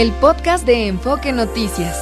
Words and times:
el 0.00 0.12
podcast 0.12 0.66
de 0.66 0.88
Enfoque 0.88 1.32
Noticias. 1.32 1.96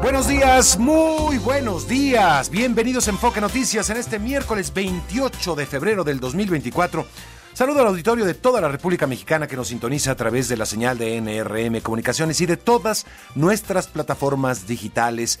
Buenos 0.00 0.26
días, 0.26 0.78
muy 0.78 1.36
buenos 1.36 1.86
días. 1.86 2.48
Bienvenidos 2.48 3.08
a 3.08 3.10
Enfoque 3.10 3.42
Noticias 3.42 3.90
en 3.90 3.98
este 3.98 4.18
miércoles 4.18 4.72
28 4.72 5.54
de 5.54 5.66
febrero 5.66 6.02
del 6.02 6.18
2024. 6.18 7.04
Saludo 7.52 7.82
al 7.82 7.88
auditorio 7.88 8.24
de 8.24 8.32
toda 8.32 8.62
la 8.62 8.68
República 8.68 9.06
Mexicana 9.06 9.46
que 9.46 9.56
nos 9.56 9.68
sintoniza 9.68 10.12
a 10.12 10.16
través 10.16 10.48
de 10.48 10.56
la 10.56 10.64
señal 10.64 10.96
de 10.96 11.20
NRM 11.20 11.82
Comunicaciones 11.82 12.40
y 12.40 12.46
de 12.46 12.56
todas 12.56 13.04
nuestras 13.34 13.86
plataformas 13.86 14.66
digitales. 14.66 15.40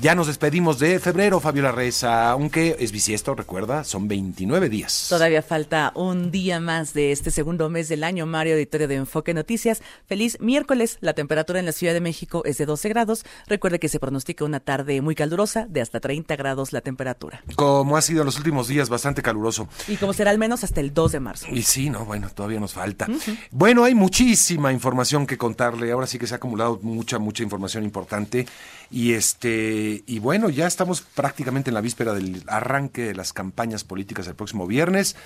Ya 0.00 0.14
nos 0.14 0.28
despedimos 0.28 0.78
de 0.78 1.00
febrero, 1.00 1.40
Fabiola 1.40 1.72
Reza, 1.72 2.30
aunque 2.30 2.76
es 2.78 2.92
bisiesto, 2.92 3.34
recuerda, 3.34 3.82
son 3.82 4.06
29 4.06 4.68
días. 4.68 5.06
Todavía 5.08 5.42
falta 5.42 5.90
un 5.96 6.30
día 6.30 6.60
más 6.60 6.94
de 6.94 7.10
este 7.10 7.32
segundo 7.32 7.68
mes 7.68 7.88
del 7.88 8.04
año, 8.04 8.24
Mario, 8.24 8.52
auditorio 8.52 8.86
de 8.86 8.94
Enfoque 8.94 9.34
Noticias. 9.34 9.82
Feliz 10.06 10.38
miércoles, 10.38 10.98
la 11.00 11.14
temperatura 11.14 11.58
en 11.58 11.66
la 11.66 11.72
Ciudad 11.72 11.94
de 11.94 12.00
México 12.00 12.42
es 12.44 12.58
de 12.58 12.66
12 12.66 12.88
grados. 12.90 13.24
Recuerde 13.48 13.80
que 13.80 13.88
se 13.88 13.98
pronostica 13.98 14.44
una 14.44 14.60
tarde 14.60 15.02
muy 15.02 15.16
calurosa, 15.16 15.66
de 15.68 15.80
hasta 15.80 15.98
30 15.98 16.36
grados 16.36 16.72
la 16.72 16.80
temperatura. 16.80 17.42
Como 17.56 17.96
ha 17.96 18.00
sido 18.00 18.20
en 18.20 18.26
los 18.26 18.36
últimos 18.36 18.68
días, 18.68 18.88
bastante 18.88 19.20
caluroso. 19.20 19.68
Y 19.88 19.96
como 19.96 20.12
será 20.12 20.30
al 20.30 20.38
menos 20.38 20.62
hasta 20.62 20.80
el 20.80 20.94
2 20.94 21.10
de 21.10 21.18
marzo. 21.18 21.46
Y 21.50 21.64
sí, 21.64 21.90
no, 21.90 22.04
bueno, 22.04 22.30
todavía 22.30 22.60
nos 22.60 22.72
falta. 22.72 23.08
Bueno, 23.50 23.82
hay 23.82 23.96
muchísima 23.96 24.72
información 24.72 25.26
que 25.26 25.36
contarle. 25.36 25.90
Ahora 25.90 26.06
sí 26.06 26.20
que 26.20 26.28
se 26.28 26.34
ha 26.34 26.36
acumulado 26.36 26.78
mucha, 26.82 27.18
mucha 27.18 27.42
información 27.42 27.82
importante. 27.82 28.46
Y 28.90 29.12
este, 29.12 30.02
y 30.06 30.18
bueno, 30.18 30.48
ya 30.48 30.66
estamos 30.66 31.02
prácticamente 31.02 31.70
en 31.70 31.74
la 31.74 31.80
víspera 31.80 32.14
del 32.14 32.42
arranque 32.46 33.02
de 33.02 33.14
las 33.14 33.32
campañas 33.32 33.84
políticas 33.84 34.26
el 34.26 34.34
próximo 34.34 34.66
viernes. 34.66 35.16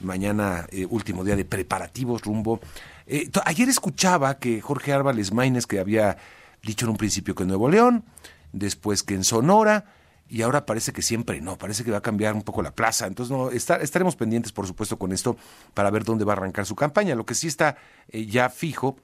Mañana, 0.00 0.66
eh, 0.70 0.86
último 0.88 1.24
día 1.24 1.36
de 1.36 1.44
preparativos 1.44 2.22
rumbo. 2.22 2.60
Eh, 3.06 3.30
ayer 3.44 3.68
escuchaba 3.68 4.38
que 4.38 4.62
Jorge 4.62 4.94
Álvarez 4.94 5.32
Maínez, 5.32 5.66
que 5.66 5.80
había 5.80 6.16
dicho 6.62 6.86
en 6.86 6.92
un 6.92 6.96
principio 6.96 7.34
que 7.34 7.42
en 7.42 7.48
Nuevo 7.48 7.68
León, 7.68 8.04
después 8.52 9.02
que 9.02 9.14
en 9.14 9.24
Sonora, 9.24 9.84
y 10.30 10.42
ahora 10.42 10.64
parece 10.64 10.92
que 10.92 11.02
siempre 11.02 11.40
no, 11.40 11.58
parece 11.58 11.84
que 11.84 11.90
va 11.90 11.98
a 11.98 12.02
cambiar 12.02 12.34
un 12.34 12.42
poco 12.42 12.62
la 12.62 12.70
plaza. 12.70 13.06
Entonces, 13.06 13.36
no, 13.36 13.50
estaremos 13.50 14.16
pendientes, 14.16 14.52
por 14.52 14.66
supuesto, 14.66 14.96
con 14.96 15.12
esto 15.12 15.36
para 15.74 15.90
ver 15.90 16.04
dónde 16.04 16.24
va 16.24 16.34
a 16.34 16.36
arrancar 16.36 16.64
su 16.66 16.76
campaña. 16.76 17.16
Lo 17.16 17.26
que 17.26 17.34
sí 17.34 17.48
está 17.48 17.76
eh, 18.08 18.24
ya 18.26 18.48
fijo 18.48 18.96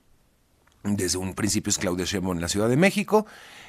desde 0.85 1.19
un 1.19 1.35
principio 1.35 1.71
es 1.71 1.79
Claudia 1.79 2.05
Sheinbaum 2.05 2.37
en 2.37 2.43
la 2.43 2.49
Ciudad 2.49 2.69
de 2.69 2.77
México, 2.77 3.27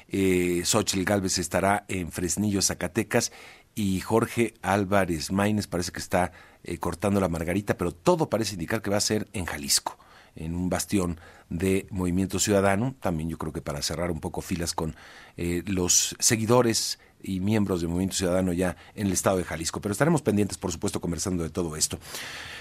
eh, 0.08 0.62
Xochitl 0.64 1.04
Galvez 1.04 1.38
estará 1.38 1.84
en 1.88 2.10
Fresnillo, 2.10 2.62
Zacatecas, 2.62 3.32
y 3.74 4.00
Jorge 4.00 4.54
Álvarez 4.60 5.30
Maínez 5.30 5.68
parece 5.68 5.92
que 5.92 6.00
está 6.00 6.32
eh, 6.64 6.78
cortando 6.78 7.20
la 7.20 7.28
margarita, 7.28 7.76
pero 7.76 7.92
todo 7.92 8.28
parece 8.28 8.54
indicar 8.54 8.82
que 8.82 8.90
va 8.90 8.96
a 8.96 9.00
ser 9.00 9.28
en 9.32 9.44
Jalisco, 9.44 9.96
en 10.38 10.54
un 10.54 10.70
bastión 10.70 11.20
de 11.50 11.86
Movimiento 11.90 12.38
Ciudadano, 12.38 12.94
también 13.00 13.28
yo 13.28 13.38
creo 13.38 13.52
que 13.52 13.60
para 13.60 13.82
cerrar 13.82 14.10
un 14.10 14.20
poco 14.20 14.40
filas 14.40 14.74
con 14.74 14.94
eh, 15.36 15.62
los 15.66 16.14
seguidores 16.18 16.98
y 17.22 17.40
miembros 17.40 17.80
del 17.80 17.90
Movimiento 17.90 18.16
Ciudadano 18.16 18.52
ya 18.52 18.76
en 18.94 19.08
el 19.08 19.12
estado 19.12 19.38
de 19.38 19.44
Jalisco. 19.44 19.80
Pero 19.80 19.92
estaremos 19.92 20.22
pendientes, 20.22 20.56
por 20.56 20.70
supuesto, 20.70 21.00
conversando 21.00 21.42
de 21.42 21.50
todo 21.50 21.74
esto. 21.76 21.98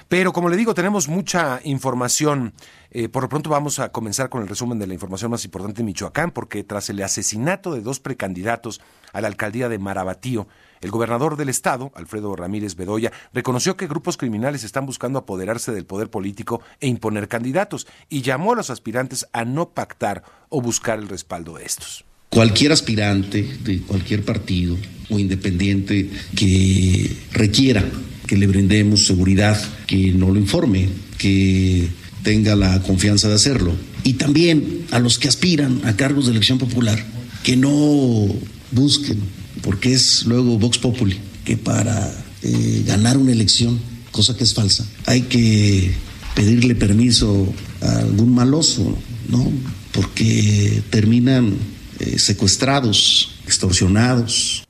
Pero 0.08 0.34
como 0.34 0.50
le 0.50 0.58
digo, 0.58 0.74
tenemos 0.74 1.08
mucha 1.08 1.60
información. 1.64 2.54
Eh, 2.92 3.10
por 3.10 3.24
lo 3.24 3.30
pronto 3.30 3.50
vamos 3.50 3.80
a 3.80 3.92
comenzar 3.92 4.30
con 4.30 4.42
el 4.42 4.48
resumen 4.48 4.80
de 4.80 4.88
la 4.88 4.94
información 4.94 5.32
más 5.32 5.46
importante 5.46 5.82
en 5.82 5.86
Michoacán, 5.86 6.32
porque 6.32 6.64
tras 6.64 6.90
el 6.90 7.02
asesinato 7.04 7.74
de 7.74 7.82
dos 7.82 8.00
precandidatos 8.00 8.82
a 9.14 9.22
la 9.22 9.28
alcaldía 9.28 9.70
de 9.70 9.78
Marabatío, 9.78 10.48
el 10.82 10.92
gobernador 10.92 11.38
del 11.38 11.50
estado, 11.50 11.92
Alfredo 11.96 12.36
Ramírez 12.36 12.76
Bedoya, 12.76 13.12
reconoció 13.34 13.78
que 13.78 13.88
grupos 13.88 14.18
criminales 14.18 14.64
están 14.64 14.86
buscando 14.86 15.20
apoderarse 15.20 15.72
del 15.72 15.86
poder 15.86 16.10
político 16.10 16.62
e 16.80 16.88
imponer 16.88 17.28
candidatos 17.28 17.88
y 18.10 18.22
llamó 18.22 18.54
a 18.54 18.58
los 18.58 18.70
aspirantes 18.70 19.28
a 19.34 19.46
no 19.46 19.70
pactar 19.70 20.24
o 20.50 20.62
buscar 20.62 21.00
el 21.00 21.10
respaldo 21.10 21.58
de 21.58 21.66
estos. 21.66 22.06
Cualquier 22.30 22.72
aspirante 22.72 23.42
de 23.64 23.82
cualquier 23.82 24.26
partido 24.26 24.78
o 25.10 25.18
independiente 25.18 26.10
que 26.36 27.16
requiera 27.32 27.84
que 28.28 28.38
le 28.38 28.46
brindemos 28.46 29.06
seguridad, 29.06 29.58
que 29.88 30.12
no 30.12 30.30
lo 30.30 30.38
informe, 30.38 30.90
que 31.18 31.88
tenga 32.24 32.56
la 32.56 32.82
confianza 32.84 33.30
de 33.30 33.36
hacerlo. 33.36 33.74
Y 34.04 34.14
también 34.14 34.86
a 34.92 35.00
los 35.00 35.18
que 35.18 35.30
aspiran 35.30 35.82
a 35.86 35.96
cargos 35.96 36.26
de 36.26 36.32
elección 36.32 36.58
popular, 36.58 37.04
que 37.44 37.56
no 37.56 38.28
busquen, 38.72 39.20
porque 39.62 39.94
es 39.94 40.26
luego 40.26 40.58
Vox 40.58 40.78
Populi, 40.78 41.20
que 41.46 41.58
para 41.58 42.12
eh, 42.42 42.84
ganar 42.86 43.18
una 43.18 43.32
elección, 43.32 43.80
cosa 44.12 44.36
que 44.36 44.44
es 44.44 44.54
falsa, 44.54 44.86
hay 45.06 45.24
que 45.24 45.94
pedirle 46.36 46.76
permiso 46.76 47.52
a 47.82 48.00
algún 48.00 48.34
maloso, 48.34 48.98
¿no? 49.30 49.52
Porque 49.92 50.84
terminan 50.90 51.58
eh, 52.00 52.20
secuestrados, 52.20 53.40
extorsionados. 53.46 54.64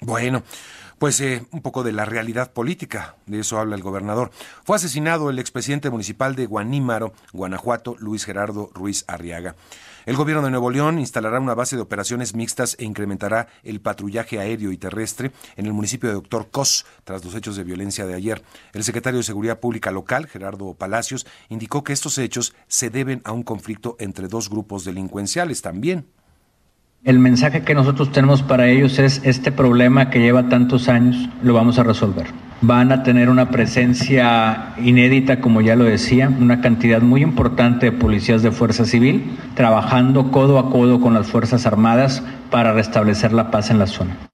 Bueno, 0.00 0.42
pues 0.98 1.20
eh, 1.20 1.44
un 1.52 1.62
poco 1.62 1.82
de 1.82 1.92
la 1.92 2.04
realidad 2.04 2.52
política, 2.52 3.14
de 3.26 3.40
eso 3.40 3.58
habla 3.58 3.76
el 3.76 3.82
gobernador. 3.82 4.30
Fue 4.64 4.76
asesinado 4.76 5.30
el 5.30 5.38
expresidente 5.38 5.90
municipal 5.90 6.34
de 6.34 6.46
Guanímaro, 6.46 7.14
Guanajuato, 7.32 7.96
Luis 8.00 8.24
Gerardo 8.24 8.70
Ruiz 8.74 9.04
Arriaga. 9.06 9.54
El 10.08 10.16
gobierno 10.16 10.42
de 10.42 10.48
Nuevo 10.48 10.70
León 10.70 10.98
instalará 10.98 11.38
una 11.38 11.54
base 11.54 11.76
de 11.76 11.82
operaciones 11.82 12.34
mixtas 12.34 12.76
e 12.78 12.86
incrementará 12.86 13.48
el 13.62 13.82
patrullaje 13.82 14.38
aéreo 14.38 14.72
y 14.72 14.78
terrestre 14.78 15.32
en 15.54 15.66
el 15.66 15.74
municipio 15.74 16.08
de 16.08 16.14
Doctor 16.14 16.48
Cos 16.50 16.86
tras 17.04 17.22
los 17.26 17.34
hechos 17.34 17.56
de 17.56 17.64
violencia 17.64 18.06
de 18.06 18.14
ayer. 18.14 18.42
El 18.72 18.84
secretario 18.84 19.18
de 19.18 19.24
Seguridad 19.24 19.60
Pública 19.60 19.90
local, 19.90 20.26
Gerardo 20.26 20.72
Palacios, 20.72 21.26
indicó 21.50 21.84
que 21.84 21.92
estos 21.92 22.16
hechos 22.16 22.54
se 22.68 22.88
deben 22.88 23.20
a 23.24 23.32
un 23.32 23.42
conflicto 23.42 23.96
entre 24.00 24.28
dos 24.28 24.48
grupos 24.48 24.86
delincuenciales 24.86 25.60
también. 25.60 26.06
El 27.04 27.18
mensaje 27.18 27.62
que 27.62 27.74
nosotros 27.74 28.10
tenemos 28.10 28.40
para 28.40 28.66
ellos 28.66 28.98
es 28.98 29.20
este 29.24 29.52
problema 29.52 30.08
que 30.08 30.20
lleva 30.20 30.48
tantos 30.48 30.88
años 30.88 31.28
lo 31.42 31.52
vamos 31.52 31.78
a 31.78 31.82
resolver. 31.82 32.47
Van 32.60 32.90
a 32.90 33.04
tener 33.04 33.30
una 33.30 33.50
presencia 33.50 34.74
inédita, 34.78 35.40
como 35.40 35.60
ya 35.60 35.76
lo 35.76 35.84
decía, 35.84 36.28
una 36.28 36.60
cantidad 36.60 37.00
muy 37.00 37.22
importante 37.22 37.86
de 37.86 37.92
policías 37.92 38.42
de 38.42 38.50
fuerza 38.50 38.84
civil 38.84 39.38
trabajando 39.54 40.32
codo 40.32 40.58
a 40.58 40.68
codo 40.68 41.00
con 41.00 41.14
las 41.14 41.28
Fuerzas 41.28 41.66
Armadas 41.66 42.22
para 42.50 42.72
restablecer 42.72 43.32
la 43.32 43.52
paz 43.52 43.70
en 43.70 43.78
la 43.78 43.86
zona. 43.86 44.28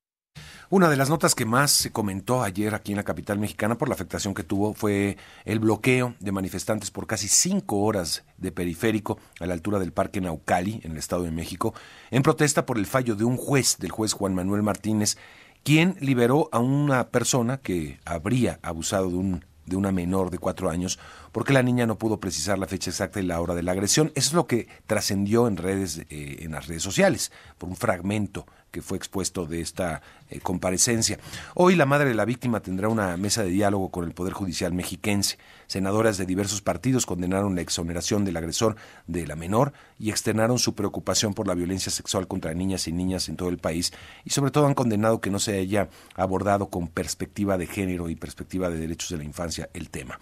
Una 0.71 0.89
de 0.89 0.97
las 0.97 1.11
notas 1.11 1.34
que 1.34 1.45
más 1.45 1.71
se 1.71 1.93
comentó 1.93 2.43
ayer 2.43 2.75
aquí 2.75 2.93
en 2.93 2.97
la 2.97 3.05
capital 3.05 3.39
mexicana 3.39 3.77
por 3.77 3.89
la 3.89 3.95
afectación 3.95 4.33
que 4.33 4.43
tuvo 4.43 4.73
fue 4.73 5.19
el 5.45 5.61
bloqueo 5.61 6.15
de 6.19 6.33
manifestantes 6.33 6.91
por 6.91 7.07
casi 7.07 7.29
cinco 7.29 7.83
horas 7.83 8.25
de 8.39 8.51
periférico 8.51 9.19
a 9.39 9.47
la 9.47 9.53
altura 9.53 9.79
del 9.79 9.93
Parque 9.93 10.23
Naucali, 10.23 10.81
en 10.83 10.93
el 10.93 10.99
Estado 10.99 11.25
de 11.25 11.31
México, 11.31 11.75
en 12.11 12.23
protesta 12.23 12.65
por 12.65 12.79
el 12.79 12.87
fallo 12.87 13.15
de 13.15 13.25
un 13.25 13.37
juez, 13.37 13.77
del 13.79 13.93
juez 13.93 14.15
Juan 14.15 14.34
Manuel 14.34 14.63
Martínez, 14.63 15.19
quien 15.65 15.97
liberó 16.01 16.49
a 16.53 16.61
una 16.61 17.09
persona 17.09 17.59
que 17.59 17.99
habría 18.05 18.61
abusado 18.63 19.11
de 19.11 19.17
un 19.17 19.45
de 19.67 19.77
una 19.77 19.93
menor 19.93 20.31
de 20.31 20.39
cuatro 20.39 20.71
años, 20.71 20.99
porque 21.33 21.53
la 21.53 21.63
niña 21.63 21.87
no 21.87 21.97
pudo 21.97 22.21
precisar 22.21 22.59
la 22.59 22.67
fecha 22.67 22.91
exacta 22.91 23.21
y 23.21 23.25
la 23.25 23.41
hora 23.41 23.55
de 23.55 23.63
la 23.63 23.73
agresión. 23.73 24.13
Eso 24.15 24.29
es 24.29 24.35
lo 24.35 24.47
que 24.47 24.69
trascendió 24.87 25.49
en 25.49 25.57
redes, 25.57 26.03
eh, 26.11 26.37
en 26.41 26.53
las 26.53 26.67
redes 26.67 26.83
sociales, 26.83 27.33
por 27.59 27.69
un 27.69 27.77
fragmento 27.77 28.47
que 28.71 28.83
fue 28.83 28.99
expuesto 28.99 29.47
de 29.47 29.61
esta 29.61 30.03
eh, 30.31 30.41
comparecencia. 30.41 31.19
Hoy 31.55 31.77
la 31.77 31.87
madre 31.87 32.09
de 32.09 32.15
la 32.15 32.25
víctima 32.25 32.61
tendrá 32.61 32.89
una 32.89 33.17
mesa 33.17 33.43
de 33.43 33.51
diálogo 33.51 33.91
con 33.91 34.05
el 34.05 34.13
Poder 34.13 34.33
Judicial 34.33 34.73
mexiquense. 34.73 35.39
Senadoras 35.67 36.19
de 36.19 36.27
diversos 36.27 36.63
partidos 36.63 37.07
condenaron 37.07 37.55
la 37.55 37.61
exoneración 37.61 38.25
del 38.25 38.37
agresor 38.37 38.77
de 39.07 39.27
la 39.27 39.37
menor 39.37 39.73
y 39.99 40.11
externaron 40.11 40.59
su 40.59 40.75
preocupación 40.75 41.35
por 41.35 41.47
la 41.47 41.55
violencia 41.55 41.91
sexual 41.91 42.27
contra 42.29 42.55
niñas 42.55 42.89
y 42.89 42.93
niñas 42.93 43.29
en 43.29 43.37
todo 43.37 43.49
el 43.49 43.59
país 43.59 43.93
y 44.25 44.31
sobre 44.31 44.51
todo 44.51 44.67
han 44.67 44.75
condenado 44.75 45.21
que 45.21 45.31
no 45.31 45.39
se 45.39 45.59
haya 45.59 45.89
abordado 46.15 46.69
con 46.69 46.89
perspectiva 46.89 47.59
de 47.59 47.67
género 47.67 48.09
y 48.09 48.17
perspectiva 48.17 48.71
de 48.71 48.79
derechos 48.79 49.11
de 49.11 49.19
la 49.19 49.25
infancia 49.25 49.69
el 49.75 49.91
tema. 49.91 50.19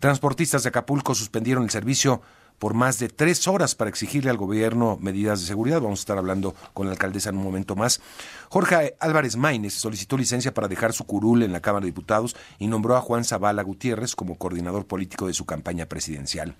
Transportistas 0.00 0.62
de 0.62 0.68
Acapulco 0.68 1.14
suspendieron 1.14 1.64
el 1.64 1.70
servicio 1.70 2.22
por 2.58 2.74
más 2.74 2.98
de 2.98 3.08
tres 3.08 3.46
horas 3.48 3.74
para 3.74 3.90
exigirle 3.90 4.30
al 4.30 4.36
gobierno 4.36 4.98
medidas 5.00 5.40
de 5.40 5.46
seguridad. 5.46 5.80
Vamos 5.80 6.00
a 6.00 6.02
estar 6.02 6.18
hablando 6.18 6.54
con 6.72 6.86
la 6.86 6.92
alcaldesa 6.92 7.30
en 7.30 7.36
un 7.36 7.44
momento 7.44 7.76
más. 7.76 8.00
Jorge 8.48 8.96
Álvarez 9.00 9.36
Maínez 9.36 9.74
solicitó 9.74 10.16
licencia 10.16 10.54
para 10.54 10.68
dejar 10.68 10.92
su 10.92 11.04
curul 11.04 11.42
en 11.42 11.52
la 11.52 11.60
Cámara 11.60 11.82
de 11.84 11.90
Diputados 11.90 12.36
y 12.58 12.66
nombró 12.66 12.96
a 12.96 13.00
Juan 13.00 13.24
Zavala 13.24 13.62
Gutiérrez 13.62 14.14
como 14.14 14.36
coordinador 14.36 14.86
político 14.86 15.26
de 15.26 15.34
su 15.34 15.44
campaña 15.44 15.86
presidencial. 15.86 16.54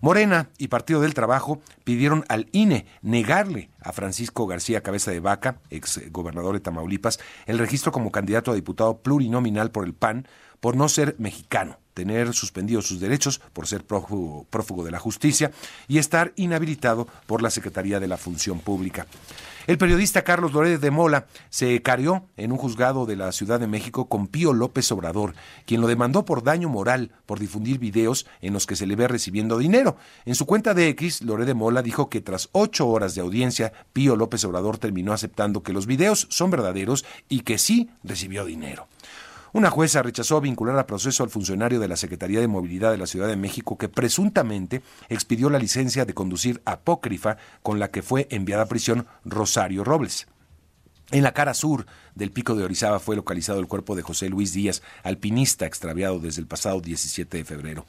Morena 0.00 0.50
y 0.58 0.68
Partido 0.68 1.00
del 1.00 1.14
Trabajo 1.14 1.60
pidieron 1.84 2.24
al 2.28 2.48
INE 2.52 2.86
negarle 3.00 3.70
a 3.80 3.92
Francisco 3.92 4.46
García 4.46 4.82
Cabeza 4.82 5.10
de 5.10 5.20
Vaca, 5.20 5.60
ex 5.70 6.10
gobernador 6.10 6.54
de 6.54 6.60
Tamaulipas, 6.60 7.18
el 7.46 7.58
registro 7.58 7.90
como 7.90 8.12
candidato 8.12 8.50
a 8.50 8.54
diputado 8.54 8.98
plurinominal 8.98 9.70
por 9.70 9.84
el 9.86 9.94
PAN 9.94 10.28
por 10.60 10.76
no 10.76 10.88
ser 10.88 11.14
mexicano 11.18 11.78
tener 11.94 12.34
suspendidos 12.34 12.86
sus 12.86 13.00
derechos 13.00 13.40
por 13.52 13.66
ser 13.66 13.84
prófugo, 13.84 14.84
de 14.84 14.90
la 14.90 14.98
justicia 14.98 15.52
y 15.88 15.98
estar 15.98 16.32
inhabilitado 16.36 17.06
por 17.26 17.40
la 17.40 17.50
Secretaría 17.50 18.00
de 18.00 18.08
la 18.08 18.16
Función 18.16 18.58
Pública. 18.58 19.06
El 19.66 19.78
periodista 19.78 20.24
Carlos 20.24 20.52
Loret 20.52 20.78
de 20.78 20.90
Mola 20.90 21.26
se 21.48 21.80
carió 21.80 22.28
en 22.36 22.52
un 22.52 22.58
juzgado 22.58 23.06
de 23.06 23.16
la 23.16 23.32
Ciudad 23.32 23.58
de 23.58 23.66
México 23.66 24.10
con 24.10 24.26
Pío 24.26 24.52
López 24.52 24.92
Obrador, 24.92 25.34
quien 25.64 25.80
lo 25.80 25.86
demandó 25.86 26.26
por 26.26 26.42
daño 26.42 26.68
moral 26.68 27.12
por 27.24 27.40
difundir 27.40 27.78
videos 27.78 28.26
en 28.42 28.52
los 28.52 28.66
que 28.66 28.76
se 28.76 28.86
le 28.86 28.94
ve 28.94 29.08
recibiendo 29.08 29.56
dinero. 29.56 29.96
En 30.26 30.34
su 30.34 30.44
cuenta 30.44 30.74
de 30.74 30.88
X, 30.88 31.22
Loret 31.22 31.46
de 31.46 31.54
Mola 31.54 31.80
dijo 31.80 32.10
que 32.10 32.20
tras 32.20 32.50
ocho 32.52 32.88
horas 32.88 33.14
de 33.14 33.22
audiencia, 33.22 33.72
Pío 33.94 34.16
López 34.16 34.44
Obrador 34.44 34.76
terminó 34.76 35.14
aceptando 35.14 35.62
que 35.62 35.72
los 35.72 35.86
videos 35.86 36.26
son 36.28 36.50
verdaderos 36.50 37.06
y 37.30 37.40
que 37.40 37.56
sí 37.56 37.88
recibió 38.02 38.44
dinero. 38.44 38.86
Una 39.54 39.70
jueza 39.70 40.02
rechazó 40.02 40.40
vincular 40.40 40.76
a 40.80 40.86
proceso 40.88 41.22
al 41.22 41.30
funcionario 41.30 41.78
de 41.78 41.86
la 41.86 41.94
Secretaría 41.94 42.40
de 42.40 42.48
Movilidad 42.48 42.90
de 42.90 42.98
la 42.98 43.06
Ciudad 43.06 43.28
de 43.28 43.36
México 43.36 43.78
que 43.78 43.88
presuntamente 43.88 44.82
expidió 45.08 45.48
la 45.48 45.60
licencia 45.60 46.04
de 46.04 46.12
conducir 46.12 46.60
apócrifa 46.64 47.36
con 47.62 47.78
la 47.78 47.92
que 47.92 48.02
fue 48.02 48.26
enviada 48.30 48.64
a 48.64 48.68
prisión 48.68 49.06
Rosario 49.24 49.84
Robles. 49.84 50.26
En 51.12 51.22
la 51.22 51.34
cara 51.34 51.54
sur 51.54 51.86
del 52.16 52.32
pico 52.32 52.56
de 52.56 52.64
Orizaba 52.64 52.98
fue 52.98 53.14
localizado 53.14 53.60
el 53.60 53.68
cuerpo 53.68 53.94
de 53.94 54.02
José 54.02 54.28
Luis 54.28 54.54
Díaz, 54.54 54.82
alpinista 55.04 55.66
extraviado 55.66 56.18
desde 56.18 56.40
el 56.40 56.48
pasado 56.48 56.80
17 56.80 57.38
de 57.38 57.44
febrero. 57.44 57.86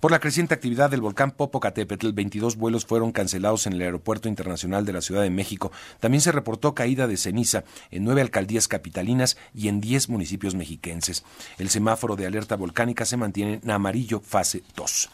Por 0.00 0.10
la 0.10 0.18
creciente 0.18 0.54
actividad 0.54 0.90
del 0.90 1.00
volcán 1.00 1.30
Popocatépetl, 1.30 2.12
22 2.12 2.56
vuelos 2.56 2.84
fueron 2.84 3.12
cancelados 3.12 3.66
en 3.66 3.74
el 3.74 3.82
Aeropuerto 3.82 4.28
Internacional 4.28 4.84
de 4.84 4.92
la 4.92 5.00
Ciudad 5.00 5.22
de 5.22 5.30
México. 5.30 5.72
También 6.00 6.20
se 6.20 6.32
reportó 6.32 6.74
caída 6.74 7.06
de 7.06 7.16
ceniza 7.16 7.64
en 7.90 8.04
nueve 8.04 8.20
alcaldías 8.20 8.68
capitalinas 8.68 9.36
y 9.54 9.68
en 9.68 9.80
10 9.80 10.08
municipios 10.08 10.54
mexiquenses. 10.54 11.24
El 11.58 11.70
semáforo 11.70 12.16
de 12.16 12.26
alerta 12.26 12.56
volcánica 12.56 13.04
se 13.04 13.16
mantiene 13.16 13.60
en 13.62 13.70
amarillo 13.70 14.20
fase 14.20 14.62
2. 14.76 15.10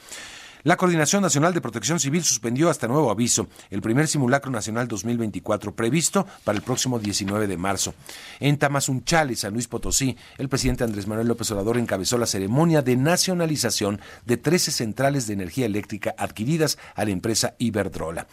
La 0.62 0.76
Coordinación 0.76 1.22
Nacional 1.22 1.54
de 1.54 1.62
Protección 1.62 1.98
Civil 1.98 2.22
suspendió 2.22 2.68
hasta 2.68 2.86
nuevo 2.86 3.10
aviso 3.10 3.48
el 3.70 3.80
primer 3.80 4.08
simulacro 4.08 4.50
nacional 4.50 4.88
2024 4.88 5.74
previsto 5.74 6.26
para 6.44 6.58
el 6.58 6.62
próximo 6.62 6.98
19 6.98 7.46
de 7.46 7.56
marzo. 7.56 7.94
En 8.40 8.58
Tamazunchale, 8.58 9.36
San 9.36 9.54
Luis 9.54 9.68
Potosí, 9.68 10.18
el 10.36 10.50
presidente 10.50 10.84
Andrés 10.84 11.06
Manuel 11.06 11.28
López 11.28 11.50
Obrador 11.52 11.78
encabezó 11.78 12.18
la 12.18 12.26
ceremonia 12.26 12.82
de 12.82 12.96
nacionalización 12.96 14.02
de 14.26 14.36
13 14.36 14.70
centrales 14.70 15.26
de 15.26 15.32
energía 15.32 15.64
eléctrica 15.64 16.14
adquiridas 16.18 16.76
a 16.94 17.06
la 17.06 17.12
empresa 17.12 17.54
Iberdrola. 17.56 18.26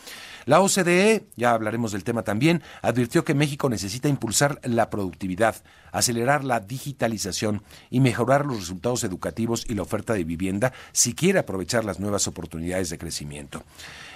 La 0.48 0.62
OCDE, 0.62 1.28
ya 1.36 1.52
hablaremos 1.52 1.92
del 1.92 2.06
tema 2.06 2.24
también, 2.24 2.64
advirtió 2.82 3.26
que 3.26 3.34
México 3.34 3.68
necesita 3.68 4.08
impulsar 4.08 4.62
la 4.64 4.90
productividad, 4.90 5.58
acelerar 5.92 6.46
la 6.46 6.62
digitalización 6.62 7.64
y 7.90 8.00
mejorar 8.00 8.46
los 8.46 8.62
resultados 8.62 9.04
educativos 9.04 9.66
y 9.68 9.74
la 9.74 9.82
oferta 9.82 10.14
de 10.14 10.24
vivienda 10.24 10.72
si 10.94 11.14
quiere 11.14 11.40
aprovechar 11.40 11.84
las 11.84 12.00
nuevas 12.00 12.30
oportunidades 12.30 12.90
de 12.90 12.98
crecimiento. 12.98 13.64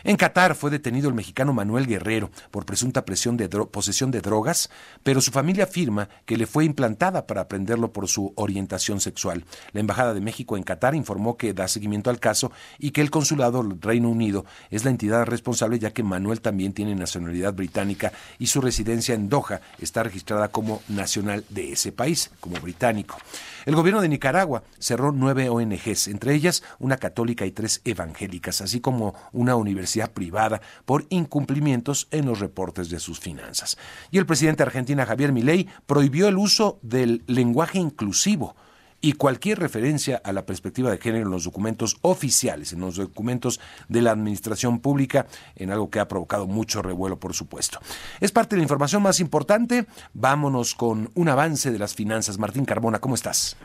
En 0.06 0.16
Qatar 0.16 0.56
fue 0.56 0.72
detenido 0.72 1.10
el 1.10 1.16
mexicano 1.16 1.51
Manuel 1.51 1.86
Guerrero 1.86 2.31
por 2.50 2.66
presunta 2.66 3.04
presión 3.04 3.36
de 3.36 3.50
posesión 3.50 4.10
de 4.10 4.22
drogas, 4.22 4.69
pero 5.04 5.19
su 5.19 5.31
familia 5.31 5.66
afirma 5.66 6.07
que 6.25 6.38
le 6.38 6.48
fue 6.48 6.63
implantada 6.63 7.27
para 7.27 7.42
aprenderlo 7.42 7.92
por 7.92 8.07
su 8.07 8.31
orientación 8.38 9.01
sexual. 9.01 9.44
La 9.74 9.81
Embajada 9.81 10.13
de 10.13 10.22
México 10.22 10.56
en 10.56 10.63
Qatar 10.63 10.95
informó 10.95 11.36
que 11.36 11.54
da 11.54 11.68
seguimiento 11.68 12.10
al 12.10 12.22
caso 12.22 12.54
y 12.80 12.92
que 12.92 13.01
el 13.01 13.12
consulado 13.12 13.62
del 13.62 13.81
Reino 13.81 14.10
Unido 14.10 14.45
es 14.69 14.86
la 14.86 14.92
entidad 14.92 15.25
responsable 15.25 15.77
ya 15.77 15.92
que 15.92 16.04
Manuel 16.04 16.20
también 16.41 16.73
tiene 16.73 16.95
nacionalidad 16.95 17.53
británica 17.53 18.12
y 18.39 18.47
su 18.47 18.62
residencia 18.62 19.15
en 19.15 19.29
Doha 19.29 19.62
está 19.79 20.03
registrada 20.03 20.50
como 20.50 20.81
nacional 20.88 21.44
de 21.50 21.73
ese 21.73 21.91
país, 21.91 22.31
como 22.39 22.59
británico. 22.59 23.18
El 23.65 23.75
gobierno 23.75 24.01
de 24.01 24.09
Nicaragua 24.09 24.63
cerró 24.79 25.12
nueve 25.12 25.50
ONGs, 25.50 26.07
entre 26.07 26.33
ellas 26.33 26.63
una 26.79 26.97
católica 26.97 27.45
y 27.45 27.51
tres 27.51 27.81
evangélicas, 27.85 28.62
así 28.62 28.79
como 28.79 29.13
una 29.31 29.56
universidad 29.56 30.12
privada 30.12 30.62
por 30.85 31.06
incumplimientos 31.09 32.07
en 32.12 32.25
los 32.25 32.39
reportes 32.39 32.89
de 32.89 33.00
sus 33.00 33.19
finanzas. 33.19 33.77
Y 34.09 34.17
el 34.17 34.25
presidente 34.25 34.63
argentina 34.63 35.06
Javier 35.06 35.31
Milei 35.31 35.67
prohibió 35.85 36.27
el 36.27 36.38
uso 36.38 36.79
del 36.81 37.24
lenguaje 37.27 37.79
inclusivo 37.79 38.56
y 39.01 39.13
cualquier 39.13 39.59
referencia 39.59 40.21
a 40.24 40.31
la 40.31 40.45
perspectiva 40.45 40.92
de 40.92 40.98
género 40.98 41.25
en 41.25 41.31
los 41.31 41.45
documentos 41.45 41.98
oficiales, 42.01 42.74
en 42.74 42.81
los 42.81 42.98
documentos 42.98 43.59
de 43.89 44.01
la 44.01 44.12
administración 44.12 44.80
pública, 44.80 45.25
en 45.56 45.71
algo 45.71 45.89
que 45.89 46.00
ha 46.00 46.07
provocado 46.07 46.45
mucho 46.45 46.81
revuelo, 46.81 47.19
por 47.19 47.33
supuesto. 47.33 47.80
Es 48.19 48.31
parte 48.31 48.56
de 48.56 48.59
la 48.59 48.63
información 48.63 49.01
más 49.01 49.19
importante. 49.19 49.86
Vámonos 50.13 50.75
con 50.75 51.09
un 51.15 51.30
avance 51.30 51.71
de 51.71 51.80
las 51.80 51.95
finanzas. 51.95 52.38
Martín 52.38 52.65
Carbona, 52.65 53.00
¿cómo 53.00 53.15
estás? 53.15 53.57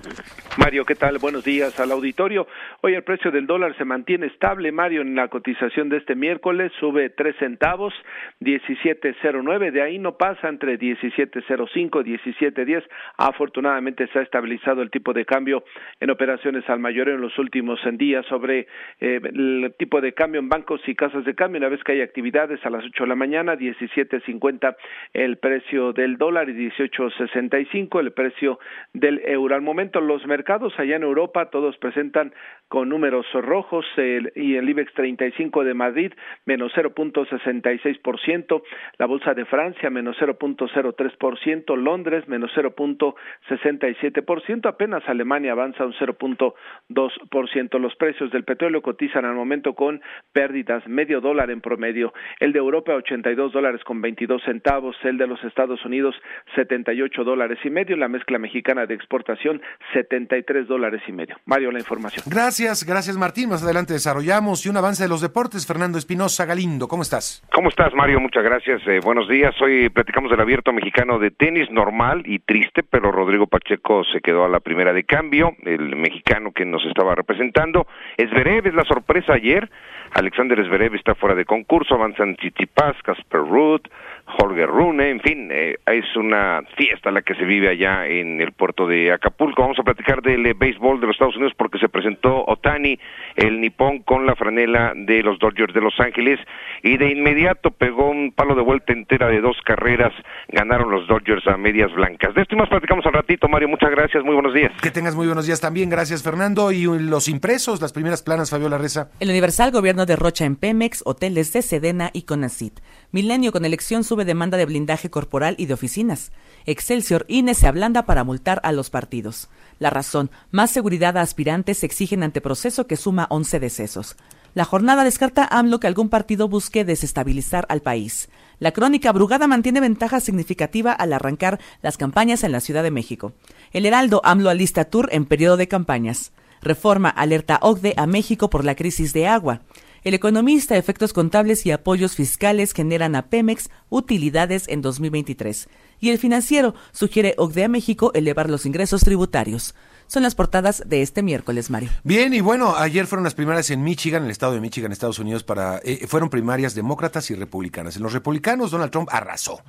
Mario, 0.57 0.87
¿qué 0.87 0.95
tal? 0.95 1.19
Buenos 1.19 1.45
días 1.45 1.79
al 1.79 1.93
auditorio. 1.93 2.47
Hoy 2.81 2.95
el 2.95 3.05
precio 3.05 3.31
del 3.31 3.47
dólar 3.47 3.77
se 3.77 3.85
mantiene 3.85 4.27
estable, 4.27 4.73
Mario, 4.73 5.03
en 5.03 5.15
la 5.15 5.29
cotización 5.29 5.91
de 5.91 5.99
este 5.99 6.15
miércoles 6.15 6.73
sube 6.81 7.11
tres 7.11 7.37
centavos, 7.39 7.93
17.09, 8.41 9.71
de 9.71 9.83
ahí 9.83 9.99
no 9.99 10.17
pasa 10.17 10.49
entre 10.49 10.79
17.05 10.79 12.03
y 12.07 12.17
17.10. 12.17 12.85
Afortunadamente 13.19 14.09
se 14.13 14.19
ha 14.19 14.23
estabilizado 14.23 14.81
el 14.81 14.91
tipo 14.91 15.13
de 15.13 15.26
cambio 15.27 15.65
en 16.01 16.11
operaciones 16.11 16.69
al 16.69 16.79
mayor 16.79 17.11
en 17.11 17.21
los 17.21 17.39
últimos 17.39 17.79
días 17.93 18.25
sobre 18.27 18.67
eh, 19.01 19.21
el 19.23 19.75
tipo 19.79 20.01
de 20.01 20.13
cambio 20.13 20.41
en 20.41 20.49
bancos 20.49 20.81
y 20.87 20.95
casas 20.95 21.25
de 21.25 21.35
cambio. 21.35 21.59
Una 21.59 21.69
vez 21.69 21.83
que 21.85 21.93
hay 21.93 22.01
actividades 22.01 22.65
a 22.65 22.71
las 22.71 22.85
8 22.85 23.05
de 23.05 23.09
la 23.09 23.15
mañana, 23.15 23.57
17.50 23.57 24.77
el 25.13 25.37
precio 25.37 25.93
del 25.93 26.17
dólar 26.17 26.49
y 26.49 26.71
18.65 26.71 28.01
el 28.01 28.13
precio 28.13 28.59
del 28.93 29.21
euro. 29.27 29.55
Al 29.55 29.63
momento 29.63 30.01
los 30.01 30.27
mercados 30.27 30.73
allá 30.79 30.97
en 30.97 31.03
Europa 31.03 31.51
todos 31.51 31.77
presentan 31.79 32.33
con 32.69 32.89
números 32.89 33.27
rojos 33.33 33.87
el, 33.97 34.33
y 34.35 34.57
el 34.57 34.69
IBEX 34.69 34.93
35 34.95 35.63
de 35.65 35.75
Madrid 35.75 36.13
menos 36.45 36.73
0.66%, 36.75 38.63
la 38.99 39.07
bolsa 39.07 39.35
de 39.35 39.45
Francia 39.45 39.91
menos 39.91 40.17
0.03%, 40.19 41.77
Londres 41.77 42.27
menos 42.29 42.51
0.67%, 42.55 44.67
apenas 44.67 45.09
Alemania 45.17 45.53
avanza 45.53 45.85
un 45.85 45.93
0.2%. 45.95 47.79
Los 47.79 47.97
precios 47.97 48.31
del 48.31 48.45
petróleo 48.45 48.83
cotizan 48.83 49.25
al 49.25 49.35
momento 49.35 49.75
con 49.75 50.01
pérdidas 50.33 50.87
medio 50.87 51.21
dólar 51.21 51.51
en 51.51 51.61
promedio. 51.61 52.13
El 52.39 52.53
de 52.53 52.59
Europa 52.59 52.95
82 52.95 53.53
dólares 53.53 53.83
con 53.85 54.01
22 54.01 54.43
centavos, 54.45 54.97
el 55.03 55.19
de 55.19 55.27
los 55.27 55.43
Estados 55.45 55.85
Unidos 55.85 56.15
78 56.55 57.25
dólares 57.25 57.59
y 57.65 57.71
medio, 57.71 57.97
la 57.97 58.09
mezcla 58.09 58.39
mexicana 58.39 58.87
de 58.87 58.95
exportación 58.95 59.61
73 59.93 60.69
dólares 60.69 61.03
y 61.09 61.13
medio. 61.13 61.37
Mario, 61.45 61.73
la 61.73 61.79
información. 61.79 62.25
Gracias, 62.29 62.85
gracias 62.85 63.17
Martín. 63.17 63.49
Más 63.49 63.63
adelante 63.63 63.95
desarrollamos 63.95 64.65
y 64.67 64.69
un 64.69 64.77
avance 64.77 65.03
de 65.03 65.09
los 65.09 65.21
deportes. 65.21 65.67
Fernando 65.67 65.99
Espinosa 65.99 66.45
Galindo, 66.45 66.89
¿cómo 66.89 67.03
estás? 67.03 67.43
¿Cómo 67.53 67.69
estás, 67.69 67.95
Mario? 67.95 68.21
Muchas 68.21 68.45
gracias. 68.45 68.83
Eh, 68.87 69.01
buenos 69.03 69.29
días. 69.29 69.55
Hoy 69.61 69.89
platicamos 69.89 70.31
del 70.31 70.41
abierto 70.41 70.73
mexicano 70.73 71.19
de 71.19 71.31
tenis 71.31 71.71
normal 71.71 72.23
y 72.27 72.39
triste, 72.41 72.83
pero 72.83 73.11
Rodrigo 73.11 73.47
Pacheco 73.47 74.05
se 74.05 74.21
quedó 74.21 74.45
a 74.45 74.49
la 74.49 74.61
primera 74.61 74.93
de 74.93 75.05
cambio, 75.07 75.55
el 75.65 75.97
mexicano 75.97 76.53
que 76.53 76.65
nos 76.65 76.85
estaba 76.85 77.15
representando. 77.15 77.87
Esverev 78.17 78.67
es 78.67 78.75
la 78.75 78.85
sorpresa 78.85 79.35
ayer. 79.35 79.71
Alexander 80.13 80.59
Esverev 80.59 80.95
está 80.95 81.15
fuera 81.15 81.35
de 81.35 81.45
concurso, 81.45 81.95
avanzan 81.95 82.37
Tsitsipas, 82.37 82.97
Casper 83.03 83.41
Ruud, 83.41 83.81
Jorge 84.27 84.67
Rune, 84.67 85.11
en 85.11 85.21
fin, 85.21 85.49
eh, 85.53 85.77
es 85.87 86.17
una 86.17 86.63
fiesta 86.77 87.13
la 87.13 87.23
que 87.23 87.37
se 87.37 87.45
vive 87.45 87.69
allá 87.69 88.07
en 88.07 88.41
el 88.41 88.53
puerto 88.53 88.87
de 88.89 89.13
Acapulco. 89.13 89.63
Vamos 89.63 89.79
a 89.79 89.85
platicar 89.85 90.21
del 90.21 90.45
eh, 90.47 90.55
béisbol 90.55 91.01
de 91.01 91.07
los 91.07 91.15
Estados 91.15 91.37
Unidos 91.37 91.55
porque 91.57 91.79
se 91.79 91.89
presentó 91.89 92.45
Otani, 92.47 92.99
el 93.37 93.61
nipón, 93.61 94.01
con 94.01 94.27
la 94.27 94.35
franela 94.35 94.93
de 94.97 95.23
los 95.23 95.39
Dodgers 95.39 95.73
de 95.73 95.81
Los 95.81 95.95
Ángeles 96.01 96.41
y 96.83 96.97
de 96.97 97.13
inmediato 97.13 97.71
pegó 97.71 98.11
un 98.11 98.33
palo 98.33 98.57
de 98.57 98.63
vuelta 98.63 98.93
entera 98.93 99.29
de 99.29 99.41
dos 99.41 99.57
carreras, 99.65 100.13
ganaron 100.49 100.91
los 100.91 101.07
Dodgers 101.07 101.47
a 101.47 101.57
medias 101.57 101.93
blancas. 101.95 102.35
De 102.35 102.43
esto 102.43 102.57
y 102.57 102.59
más 102.59 102.69
platicamos 102.69 103.07
al 103.07 103.13
ratito, 103.13 103.49
Mario, 103.49 103.69
muchas 103.69 103.91
gracias, 103.91 104.25
muy 104.25 104.35
buenos 104.35 104.55
días. 104.55 104.73
Que 104.83 104.91
tengas 104.91 105.15
muy 105.15 105.27
buenos 105.27 105.47
días 105.47 105.61
también, 105.61 105.89
gracias 105.89 106.25
Fernando. 106.25 106.73
Y 106.73 106.85
los 106.99 107.29
impresos, 107.29 107.81
las 107.81 107.93
primeras 107.93 108.25
planas, 108.25 108.51
Fabiola 108.51 108.77
Reza. 108.77 109.09
El 109.21 109.31
Universal, 109.31 109.71
gobierno 109.71 110.05
de 110.05 110.17
Rocha 110.17 110.45
en 110.45 110.57
Pemex, 110.57 111.03
hoteles 111.05 111.53
de 111.53 111.63
Sedena 111.63 112.11
y 112.13 112.23
Conacit. 112.23 112.81
Milenio 113.13 113.53
con 113.53 113.65
elección 113.65 114.05
sube 114.17 114.25
demanda 114.25 114.57
de 114.57 114.65
blindaje 114.65 115.11
corporal 115.11 115.57
y 115.59 115.67
de 115.67 115.75
oficinas. 115.75 116.33
Excelsior 116.65 117.27
INE 117.29 117.53
se 117.53 117.67
ablanda 117.67 118.07
para 118.07 118.25
multar 118.25 118.63
a 118.65 118.73
los 118.73 118.89
partidos. 118.89 119.51
La 119.79 119.91
razón, 119.91 120.31
más 120.51 120.71
seguridad 120.71 121.19
a 121.19 121.21
aspirantes 121.21 121.85
exigen 121.85 122.23
ante 122.23 122.41
proceso 122.41 122.87
que 122.87 122.97
suma 122.97 123.27
11 123.29 123.61
decesos. 123.61 124.17
La 124.55 124.65
jornada 124.65 125.05
descarta 125.05 125.47
AMLO 125.51 125.81
que 125.81 125.87
algún 125.87 126.09
partido 126.09 126.49
busque 126.49 126.87
desestabilizar 126.87 127.67
al 127.69 127.83
país. 127.83 128.31
La 128.59 128.73
crónica 128.73 129.13
Brugada 129.13 129.47
mantiene 129.49 129.81
ventaja 129.81 130.19
significativa 130.21 130.93
al 130.93 131.13
arrancar 131.13 131.61
las 131.83 131.99
campañas 131.99 132.43
en 132.43 132.53
la 132.53 132.61
Ciudad 132.61 132.83
de 132.83 132.91
México. 132.91 133.35
El 133.75 133.85
Heraldo 133.85 134.23
AMLO 134.25 134.49
alista 134.49 134.87
tour 134.87 135.11
en 135.13 135.27
periodo 135.27 135.59
de 135.59 135.69
campañas. 135.69 136.33
Reforma 136.63 137.11
alerta 137.11 137.59
OCDE 137.61 137.93
a 137.99 138.07
México 138.07 138.49
por 138.49 138.65
la 138.65 138.77
crisis 138.77 139.13
de 139.13 139.27
agua. 139.27 139.61
El 140.07 140.15
economista, 140.15 140.77
efectos 140.77 141.13
contables 141.13 141.67
y 141.67 141.73
apoyos 141.73 142.15
fiscales 142.15 142.75
generan 142.75 143.17
a 143.17 143.23
Pemex 143.29 143.71
utilidades 143.89 144.69
en 144.69 144.81
2023. 144.81 145.69
Y 145.99 146.11
el 146.11 146.19
financiero 146.19 146.77
sugiere 146.93 147.35
OCDE 147.39 147.67
México 147.67 148.13
elevar 148.15 148.49
los 148.49 148.67
ingresos 148.67 149.01
tributarios. 149.01 149.75
son 150.07 150.23
las 150.23 150.37
portadas 150.37 150.85
de 150.87 151.03
este 151.03 151.25
miércoles, 151.25 151.71
Mario. 151.71 151.91
Bien, 152.05 152.33
y 152.33 152.41
bueno, 152.41 152.77
ayer 152.77 153.09
fueron 153.09 153.25
las 153.25 153.35
primarias 153.35 153.69
en 153.71 153.83
Michigan, 153.83 154.23
en 154.23 154.27
el 154.27 154.31
estado 154.31 154.53
de 154.53 154.61
Michigan, 154.61 154.93
Estados 154.93 155.19
Unidos, 155.19 155.43
para 155.43 155.81
eh, 155.83 156.07
fueron 156.07 156.31
primarias 156.31 156.77
demócratas 156.77 157.29
y 157.33 157.35
republicanas. 157.35 157.97
En 157.97 158.05
los 158.05 158.13
republicanos, 158.13 158.71
Donald 158.71 158.93
Trump 158.93 159.09
arrasó. 159.11 159.61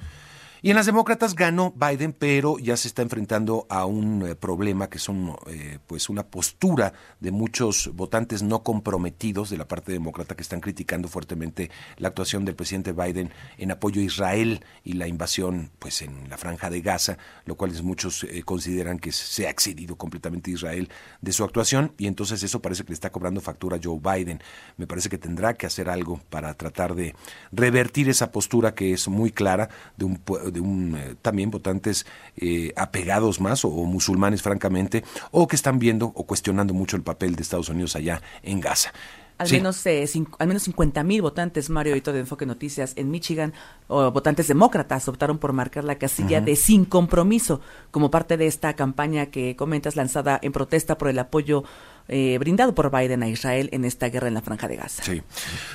Y 0.62 0.72
en 0.72 0.76
las 0.76 0.88
demócratas 0.88 1.36
ganó 1.36 1.72
Biden, 1.76 2.14
pero 2.14 2.58
ya 2.58 2.76
se 2.78 2.88
está 2.88 3.04
enfrentando 3.04 3.68
a 3.70 3.86
un 3.86 4.28
eh, 4.28 4.36
problema 4.36 4.90
que 4.90 4.98
son 4.98 5.36
eh, 5.48 5.78
pues 5.86 6.10
una 6.10 6.24
postura 6.24 6.94
de 7.20 7.32
muchos 7.32 7.92
votantes 7.94 8.42
no 8.42 8.64
comprometidos 8.64 9.52
de 9.52 9.58
la 9.58 9.68
parte 9.68 9.92
demócrata 9.92 10.36
que 10.36 10.42
están 10.42 10.60
criticando 10.60 11.08
fuertemente 11.08 11.70
la 11.98 12.08
actuación 12.08 12.44
del 12.44 12.56
presidente 12.56 12.92
Biden 12.92 13.32
en 13.58 13.72
apoyo 13.72 14.02
a 14.02 14.04
Israel 14.04 14.66
y 14.84 14.94
la 14.94 15.08
invasión 15.08 15.70
pues 15.78 16.02
en 16.02 16.28
la 16.30 16.38
franja 16.38 16.72
de 16.72 16.82
Gaza, 16.82 17.18
lo 17.46 17.56
cual 17.56 17.72
muchos 17.84 18.24
eh, 18.24 18.42
consideran 18.44 18.98
que 18.98 19.12
se 19.12 19.46
ha 19.46 19.52
excedido 19.52 19.96
completamente 19.96 20.50
Israel 20.50 20.90
de 21.22 21.34
su 21.34 21.44
actuación 21.44 21.94
y 21.98 22.08
entonces 22.08 22.42
eso 22.42 22.62
parece 22.62 22.84
que 22.84 22.90
le 22.90 22.96
está 22.96 23.12
cobrando 23.12 23.42
factura 23.42 23.78
a 23.78 23.80
Joe 23.84 24.00
Biden. 24.00 24.42
Me 24.78 24.88
parece 24.88 25.10
que 25.10 25.20
tendrá 25.20 25.54
que 25.54 25.68
hacer 25.68 25.90
algo 25.90 26.20
para 26.30 26.54
tratar 26.56 26.96
de 26.96 27.16
revertir 27.52 28.10
esa 28.10 28.32
postura 28.32 28.74
que 28.74 28.94
es 28.94 29.08
muy 29.08 29.32
clara 29.32 29.70
de 29.98 30.06
un 30.06 30.18
de 30.52 30.60
un, 30.60 30.96
eh, 30.96 31.16
también 31.22 31.52
votantes 31.52 32.06
eh, 32.36 32.74
apegados 32.76 33.40
más 33.40 33.66
o, 33.66 33.70
musulmanes 33.70 34.42
francamente, 34.42 35.04
o 35.32 35.48
que 35.48 35.56
están 35.56 35.80
viendo 35.80 36.08
o 36.08 36.26
cuestionando 36.26 36.74
mucho 36.74 36.96
el 36.96 37.04
papel 37.04 37.36
de 37.36 37.44
Estados 37.44 37.70
Unidos 37.70 37.96
allá 37.96 38.22
en 38.44 38.60
Gaza. 38.60 38.94
Al, 39.38 39.52
menos, 39.52 39.86
eh, 39.86 40.06
al 40.40 40.48
menos 40.48 40.64
50 40.64 41.04
mil 41.04 41.22
votantes, 41.22 41.70
Mario, 41.70 41.94
editor 41.94 42.14
de 42.14 42.22
Enfoque 42.22 42.46
Noticias, 42.46 42.94
en 42.96 43.12
Michigan, 43.12 43.54
o 43.88 44.12
votantes 44.12 44.48
demócratas, 44.48 45.08
optaron 45.08 45.38
por 45.38 45.54
marcar 45.54 45.84
la 45.84 45.96
casilla 45.96 46.42
de 46.42 46.56
sin 46.56 46.86
compromiso 46.86 47.62
como 47.92 48.10
parte 48.10 48.38
de 48.38 48.48
esta 48.48 48.74
campaña 48.76 49.28
que 49.28 49.56
comentas 49.56 49.96
lanzada 49.96 50.40
en 50.42 50.52
protesta 50.52 50.98
por 50.98 51.10
el 51.10 51.20
apoyo 51.20 51.64
eh, 52.10 52.38
brindado 52.40 52.74
por 52.74 52.90
Biden 52.90 53.22
a 53.22 53.28
Israel 53.28 53.70
en 53.74 53.84
esta 53.84 54.08
guerra 54.08 54.30
en 54.30 54.34
la 54.34 54.42
franja 54.42 54.68
de 54.68 54.78
Gaza. 54.78 55.04
Sí. 55.04 55.22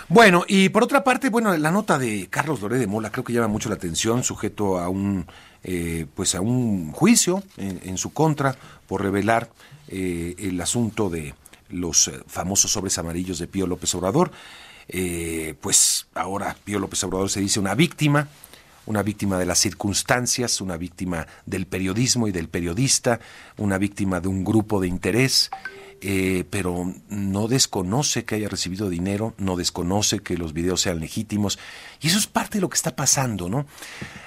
Bueno, 0.08 0.44
y 0.48 0.70
por 0.70 0.82
otra 0.82 1.04
parte, 1.04 1.28
bueno, 1.28 1.54
la 1.56 1.70
nota 1.70 1.98
de 1.98 2.28
Carlos 2.30 2.62
Loré 2.62 2.78
de 2.78 2.86
Mola 2.86 3.10
creo 3.10 3.22
que 3.22 3.34
llama 3.34 3.48
mucho 3.48 3.68
la 3.68 3.74
atención, 3.74 4.24
sujeto 4.24 4.78
a 4.78 4.88
un, 4.88 5.26
eh, 5.62 6.06
pues 6.14 6.34
a 6.34 6.40
un 6.40 6.90
juicio 6.92 7.42
en, 7.58 7.98
su 7.98 8.14
contra 8.14 8.56
por 8.86 9.02
revelar 9.02 9.50
eh, 9.88 10.34
el 10.38 10.58
asunto 10.60 11.10
de 11.10 11.34
los 11.72 12.10
famosos 12.26 12.70
sobres 12.70 12.98
amarillos 12.98 13.38
de 13.38 13.48
Pío 13.48 13.66
López 13.66 13.94
Obrador. 13.94 14.30
pues 15.60 16.06
ahora 16.14 16.56
Pío 16.64 16.78
López 16.78 17.02
Obrador 17.04 17.30
se 17.30 17.40
dice 17.40 17.58
una 17.58 17.74
víctima, 17.74 18.28
una 18.86 19.02
víctima 19.02 19.38
de 19.38 19.46
las 19.46 19.58
circunstancias, 19.58 20.60
una 20.60 20.76
víctima 20.76 21.26
del 21.46 21.66
periodismo 21.66 22.28
y 22.28 22.32
del 22.32 22.48
periodista, 22.48 23.20
una 23.56 23.78
víctima 23.78 24.20
de 24.20 24.28
un 24.28 24.44
grupo 24.44 24.80
de 24.80 24.88
interés 24.88 25.50
eh, 26.04 26.44
pero 26.50 26.92
no 27.10 27.46
desconoce 27.46 28.24
que 28.24 28.34
haya 28.34 28.48
recibido 28.48 28.90
dinero, 28.90 29.34
no 29.38 29.54
desconoce 29.54 30.18
que 30.18 30.36
los 30.36 30.52
videos 30.52 30.80
sean 30.80 30.98
legítimos, 30.98 31.60
y 32.00 32.08
eso 32.08 32.18
es 32.18 32.26
parte 32.26 32.58
de 32.58 32.62
lo 32.62 32.68
que 32.68 32.74
está 32.74 32.96
pasando, 32.96 33.48
¿no? 33.48 33.66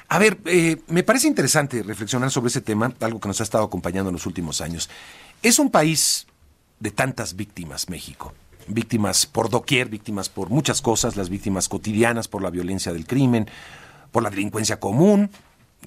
A 0.07 0.17
ver, 0.17 0.37
eh, 0.45 0.77
me 0.87 1.03
parece 1.03 1.27
interesante 1.27 1.83
reflexionar 1.83 2.31
sobre 2.31 2.47
ese 2.47 2.61
tema, 2.61 2.93
algo 3.01 3.19
que 3.19 3.27
nos 3.27 3.41
ha 3.41 3.43
estado 3.43 3.65
acompañando 3.65 4.09
en 4.09 4.13
los 4.13 4.25
últimos 4.25 4.61
años. 4.61 4.89
Es 5.41 5.59
un 5.59 5.69
país 5.69 6.27
de 6.79 6.91
tantas 6.91 7.35
víctimas, 7.35 7.89
México. 7.89 8.33
Víctimas 8.67 9.25
por 9.25 9.49
doquier, 9.49 9.89
víctimas 9.89 10.29
por 10.29 10.49
muchas 10.49 10.81
cosas, 10.81 11.15
las 11.15 11.29
víctimas 11.29 11.69
cotidianas 11.69 12.27
por 12.27 12.41
la 12.41 12.49
violencia 12.49 12.93
del 12.93 13.05
crimen, 13.05 13.47
por 14.11 14.23
la 14.23 14.29
delincuencia 14.29 14.79
común, 14.79 15.29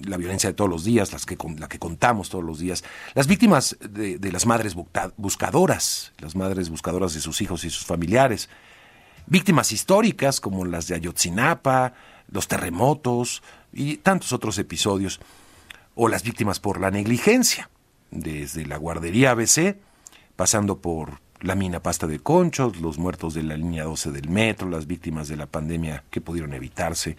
la 0.05 0.17
violencia 0.17 0.49
de 0.49 0.53
todos 0.53 0.69
los 0.69 0.83
días, 0.83 1.11
las 1.11 1.25
que, 1.25 1.37
la 1.57 1.67
que 1.67 1.79
contamos 1.79 2.29
todos 2.29 2.43
los 2.43 2.59
días, 2.59 2.83
las 3.15 3.27
víctimas 3.27 3.77
de, 3.81 4.31
las 4.31 4.45
madres 4.45 4.75
buscadoras, 5.17 6.13
las 6.19 6.35
madres 6.35 6.69
buscadoras 6.69 7.13
de 7.13 7.21
sus 7.21 7.41
hijos 7.41 7.63
y 7.63 7.69
sus 7.69 7.85
familiares, 7.85 8.49
víctimas 9.25 9.71
históricas 9.71 10.39
como 10.39 10.65
las 10.65 10.87
de 10.87 10.95
Ayotzinapa, 10.95 11.93
los 12.31 12.47
terremotos 12.47 13.43
y 13.73 13.97
tantos 13.97 14.33
otros 14.33 14.57
episodios, 14.57 15.19
o 15.95 16.07
las 16.07 16.23
víctimas 16.23 16.59
por 16.59 16.79
la 16.79 16.91
negligencia, 16.91 17.69
desde 18.11 18.65
la 18.65 18.77
guardería 18.77 19.31
ABC, 19.31 19.75
pasando 20.39 20.77
por 20.77 21.19
la 21.41 21.53
mina 21.53 21.83
pasta 21.83 22.07
de 22.07 22.19
conchos, 22.19 22.79
los 22.79 22.97
muertos 22.97 23.33
de 23.33 23.43
la 23.43 23.57
línea 23.57 23.83
12 23.83 24.11
del 24.11 24.29
metro, 24.29 24.69
las 24.69 24.87
víctimas 24.87 25.27
de 25.27 25.35
la 25.35 25.47
pandemia 25.47 26.05
que 26.09 26.21
pudieron 26.21 26.53
evitarse, 26.53 27.17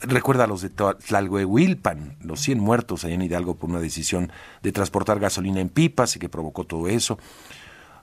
Recuerda 0.00 0.46
los 0.48 0.60
de 0.60 0.68
Tlalhuehuilpan, 0.68 2.16
los 2.20 2.40
100 2.40 2.58
muertos 2.58 3.04
allá 3.04 3.14
en 3.14 3.22
Hidalgo 3.22 3.54
por 3.54 3.70
una 3.70 3.78
decisión 3.78 4.32
de 4.60 4.72
transportar 4.72 5.20
gasolina 5.20 5.60
en 5.60 5.68
pipas 5.70 6.16
y 6.16 6.18
que 6.18 6.28
provocó 6.28 6.64
todo 6.64 6.88
eso. 6.88 7.18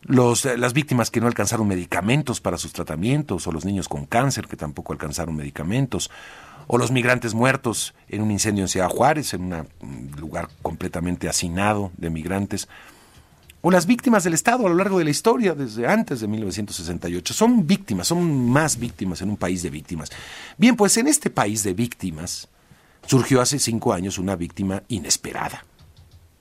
Los, 0.02 0.46
eh, 0.46 0.58
las 0.58 0.74
víctimas 0.74 1.12
que 1.12 1.20
no 1.20 1.28
alcanzaron 1.28 1.68
medicamentos 1.68 2.40
para 2.40 2.58
sus 2.58 2.72
tratamientos, 2.72 3.46
o 3.46 3.52
los 3.52 3.66
niños 3.66 3.90
con 3.90 4.06
cáncer 4.06 4.48
que 4.48 4.56
tampoco 4.56 4.94
alcanzaron 4.94 5.36
medicamentos, 5.36 6.10
o 6.68 6.78
los 6.78 6.90
migrantes 6.90 7.34
muertos 7.34 7.94
en 8.08 8.22
un 8.22 8.32
incendio 8.32 8.64
en 8.64 8.70
Ciudad 8.70 8.90
Juárez, 8.90 9.34
en 9.34 9.54
un 9.54 10.12
lugar 10.18 10.48
completamente 10.62 11.28
hacinado 11.28 11.92
de 11.98 12.10
migrantes 12.10 12.70
o 13.62 13.72
las 13.72 13.86
víctimas 13.86 14.24
del 14.24 14.34
Estado 14.34 14.66
a 14.66 14.70
lo 14.70 14.76
largo 14.76 15.00
de 15.00 15.04
la 15.04 15.10
historia, 15.10 15.54
desde 15.54 15.88
antes 15.88 16.22
de 16.22 16.28
1968. 16.28 17.34
Son 17.34 17.68
víctimas, 17.68 18.08
son 18.08 18.50
más 18.50 18.78
víctimas 18.78 19.22
en 19.22 19.30
un 19.30 19.38
país 19.38 19.64
de 19.64 19.70
víctimas. 19.70 20.10
Bien, 20.58 20.76
pues 20.76 20.96
en 20.98 21.08
este 21.08 21.30
país 21.30 21.64
de 21.64 21.74
víctimas 21.74 22.48
surgió 23.06 23.42
hace 23.42 23.60
cinco 23.60 23.94
años 23.94 24.18
una 24.18 24.36
víctima 24.36 24.84
inesperada. 24.88 25.66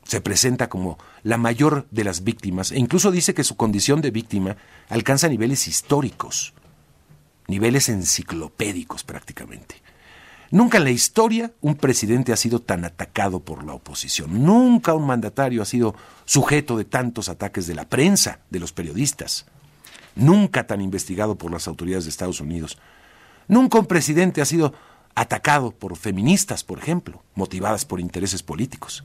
Se 0.05 0.21
presenta 0.21 0.69
como 0.69 0.99
la 1.23 1.37
mayor 1.37 1.87
de 1.91 2.05
las 2.05 2.25
víctimas 2.25 2.73
e 2.73 2.79
incluso 2.79 3.11
dice 3.11 3.35
que 3.35 3.45
su 3.45 3.57
condición 3.57 4.01
de 4.01 4.11
víctima 4.11 4.57
alcanza 4.89 5.29
niveles 5.29 5.69
históricos, 5.69 6.55
niveles 7.47 7.89
enciclopédicos 7.89 9.05
prácticamente. 9.05 9.88
Nunca 10.50 10.78
en 10.78 10.85
la 10.85 10.90
historia 10.90 11.52
un 11.61 11.75
presidente 11.75 12.33
ha 12.33 12.37
sido 12.37 12.61
tan 12.61 12.85
atacado 12.85 13.40
por 13.40 13.64
la 13.64 13.75
oposición. 13.75 14.45
Nunca 14.45 14.95
un 14.95 15.07
mandatario 15.07 15.61
ha 15.61 15.67
sido 15.67 15.95
sujeto 16.25 16.78
de 16.78 16.85
tantos 16.85 17.28
ataques 17.28 17.67
de 17.67 17.75
la 17.75 17.88
prensa, 17.88 18.40
de 18.49 18.61
los 18.61 18.73
periodistas. 18.73 19.47
Nunca 20.14 20.67
tan 20.67 20.81
investigado 20.81 21.37
por 21.37 21.52
las 21.52 21.69
autoridades 21.69 22.05
de 22.05 22.11
Estados 22.11 22.40
Unidos. 22.40 22.78
Nunca 23.47 23.78
un 23.78 23.87
presidente 23.87 24.40
ha 24.40 24.47
sido 24.47 24.73
atacado 25.14 25.73
por 25.73 25.97
feministas, 25.97 26.64
por 26.64 26.78
ejemplo, 26.78 27.23
motivadas 27.35 27.85
por 27.85 28.00
intereses 28.00 28.43
políticos. 28.43 29.05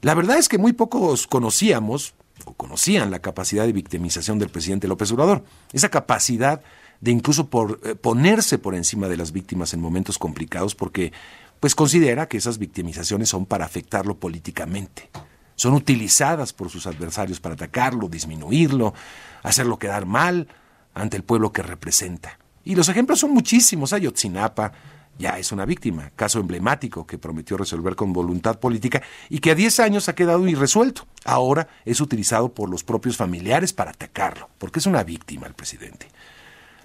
La 0.00 0.14
verdad 0.14 0.38
es 0.38 0.48
que 0.48 0.56
muy 0.56 0.72
pocos 0.72 1.26
conocíamos 1.26 2.14
o 2.46 2.54
conocían 2.54 3.10
la 3.10 3.18
capacidad 3.18 3.66
de 3.66 3.72
victimización 3.72 4.38
del 4.38 4.48
presidente 4.48 4.88
López 4.88 5.12
Obrador. 5.12 5.44
Esa 5.72 5.90
capacidad 5.90 6.62
de 7.00 7.10
incluso 7.10 7.48
por 7.48 7.80
eh, 7.84 7.94
ponerse 7.94 8.58
por 8.58 8.74
encima 8.74 9.08
de 9.08 9.16
las 9.16 9.32
víctimas 9.32 9.72
en 9.74 9.80
momentos 9.80 10.18
complicados 10.18 10.74
porque 10.74 11.12
pues 11.60 11.74
considera 11.74 12.28
que 12.28 12.38
esas 12.38 12.58
victimizaciones 12.58 13.28
son 13.28 13.46
para 13.46 13.64
afectarlo 13.64 14.18
políticamente. 14.18 15.10
Son 15.56 15.74
utilizadas 15.74 16.54
por 16.54 16.70
sus 16.70 16.86
adversarios 16.86 17.38
para 17.38 17.54
atacarlo, 17.54 18.08
disminuirlo, 18.08 18.94
hacerlo 19.42 19.78
quedar 19.78 20.06
mal 20.06 20.48
ante 20.94 21.18
el 21.18 21.22
pueblo 21.22 21.52
que 21.52 21.62
representa. 21.62 22.38
Y 22.64 22.74
los 22.74 22.88
ejemplos 22.88 23.20
son 23.20 23.32
muchísimos. 23.32 23.92
Ayotzinapa 23.92 24.72
ya 25.18 25.38
es 25.38 25.52
una 25.52 25.66
víctima, 25.66 26.12
caso 26.16 26.40
emblemático 26.40 27.06
que 27.06 27.18
prometió 27.18 27.58
resolver 27.58 27.94
con 27.94 28.14
voluntad 28.14 28.58
política 28.58 29.02
y 29.28 29.40
que 29.40 29.50
a 29.50 29.54
10 29.54 29.80
años 29.80 30.08
ha 30.08 30.14
quedado 30.14 30.48
irresuelto. 30.48 31.06
Ahora 31.26 31.68
es 31.84 32.00
utilizado 32.00 32.54
por 32.54 32.70
los 32.70 32.82
propios 32.82 33.18
familiares 33.18 33.74
para 33.74 33.90
atacarlo, 33.90 34.48
porque 34.56 34.78
es 34.78 34.86
una 34.86 35.04
víctima 35.04 35.46
el 35.46 35.52
presidente. 35.52 36.08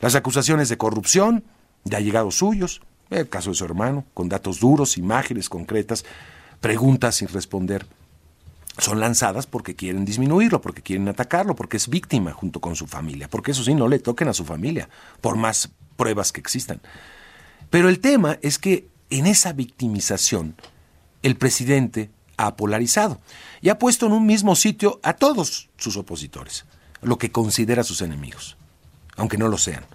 Las 0.02 0.16
acusaciones 0.16 0.70
de 0.70 0.78
corrupción 0.78 1.44
de 1.84 1.98
allegados 1.98 2.38
suyos, 2.38 2.82
el 3.10 3.30
caso 3.30 3.52
de 3.52 3.56
su 3.56 3.66
hermano, 3.66 4.06
con 4.14 4.30
datos 4.30 4.60
duros, 4.60 4.98
imágenes 4.98 5.50
concretas, 5.50 6.06
preguntas 6.60 7.16
sin 7.16 7.28
responder, 7.30 7.86
son 8.78 9.00
lanzadas 9.00 9.48
porque 9.48 9.76
quieren 9.76 10.04
disminuirlo, 10.04 10.62
porque 10.62 10.82
quieren 10.82 11.08
atacarlo, 11.08 11.56
porque 11.56 11.78
es 11.78 11.88
víctima 11.88 12.34
junto 12.34 12.60
con 12.60 12.76
su 12.76 12.88
familia, 12.88 13.30
porque 13.30 13.52
eso 13.52 13.64
sí, 13.64 13.74
no 13.74 13.88
le 13.88 14.00
toquen 14.00 14.28
a 14.28 14.34
su 14.34 14.44
familia, 14.44 14.90
por 15.22 15.38
más 15.38 15.70
pruebas 15.96 16.32
que 16.34 16.42
existan. 16.42 16.82
Pero 17.70 17.88
el 17.88 18.00
tema 18.00 18.38
es 18.42 18.60
que 18.60 18.88
en 19.10 19.28
esa 19.28 19.54
victimización 19.54 20.56
el 21.22 21.38
presidente 21.38 22.10
ha 22.38 22.58
polarizado 22.58 23.22
y 23.62 23.70
ha 23.70 23.80
puesto 23.80 24.08
en 24.08 24.12
un 24.12 24.26
mismo 24.26 24.56
sitio 24.56 25.00
a 25.04 25.14
todos 25.14 25.70
sus 25.78 25.96
opositores, 25.96 26.66
lo 27.02 27.18
que 27.18 27.32
considera 27.32 27.84
sus 27.84 28.02
enemigos 28.02 28.58
aunque 29.18 29.38
no 29.38 29.48
lo 29.48 29.58
sean, 29.58 29.86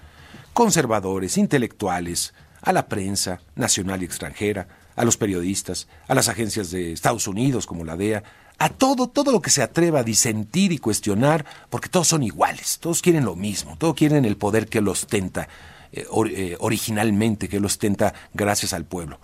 conservadores, 0.53 1.39
intelectuales, 1.39 2.35
a 2.63 2.73
la 2.73 2.87
prensa 2.87 3.41
nacional 3.55 4.03
y 4.03 4.05
extranjera, 4.05 4.69
a 4.97 5.05
los 5.05 5.17
periodistas, 5.17 5.89
a 6.09 6.15
las 6.15 6.29
agencias 6.29 6.71
de 6.71 6.93
Estados 6.93 7.27
Unidos 7.27 7.67
como 7.67 7.85
la 7.85 7.97
DEA, 7.97 8.23
a 8.59 8.69
todo, 8.69 9.09
todo 9.09 9.33
lo 9.33 9.41
que 9.41 9.51
se 9.51 9.63
atreva 9.63 10.01
a 10.01 10.05
disentir 10.05 10.73
y 10.73 10.79
cuestionar, 10.79 11.47
porque 11.71 11.89
todos 11.89 12.09
son 12.09 12.23
iguales, 12.23 12.79
todos 12.79 13.01
quieren 13.01 13.25
lo 13.25 13.35
mismo, 13.35 13.77
todos 13.79 13.95
quieren 13.95 14.27
el 14.27 14.37
poder 14.37 14.69
que 14.69 14.83
lo 14.83 14.93
ostenta 14.93 15.49
eh, 15.93 16.07
eh, 16.31 16.57
originalmente, 16.61 17.49
que 17.49 17.61
lo 17.61 17.67
ostenta 17.67 18.13
gracias 18.35 18.75
al 18.75 18.85
pueblo. 18.85 19.19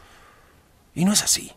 Y 0.94 1.04
no 1.04 1.12
es 1.12 1.22
así. 1.22 1.52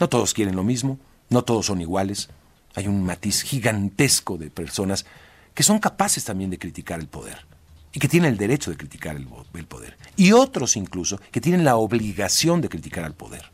No 0.00 0.08
todos 0.08 0.32
quieren 0.32 0.56
lo 0.56 0.64
mismo, 0.64 0.98
no 1.28 1.42
todos 1.42 1.66
son 1.66 1.82
iguales. 1.82 2.30
hay 2.74 2.86
un 2.86 3.04
matiz 3.04 3.42
gigantesco 3.42 4.38
de 4.38 4.48
personas 4.48 5.04
que 5.52 5.64
son 5.64 5.80
capaces 5.80 6.24
también 6.24 6.50
de 6.50 6.58
criticar 6.58 7.00
el 7.00 7.08
poder 7.08 7.57
y 7.92 8.00
que 8.00 8.08
tienen 8.08 8.32
el 8.32 8.38
derecho 8.38 8.70
de 8.70 8.76
criticar 8.76 9.16
el, 9.16 9.26
el, 9.54 9.66
poder. 9.66 9.96
Y 10.16 10.32
otros 10.32 10.76
incluso 10.76 11.20
que 11.30 11.40
tienen 11.40 11.64
la 11.64 11.76
obligación 11.76 12.60
de 12.60 12.68
criticar 12.68 13.04
al 13.04 13.14
poder, 13.14 13.50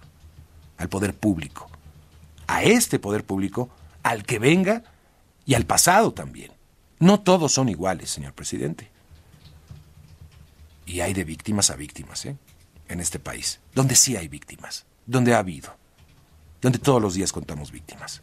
al 0.76 0.88
poder 0.88 1.14
público, 1.14 1.70
a 2.46 2.62
este 2.62 2.98
poder 2.98 3.24
público, 3.24 3.70
al 4.02 4.24
que 4.24 4.38
venga 4.38 4.82
y 5.46 5.54
al 5.54 5.66
pasado 5.66 6.12
también. 6.12 6.52
No 6.98 7.20
todos 7.20 7.52
son 7.52 7.68
iguales, 7.68 8.10
señor 8.10 8.32
presidente. 8.32 8.90
Y 10.86 11.00
hay 11.00 11.14
de 11.14 11.24
víctimas 11.24 11.70
a 11.70 11.76
víctimas, 11.76 12.24
¿eh? 12.26 12.36
En 12.88 13.00
este 13.00 13.18
país, 13.18 13.60
donde 13.74 13.94
sí 13.94 14.16
hay 14.16 14.28
víctimas, 14.28 14.84
donde 15.06 15.34
ha 15.34 15.38
habido, 15.38 15.74
donde 16.60 16.78
todos 16.78 17.00
los 17.00 17.14
días 17.14 17.32
contamos 17.32 17.70
víctimas. 17.70 18.20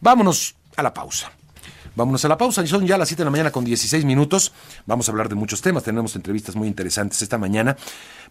Vámonos 0.00 0.54
a 0.76 0.82
la 0.82 0.94
pausa. 0.94 1.32
Vámonos 1.94 2.24
a 2.24 2.28
la 2.28 2.36
pausa. 2.36 2.66
Son 2.66 2.86
ya 2.86 2.98
las 2.98 3.08
7 3.08 3.20
de 3.20 3.24
la 3.24 3.30
mañana 3.30 3.50
con 3.50 3.64
16 3.64 4.04
minutos. 4.04 4.52
Vamos 4.86 5.08
a 5.08 5.12
hablar 5.12 5.28
de 5.28 5.34
muchos 5.34 5.60
temas. 5.62 5.82
Tenemos 5.82 6.16
entrevistas 6.16 6.56
muy 6.56 6.68
interesantes 6.68 7.20
esta 7.22 7.38
mañana. 7.38 7.76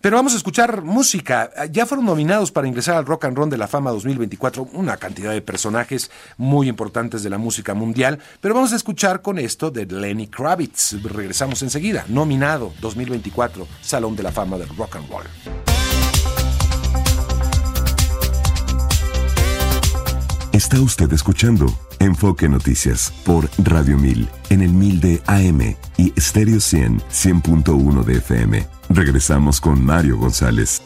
Pero 0.02 0.16
vamos 0.16 0.34
a 0.34 0.38
escuchar 0.38 0.82
música. 0.82 1.52
Ya 1.72 1.86
fueron 1.86 2.06
nominados 2.06 2.52
para 2.52 2.68
ingresar 2.68 2.96
al 2.96 3.06
Rock 3.06 3.26
and 3.26 3.38
Roll 3.38 3.50
de 3.50 3.58
la 3.58 3.68
Fama 3.68 3.92
2024 3.92 4.70
una 4.74 4.98
cantidad 4.98 5.32
de 5.32 5.42
personajes 5.42 6.10
muy 6.38 6.70
importantes 6.70 7.24
de 7.24 7.30
la 7.30 7.38
música 7.38 7.74
mundial. 7.74 8.20
Pero 8.42 8.56
vamos 8.56 8.74
a 8.74 8.76
escuchar 8.76 9.22
con 9.22 9.40
esto 9.40 9.72
de 9.72 9.86
Lenny 9.86 10.28
Kravitz. 10.28 11.02
Regresamos 11.04 11.62
enseguida. 11.62 12.06
Nominado 12.08 12.74
2024, 12.82 13.68
Salón 13.82 14.16
de 14.16 14.24
la 14.24 14.32
Fama 14.32 14.58
del 14.58 14.70
Rock 14.76 14.98
and 14.98 15.10
Roll. 15.10 15.79
Está 20.60 20.82
usted 20.82 21.10
escuchando 21.14 21.68
Enfoque 22.00 22.50
Noticias 22.50 23.14
por 23.24 23.50
Radio 23.60 23.98
1000 23.98 24.28
en 24.50 24.62
el 24.62 24.74
1000 24.74 25.00
de 25.00 25.22
AM 25.26 25.78
y 25.96 26.12
Stereo 26.20 26.60
100 26.60 27.00
100.1 27.00 28.04
de 28.04 28.18
FM. 28.18 28.68
Regresamos 28.90 29.62
con 29.62 29.82
Mario 29.82 30.18
González. 30.18 30.82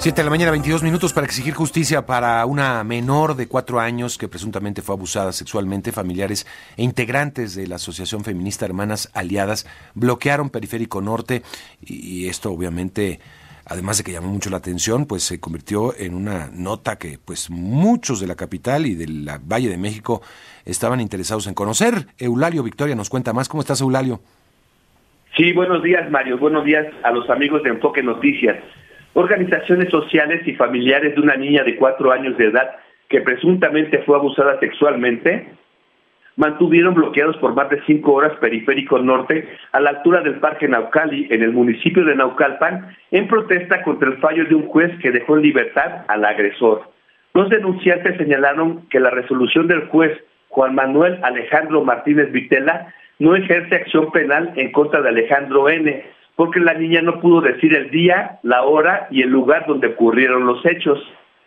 7 0.00 0.20
de 0.20 0.24
la 0.24 0.30
mañana, 0.30 0.50
22 0.50 0.82
minutos 0.82 1.12
para 1.12 1.26
exigir 1.26 1.54
justicia 1.54 2.06
para 2.06 2.44
una 2.46 2.82
menor 2.82 3.36
de 3.36 3.46
cuatro 3.46 3.78
años 3.78 4.18
que 4.18 4.26
presuntamente 4.26 4.82
fue 4.82 4.96
abusada 4.96 5.32
sexualmente. 5.32 5.92
Familiares 5.92 6.44
e 6.76 6.82
integrantes 6.82 7.54
de 7.54 7.68
la 7.68 7.76
Asociación 7.76 8.24
Feminista 8.24 8.64
Hermanas 8.64 9.10
Aliadas 9.12 9.64
bloquearon 9.94 10.50
Periférico 10.50 11.00
Norte 11.00 11.44
y 11.80 12.26
esto 12.26 12.50
obviamente 12.50 13.20
además 13.68 13.98
de 13.98 14.04
que 14.04 14.12
llamó 14.12 14.28
mucho 14.28 14.50
la 14.50 14.56
atención, 14.56 15.06
pues 15.06 15.22
se 15.22 15.40
convirtió 15.40 15.94
en 15.98 16.14
una 16.14 16.48
nota 16.52 16.96
que 16.96 17.18
pues 17.24 17.50
muchos 17.50 18.20
de 18.20 18.26
la 18.26 18.34
capital 18.34 18.86
y 18.86 18.94
del 18.94 19.28
Valle 19.50 19.68
de 19.68 19.78
México 19.78 20.22
estaban 20.64 21.00
interesados 21.00 21.46
en 21.46 21.54
conocer. 21.54 22.06
Eulalio 22.18 22.62
Victoria 22.62 22.94
nos 22.94 23.10
cuenta 23.10 23.32
más. 23.32 23.48
¿Cómo 23.48 23.60
estás, 23.60 23.80
Eulalio? 23.80 24.20
Sí, 25.36 25.52
buenos 25.52 25.82
días, 25.82 26.10
Mario. 26.10 26.38
Buenos 26.38 26.64
días 26.64 26.86
a 27.02 27.12
los 27.12 27.28
amigos 27.30 27.62
de 27.62 27.70
Enfoque 27.70 28.02
Noticias. 28.02 28.56
Organizaciones 29.14 29.90
sociales 29.90 30.46
y 30.46 30.54
familiares 30.54 31.14
de 31.14 31.20
una 31.20 31.36
niña 31.36 31.62
de 31.62 31.76
cuatro 31.76 32.12
años 32.12 32.36
de 32.38 32.46
edad 32.46 32.76
que 33.08 33.20
presuntamente 33.20 34.02
fue 34.04 34.16
abusada 34.16 34.58
sexualmente 34.60 35.48
mantuvieron 36.38 36.94
bloqueados 36.94 37.36
por 37.38 37.54
más 37.54 37.68
de 37.68 37.82
cinco 37.84 38.14
horas 38.14 38.38
Periférico 38.40 38.98
Norte 39.00 39.46
a 39.72 39.80
la 39.80 39.90
altura 39.90 40.22
del 40.22 40.36
Parque 40.36 40.68
Naucali, 40.68 41.26
en 41.30 41.42
el 41.42 41.52
municipio 41.52 42.04
de 42.04 42.14
Naucalpan, 42.14 42.96
en 43.10 43.26
protesta 43.26 43.82
contra 43.82 44.08
el 44.08 44.18
fallo 44.18 44.44
de 44.46 44.54
un 44.54 44.68
juez 44.68 44.96
que 45.00 45.10
dejó 45.10 45.36
en 45.36 45.42
libertad 45.42 46.04
al 46.06 46.24
agresor. 46.24 46.92
Los 47.34 47.50
denunciantes 47.50 48.16
señalaron 48.16 48.88
que 48.88 49.00
la 49.00 49.10
resolución 49.10 49.66
del 49.66 49.88
juez 49.88 50.12
Juan 50.48 50.76
Manuel 50.76 51.18
Alejandro 51.24 51.82
Martínez 51.82 52.30
Vitela 52.30 52.94
no 53.18 53.34
ejerce 53.34 53.74
acción 53.74 54.12
penal 54.12 54.52
en 54.54 54.70
contra 54.70 55.02
de 55.02 55.08
Alejandro 55.08 55.68
N., 55.68 56.04
porque 56.36 56.60
la 56.60 56.74
niña 56.74 57.02
no 57.02 57.20
pudo 57.20 57.40
decir 57.40 57.74
el 57.74 57.90
día, 57.90 58.38
la 58.44 58.62
hora 58.62 59.08
y 59.10 59.22
el 59.22 59.30
lugar 59.30 59.66
donde 59.66 59.88
ocurrieron 59.88 60.46
los 60.46 60.64
hechos. 60.64 61.00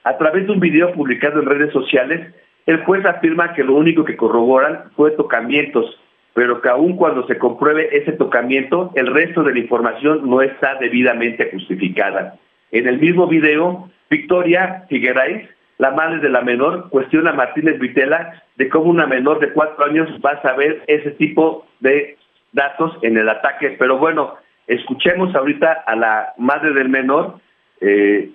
A 0.03 0.17
través 0.17 0.47
de 0.47 0.51
un 0.51 0.59
video 0.59 0.91
publicado 0.91 1.39
en 1.39 1.45
redes 1.45 1.71
sociales, 1.71 2.33
el 2.71 2.83
juez 2.83 3.05
afirma 3.05 3.53
que 3.53 3.63
lo 3.63 3.75
único 3.75 4.03
que 4.03 4.17
corroboran 4.17 4.91
fue 4.95 5.11
tocamientos, 5.11 5.99
pero 6.33 6.61
que 6.61 6.69
aun 6.69 6.95
cuando 6.95 7.27
se 7.27 7.37
compruebe 7.37 7.89
ese 7.95 8.13
tocamiento, 8.13 8.91
el 8.95 9.07
resto 9.07 9.43
de 9.43 9.53
la 9.53 9.59
información 9.59 10.29
no 10.29 10.41
está 10.41 10.75
debidamente 10.75 11.49
justificada. 11.51 12.35
En 12.71 12.87
el 12.87 12.99
mismo 12.99 13.27
video, 13.27 13.89
Victoria 14.09 14.85
Figuerais, 14.89 15.47
la 15.77 15.91
madre 15.91 16.19
de 16.19 16.29
la 16.29 16.41
menor, 16.41 16.89
cuestiona 16.89 17.31
a 17.31 17.33
Martínez 17.33 17.79
Vitela 17.79 18.41
de 18.55 18.69
cómo 18.69 18.85
una 18.85 19.07
menor 19.07 19.39
de 19.39 19.51
cuatro 19.51 19.85
años 19.85 20.07
va 20.23 20.31
a 20.31 20.41
saber 20.41 20.83
ese 20.87 21.11
tipo 21.11 21.65
de 21.79 22.17
datos 22.53 22.97
en 23.01 23.17
el 23.17 23.27
ataque. 23.27 23.75
Pero 23.79 23.97
bueno, 23.97 24.35
escuchemos 24.67 25.33
ahorita 25.35 25.83
a 25.85 25.95
la 25.95 26.33
madre 26.37 26.73
del 26.73 26.89
menor 26.89 27.39
eh, 27.81 28.29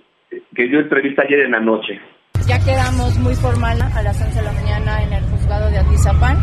que 0.55 0.65
dio 0.65 0.81
entrevista 0.81 1.23
ayer 1.23 1.41
en 1.41 1.53
la 1.53 1.61
noche. 1.61 2.01
Ya 2.47 2.61
quedamos 2.61 3.17
muy 3.19 3.35
formal 3.35 3.83
a 3.83 4.03
las 4.03 4.21
11 4.21 4.39
de 4.39 4.43
la 4.43 4.53
mañana 4.53 5.03
en 5.03 5.13
el 5.13 5.25
juzgado 5.25 5.69
de 5.69 5.79
Atizapán, 5.79 6.39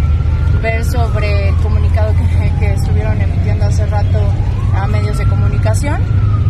ver 0.61 0.83
sobre 0.83 1.47
el 1.47 1.55
comunicado 1.57 2.13
que, 2.59 2.73
estuvieron 2.73 3.21
emitiendo 3.21 3.65
hace 3.65 3.85
rato 3.85 4.19
a 4.75 4.85
medios 4.87 5.17
de 5.17 5.25
comunicación. 5.25 6.01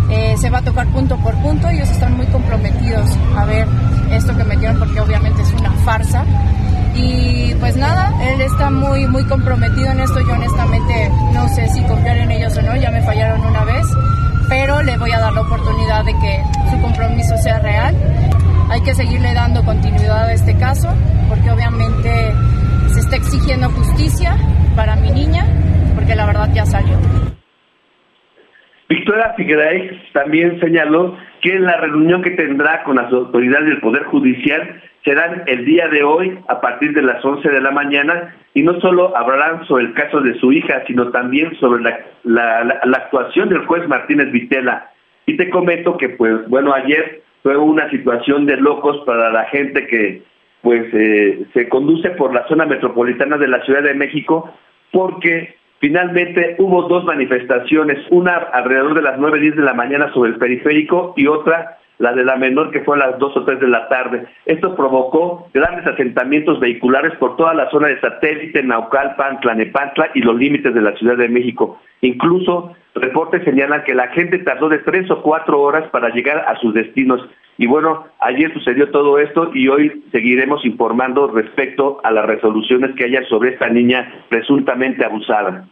Eh, 0.10 0.36
se 0.40 0.50
va 0.50 0.58
a 0.58 0.62
tocar 0.64 0.88
punto 0.88 1.18
por 1.18 1.36
punto, 1.36 1.70
ellos 1.70 1.88
están 1.90 2.18
muy 2.18 2.26
comprometidos 2.28 3.08
a 3.38 3.46
ver 3.46 3.68
esto 4.12 4.36
que 4.36 4.44
metieron 4.44 4.80
porque 4.80 5.00
obviamente 5.00 5.44
es 5.44 5.54
una 5.54 5.72
farsa. 5.86 6.26
Y 6.96 7.54
pues 7.60 7.78
nada, 7.78 8.12
él 8.24 8.42
está 8.42 8.72
muy, 8.72 9.08
muy 9.08 9.24
comprometido 9.26 9.92
en 9.92 10.00
esto. 10.00 10.20
Yo 10.22 10.34
honestamente 10.34 11.12
no 11.32 11.48
sé 11.50 11.68
si 11.70 11.82
confiar 11.84 12.18
en 12.18 12.32
ellos 12.32 12.58
o 12.58 12.62
no, 12.64 12.76
ya 12.76 12.90
me 12.90 13.04
fallaron 13.04 13.46
una 13.46 13.64
vez, 13.66 13.86
pero 14.50 14.82
le 14.82 14.98
voy 14.98 15.12
a 15.12 15.20
dar 15.20 15.34
la 15.34 15.42
oportunidad 15.42 16.04
de 16.06 16.14
que 16.14 16.44
su 16.72 16.82
compromiso 16.82 17.38
sea 17.38 17.60
real 17.60 17.96
hay 18.74 18.82
que 18.82 18.96
seguirle 18.96 19.36
dando 19.36 19.64
continuidad 19.64 20.30
a 20.30 20.34
este 20.34 20.58
caso 20.58 20.90
porque 21.30 21.52
obviamente 21.52 22.10
se 22.88 23.02
está 23.02 23.18
exigiendo 23.18 23.70
justicia 23.70 24.36
para 24.76 24.96
mi 24.96 25.12
niña 25.12 25.46
porque 25.94 26.16
la 26.16 26.26
verdad 26.26 26.50
ya 26.56 26.66
salió. 26.66 26.98
Victoria 28.90 29.34
Figueroa 29.38 29.70
también 30.14 30.60
señaló 30.60 31.16
que 31.42 31.60
la 31.60 31.78
reunión 31.78 32.24
que 32.24 32.32
tendrá 32.32 32.84
con 32.84 32.96
las 32.96 33.14
autoridades 33.14 33.68
del 33.68 33.80
Poder 33.80 34.06
Judicial 34.06 34.82
serán 35.06 35.44
el 35.46 35.66
día 35.66 35.88
de 35.90 36.04
hoy 36.04 36.40
a 36.48 36.60
partir 36.60 36.94
de 36.94 37.04
las 37.04 37.24
11 37.24 37.48
de 37.48 37.62
la 37.62 37.70
mañana 37.70 38.36
y 38.56 38.64
no 38.64 38.80
solo 38.82 39.16
hablarán 39.16 39.68
sobre 39.68 39.86
el 39.86 39.94
caso 39.94 40.20
de 40.22 40.34
su 40.40 40.52
hija, 40.52 40.84
sino 40.88 41.12
también 41.12 41.56
sobre 41.60 41.84
la, 41.84 42.00
la, 42.24 42.64
la 42.84 42.98
actuación 42.98 43.50
del 43.50 43.66
juez 43.68 43.88
Martínez 43.88 44.32
Vitela. 44.32 44.90
Y 45.26 45.38
te 45.38 45.50
comento 45.50 45.98
que, 45.98 46.10
pues, 46.10 46.48
bueno, 46.50 46.74
ayer 46.74 47.23
fue 47.44 47.58
una 47.58 47.90
situación 47.90 48.46
de 48.46 48.58
locos 48.58 49.04
para 49.06 49.30
la 49.30 49.44
gente 49.46 49.86
que 49.86 50.24
pues 50.62 50.86
eh, 50.94 51.46
se 51.54 51.68
conduce 51.68 52.10
por 52.12 52.34
la 52.34 52.48
zona 52.48 52.66
metropolitana 52.66 53.38
de 53.38 53.50
la 53.50 53.64
Ciudad 53.66 53.84
de 53.84 53.94
México 53.94 54.50
porque 54.92 55.56
finalmente 55.80 56.56
hubo 56.58 56.84
dos 56.84 57.04
manifestaciones, 57.04 58.00
una 58.12 58.38
alrededor 58.38 58.94
de 58.94 59.02
las 59.02 59.20
9, 59.20 59.40
10 59.42 59.58
de 59.58 59.62
la 59.62 59.74
mañana 59.74 60.12
sobre 60.14 60.32
el 60.32 60.38
periférico 60.38 61.14
y 61.18 61.28
otra 61.28 61.80
la 62.00 62.14
de 62.14 62.24
la 62.24 62.38
menor 62.38 62.72
que 62.72 62.82
fue 62.82 62.96
a 62.96 63.08
las 63.08 63.20
2 63.20 63.38
o 63.38 63.44
3 63.44 63.60
de 63.60 63.68
la 63.68 63.88
tarde. 63.88 64.26
Esto 64.46 64.76
provocó 64.76 65.50
grandes 65.54 65.86
asentamientos 65.86 66.60
vehiculares 66.60 67.14
por 67.18 67.36
toda 67.36 67.54
la 67.54 67.70
zona 67.70 67.90
de 67.90 68.00
satélite, 68.00 68.64
Naucalpan, 68.64 69.42
Tlanepantla 69.42 70.12
y 70.14 70.22
los 70.22 70.36
límites 70.38 70.74
de 70.74 70.82
la 70.82 70.96
Ciudad 70.96 71.18
de 71.18 71.30
México. 71.30 71.80
Incluso 72.04 72.74
reportes 72.96 73.44
señalan 73.46 73.86
que 73.86 73.96
la 73.96 74.10
gente 74.10 74.38
tardó 74.40 74.68
de 74.68 74.80
tres 74.80 75.10
o 75.10 75.22
cuatro 75.22 75.62
horas 75.62 75.90
para 75.90 76.10
llegar 76.10 76.38
a 76.38 76.60
sus 76.60 76.74
destinos. 76.74 77.22
Y 77.58 77.66
bueno, 77.66 78.06
ayer 78.20 78.54
sucedió 78.54 78.92
todo 78.92 79.20
esto 79.20 79.52
y 79.54 79.70
hoy 79.70 80.04
seguiremos 80.12 80.66
informando 80.66 81.28
respecto 81.28 82.02
a 82.04 82.12
las 82.12 82.26
resoluciones 82.26 82.94
que 82.98 83.06
haya 83.06 83.26
sobre 83.30 83.54
esta 83.54 83.70
niña 83.70 84.26
presuntamente 84.28 85.06
abusada. 85.06 85.66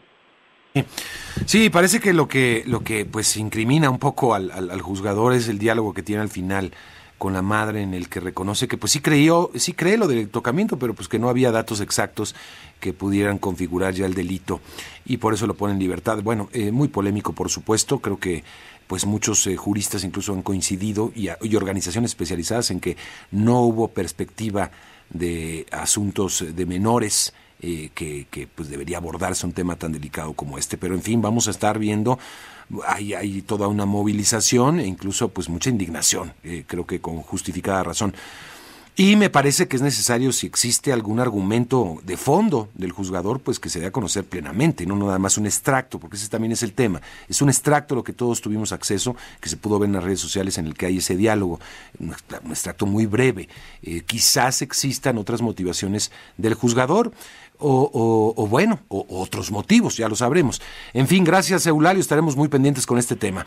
Sí, 1.46 1.70
parece 1.70 2.00
que 2.00 2.14
lo 2.14 2.30
que 2.30 2.64
lo 2.66 2.80
que 2.80 3.04
pues 3.04 3.36
incrimina 3.36 3.90
un 3.90 4.00
poco 4.00 4.34
al, 4.34 4.52
al, 4.52 4.82
juzgador 4.82 5.34
es 5.34 5.50
el 5.50 5.60
diálogo 5.60 5.94
que 5.94 6.02
tiene 6.02 6.22
al 6.22 6.30
final 6.30 6.72
con 7.22 7.34
la 7.34 7.44
madre 7.44 7.84
en 7.84 7.94
el 7.94 8.10
que 8.10 8.20
reconoce 8.20 8.68
que 8.68 8.78
pues 8.78 8.94
sí 8.94 9.00
creyó, 9.00 9.52
sí 9.54 9.74
cree 9.74 9.96
lo 9.96 10.08
del 10.08 10.28
tocamiento, 10.30 10.80
pero 10.80 10.96
pues 10.96 11.08
que 11.08 11.20
no 11.20 11.30
había 11.30 11.52
datos 11.52 11.80
exactos 11.80 12.34
que 12.80 12.94
pudieran 12.94 13.38
configurar 13.38 13.94
ya 13.94 14.08
el 14.08 14.16
delito 14.16 14.60
y 15.06 15.18
por 15.18 15.36
eso 15.36 15.46
lo 15.46 15.54
pone 15.54 15.74
en 15.74 15.80
libertad. 15.80 16.24
Bueno, 16.24 16.50
eh, 16.52 16.72
muy 16.72 16.88
polémico 16.88 17.34
por 17.34 17.52
supuesto, 17.52 18.00
creo 18.00 18.18
que 18.18 18.44
pues 18.88 19.06
muchos 19.06 19.46
eh, 19.46 19.56
juristas 19.56 20.04
incluso 20.04 20.34
han 20.34 20.42
coincidido 20.42 21.12
y, 21.16 21.28
y, 21.44 21.56
organizaciones 21.56 22.10
especializadas 22.10 22.72
en 22.72 22.80
que 22.80 22.98
no 23.30 23.62
hubo 23.62 23.90
perspectiva 23.90 24.72
de 25.12 25.68
asuntos 25.70 26.44
de 26.56 26.66
menores 26.66 27.36
eh, 27.64 27.92
que, 27.94 28.26
que, 28.32 28.48
pues 28.48 28.68
debería 28.68 28.98
abordarse 28.98 29.46
un 29.46 29.54
tema 29.54 29.76
tan 29.76 29.92
delicado 29.92 30.34
como 30.34 30.58
este. 30.58 30.80
Pero 30.80 30.96
en 30.96 31.04
fin, 31.04 31.22
vamos 31.22 31.48
a 31.48 31.52
estar 31.52 31.78
viendo, 31.78 32.18
hay, 32.86 33.42
toda 33.42 33.68
una 33.68 33.86
movilización 33.86 34.80
e 34.80 34.88
incluso 34.88 35.30
pues 35.30 35.50
mucha 35.50 35.70
indignación, 35.70 36.34
creo 36.68 36.86
que 36.86 37.00
con 37.02 37.18
justificada 37.22 37.84
razón. 37.84 38.14
Y 38.98 39.16
me 39.16 39.30
parece 39.30 39.70
que 39.70 39.78
es 39.78 39.82
necesario, 39.82 40.34
si 40.34 40.48
existe 40.48 40.92
algún 40.92 41.22
argumento 41.22 42.02
de 42.04 42.18
fondo 42.18 42.70
del 42.74 42.92
juzgador, 42.92 43.40
pues 43.40 43.58
que 43.58 43.70
se 43.70 43.80
dé 43.80 43.86
a 43.86 43.92
conocer 43.92 44.26
plenamente, 44.26 44.86
no 44.86 44.98
nada 44.98 45.18
más 45.18 45.38
un 45.38 45.46
extracto, 45.46 45.98
porque 45.98 46.18
ese 46.18 46.28
también 46.28 46.52
es 46.52 46.62
el 46.62 46.74
tema. 46.74 47.02
Es 47.30 47.42
un 47.42 47.48
extracto 47.48 47.96
lo 47.96 48.04
que 48.04 48.12
todos 48.12 48.42
tuvimos 48.42 48.74
acceso, 48.74 49.16
que 49.40 49.48
se 49.48 49.56
pudo 49.56 49.80
ver 49.80 49.88
en 49.88 49.94
las 49.94 50.04
redes 50.04 50.20
sociales 50.20 50.58
en 50.58 50.68
el 50.68 50.74
que 50.74 50.88
hay 50.88 50.98
ese 50.98 51.16
diálogo, 51.16 51.60
un 52.00 52.52
extracto 52.52 52.86
muy 52.86 53.06
breve. 53.06 53.48
Eh, 53.82 54.02
quizás 54.02 54.62
existan 54.62 55.18
otras 55.18 55.42
motivaciones 55.42 56.12
del 56.38 56.54
juzgador 56.54 57.14
o, 57.62 58.48
bueno, 58.48 58.80
o, 58.90 59.06
otros 59.10 59.52
motivos, 59.52 59.98
ya 59.98 60.10
lo 60.10 60.16
sabremos. 60.16 60.62
En 60.94 61.08
fin, 61.08 61.24
gracias 61.24 61.66
Eulalio, 61.66 62.02
estaremos 62.02 62.36
muy 62.36 62.48
pendientes 62.48 62.86
con 62.86 62.98
este 62.98 63.16
tema. 63.16 63.46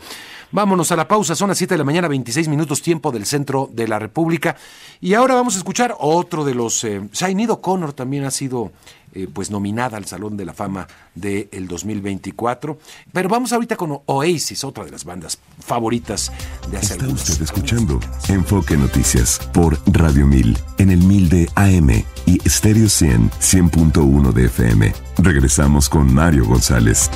Vámonos 0.51 0.91
a 0.91 0.95
la 0.95 1.07
pausa, 1.07 1.35
son 1.35 1.49
las 1.49 1.57
7 1.57 1.73
de 1.73 1.77
la 1.77 1.83
mañana, 1.83 2.07
26 2.07 2.47
minutos 2.47 2.81
tiempo 2.81 3.11
del 3.11 3.25
centro 3.25 3.69
de 3.71 3.87
la 3.87 3.99
República. 3.99 4.55
Y 5.01 5.13
ahora 5.13 5.35
vamos 5.35 5.55
a 5.55 5.57
escuchar 5.57 5.95
otro 5.99 6.45
de 6.45 6.55
los... 6.55 6.83
Eh, 6.83 7.01
Shainido 7.11 7.61
Connor 7.61 7.93
también 7.93 8.23
ha 8.23 8.31
sido 8.31 8.71
eh, 9.15 9.27
pues 9.31 9.49
nominada 9.49 9.97
al 9.97 10.05
Salón 10.05 10.37
de 10.37 10.45
la 10.45 10.53
Fama 10.53 10.87
del 11.15 11.67
2024. 11.67 12.77
Pero 13.11 13.29
vamos 13.29 13.53
ahorita 13.53 13.75
con 13.75 13.99
Oasis, 14.05 14.63
otra 14.63 14.83
de 14.83 14.91
las 14.91 15.05
bandas 15.05 15.39
favoritas 15.59 16.31
de 16.69 16.77
hace 16.77 16.93
Está 16.95 17.07
usted 17.07 17.41
escuchando 17.41 17.99
Enfoque 18.27 18.77
Noticias 18.77 19.39
por 19.53 19.79
Radio 19.87 20.27
1000 20.27 20.57
en 20.77 20.91
el 20.91 20.99
1000 20.99 21.29
de 21.29 21.49
AM 21.55 21.89
y 22.25 22.49
Stereo 22.49 22.89
100 22.89 23.31
100.1 23.31 24.33
de 24.33 24.45
FM. 24.45 24.93
Regresamos 25.17 25.89
con 25.89 26.13
Mario 26.13 26.45
González. 26.45 27.09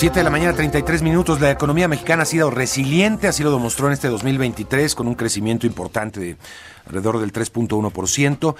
7 0.00 0.18
de 0.18 0.24
la 0.24 0.30
mañana, 0.30 0.54
33 0.54 1.02
minutos. 1.02 1.42
La 1.42 1.50
economía 1.50 1.86
mexicana 1.86 2.22
ha 2.22 2.24
sido 2.24 2.50
resiliente, 2.50 3.28
así 3.28 3.42
lo 3.42 3.52
demostró 3.52 3.86
en 3.86 3.92
este 3.92 4.08
2023, 4.08 4.94
con 4.94 5.06
un 5.06 5.14
crecimiento 5.14 5.66
importante 5.66 6.20
de 6.20 6.36
alrededor 6.86 7.20
del 7.20 7.34
3.1%. 7.34 8.54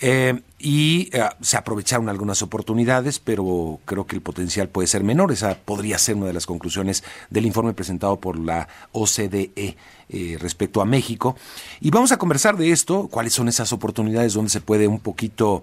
Eh, 0.00 0.40
y 0.58 1.08
eh, 1.12 1.28
se 1.42 1.56
aprovecharon 1.56 2.08
algunas 2.08 2.42
oportunidades, 2.42 3.20
pero 3.20 3.78
creo 3.84 4.04
que 4.04 4.16
el 4.16 4.22
potencial 4.22 4.68
puede 4.68 4.88
ser 4.88 5.04
menor. 5.04 5.30
Esa 5.30 5.54
podría 5.54 5.96
ser 5.96 6.16
una 6.16 6.26
de 6.26 6.32
las 6.32 6.46
conclusiones 6.46 7.04
del 7.30 7.46
informe 7.46 7.72
presentado 7.72 8.18
por 8.18 8.36
la 8.36 8.66
OCDE 8.90 9.76
eh, 10.08 10.38
respecto 10.40 10.80
a 10.80 10.86
México. 10.86 11.36
Y 11.80 11.90
vamos 11.90 12.10
a 12.10 12.16
conversar 12.16 12.56
de 12.56 12.72
esto, 12.72 13.06
cuáles 13.06 13.32
son 13.32 13.46
esas 13.46 13.72
oportunidades 13.72 14.34
donde 14.34 14.50
se 14.50 14.60
puede 14.60 14.88
un 14.88 14.98
poquito 14.98 15.62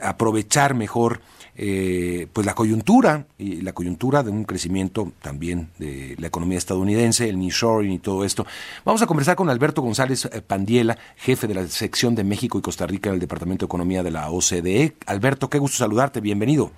aprovechar 0.00 0.74
mejor 0.74 1.20
eh, 1.56 2.28
pues 2.32 2.46
la 2.46 2.54
coyuntura 2.54 3.26
y 3.38 3.60
la 3.60 3.72
coyuntura 3.72 4.22
de 4.22 4.30
un 4.30 4.44
crecimiento 4.44 5.12
también 5.20 5.68
de 5.78 6.16
la 6.18 6.28
economía 6.28 6.58
estadounidense, 6.58 7.28
el 7.28 7.38
nearshoring 7.38 7.92
y 7.92 7.98
todo 7.98 8.24
esto. 8.24 8.46
Vamos 8.84 9.02
a 9.02 9.06
conversar 9.06 9.36
con 9.36 9.50
Alberto 9.50 9.82
González 9.82 10.24
eh, 10.26 10.40
Pandiela, 10.40 10.96
jefe 11.16 11.46
de 11.46 11.54
la 11.54 11.66
sección 11.68 12.14
de 12.14 12.24
México 12.24 12.58
y 12.58 12.62
Costa 12.62 12.86
Rica 12.86 13.10
del 13.10 13.20
Departamento 13.20 13.66
de 13.66 13.68
Economía 13.68 14.02
de 14.02 14.10
la 14.10 14.30
OCDE. 14.30 14.96
Alberto, 15.06 15.50
qué 15.50 15.58
gusto 15.58 15.78
saludarte, 15.78 16.20
bienvenido. 16.20 16.72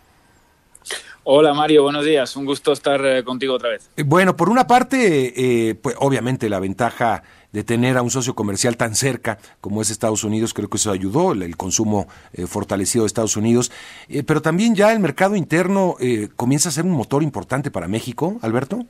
Hola 1.25 1.55
Mario, 1.55 1.83
buenos 1.83 2.05
días, 2.05 2.37
un 2.37 2.45
gusto 2.45 2.73
estar 2.73 3.05
eh, 3.05 3.25
contigo 3.25 3.55
otra 3.55 3.71
vez. 3.71 3.91
Bueno, 4.05 4.37
por 4.37 4.51
una 4.51 4.67
parte, 4.67 5.79
pues 5.83 5.97
obviamente 5.99 6.49
la 6.49 6.61
ventaja 6.61 7.23
de 7.55 7.63
tener 7.63 7.97
a 7.97 8.03
un 8.03 8.11
socio 8.11 8.35
comercial 8.35 8.77
tan 8.77 8.97
cerca 8.97 9.39
como 9.61 9.81
es 9.81 9.89
Estados 9.89 10.25
Unidos, 10.25 10.53
creo 10.53 10.69
que 10.69 10.77
eso 10.77 10.91
ayudó, 10.91 11.33
el, 11.33 11.57
consumo 11.57 12.09
eh, 12.33 12.49
fortalecido 12.49 13.05
de 13.05 13.07
Estados 13.07 13.37
Unidos, 13.37 13.71
eh, 14.09 14.25
pero 14.25 14.43
también 14.43 14.75
ya 14.75 14.93
el 14.93 14.99
mercado 14.99 15.37
interno 15.37 15.95
eh, 16.01 16.31
comienza 16.35 16.69
a 16.69 16.73
ser 16.73 16.85
un 16.85 16.91
motor 16.91 17.23
importante 17.23 17.71
para 17.71 17.87
México, 17.87 18.41
Alberto. 18.43 18.85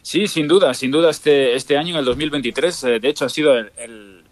Sí, 0.00 0.28
sin 0.28 0.46
duda, 0.46 0.74
sin 0.74 0.92
duda 0.92 1.10
este, 1.10 1.56
este 1.56 1.76
año, 1.76 1.94
en 1.94 1.98
el 1.98 2.04
2023, 2.04 2.82
de 2.82 3.08
hecho 3.08 3.24
ha 3.24 3.28
sido 3.28 3.58
el, 3.58 4.24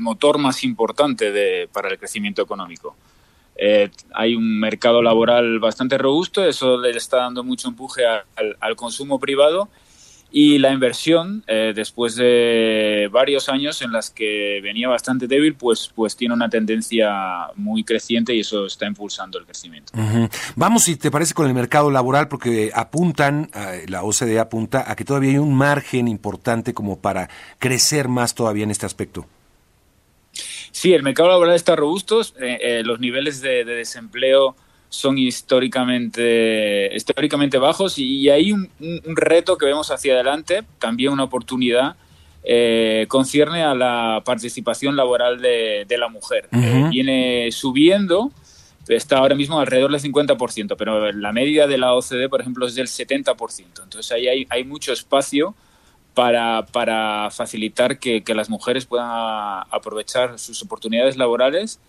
motor 0.00 0.38
más 0.38 0.64
importante 0.64 1.32
de, 1.32 1.68
para 1.70 1.90
el 1.90 1.98
crecimiento 1.98 2.40
económico. 2.40 2.96
Hay 4.12 4.34
un 4.34 4.58
mercado 4.58 5.02
laboral 5.02 5.58
bastante 5.58 5.96
robusto, 5.96 6.44
eso 6.44 6.78
le 6.78 6.90
está 6.90 7.18
dando 7.18 7.44
mucho 7.44 7.68
empuje 7.68 8.04
al, 8.06 8.56
al 8.60 8.76
consumo 8.76 9.18
privado 9.18 9.68
y 10.36 10.58
la 10.58 10.72
inversión, 10.72 11.44
eh, 11.46 11.72
después 11.76 12.16
de 12.16 13.08
varios 13.12 13.48
años 13.48 13.80
en 13.82 13.92
las 13.92 14.10
que 14.10 14.58
venía 14.64 14.88
bastante 14.88 15.28
débil, 15.28 15.54
pues, 15.54 15.92
pues 15.94 16.16
tiene 16.16 16.34
una 16.34 16.48
tendencia 16.48 17.52
muy 17.54 17.84
creciente 17.84 18.34
y 18.34 18.40
eso 18.40 18.66
está 18.66 18.84
impulsando 18.84 19.38
el 19.38 19.44
crecimiento. 19.44 19.92
Vamos, 20.56 20.82
si 20.82 20.96
te 20.96 21.12
parece, 21.12 21.34
con 21.34 21.46
el 21.46 21.54
mercado 21.54 21.88
laboral, 21.88 22.26
porque 22.26 22.72
apuntan, 22.74 23.48
la 23.86 24.02
OCDE 24.02 24.40
apunta 24.40 24.90
a 24.90 24.96
que 24.96 25.04
todavía 25.04 25.30
hay 25.30 25.38
un 25.38 25.54
margen 25.54 26.08
importante 26.08 26.74
como 26.74 26.98
para 26.98 27.30
crecer 27.60 28.08
más 28.08 28.34
todavía 28.34 28.64
en 28.64 28.72
este 28.72 28.86
aspecto. 28.86 29.26
Sí, 30.74 30.92
el 30.92 31.04
mercado 31.04 31.28
laboral 31.28 31.54
está 31.54 31.76
robusto, 31.76 32.20
eh, 32.20 32.58
eh, 32.60 32.82
los 32.84 32.98
niveles 32.98 33.40
de 33.40 33.64
desempleo 33.64 34.56
son 34.94 35.18
históricamente, 35.18 36.90
históricamente 36.94 37.58
bajos 37.58 37.98
y, 37.98 38.30
hay 38.30 38.52
un, 38.52 38.70
reto 39.06 39.58
que 39.58 39.66
vemos 39.66 39.90
hacia 39.90 40.14
adelante, 40.14 40.62
también 40.78 41.12
una 41.12 41.24
oportunidad, 41.24 41.96
eh, 42.44 43.06
concierne 43.08 43.64
a 43.64 43.74
la 43.74 44.22
participación 44.24 44.94
laboral 44.96 45.40
de, 45.40 45.96
la 45.98 46.08
mujer. 46.08 46.48
Eh, 46.52 46.86
viene 46.90 47.50
subiendo, 47.50 48.30
está 48.86 49.18
ahora 49.18 49.34
mismo 49.34 49.58
alrededor 49.58 49.90
del 49.90 50.00
50%, 50.00 50.76
pero 50.78 51.10
la 51.12 51.32
media 51.32 51.66
de 51.66 51.78
la 51.78 51.94
OCDE, 51.94 52.28
por 52.28 52.40
ejemplo, 52.40 52.66
es 52.66 52.74
del 52.74 52.86
70%. 52.86 53.82
Entonces 53.82 54.12
ahí 54.12 54.28
hay, 54.28 54.46
hay 54.48 54.64
mucho 54.64 54.92
espacio 54.92 55.54
para, 56.14 56.66
para 56.66 57.30
facilitar 57.30 57.98
que, 57.98 58.22
que, 58.22 58.34
las 58.34 58.48
mujeres 58.48 58.86
puedan 58.86 59.08
aprovechar 59.70 60.38
sus 60.38 60.62
oportunidades 60.62 61.16
laborales 61.16 61.80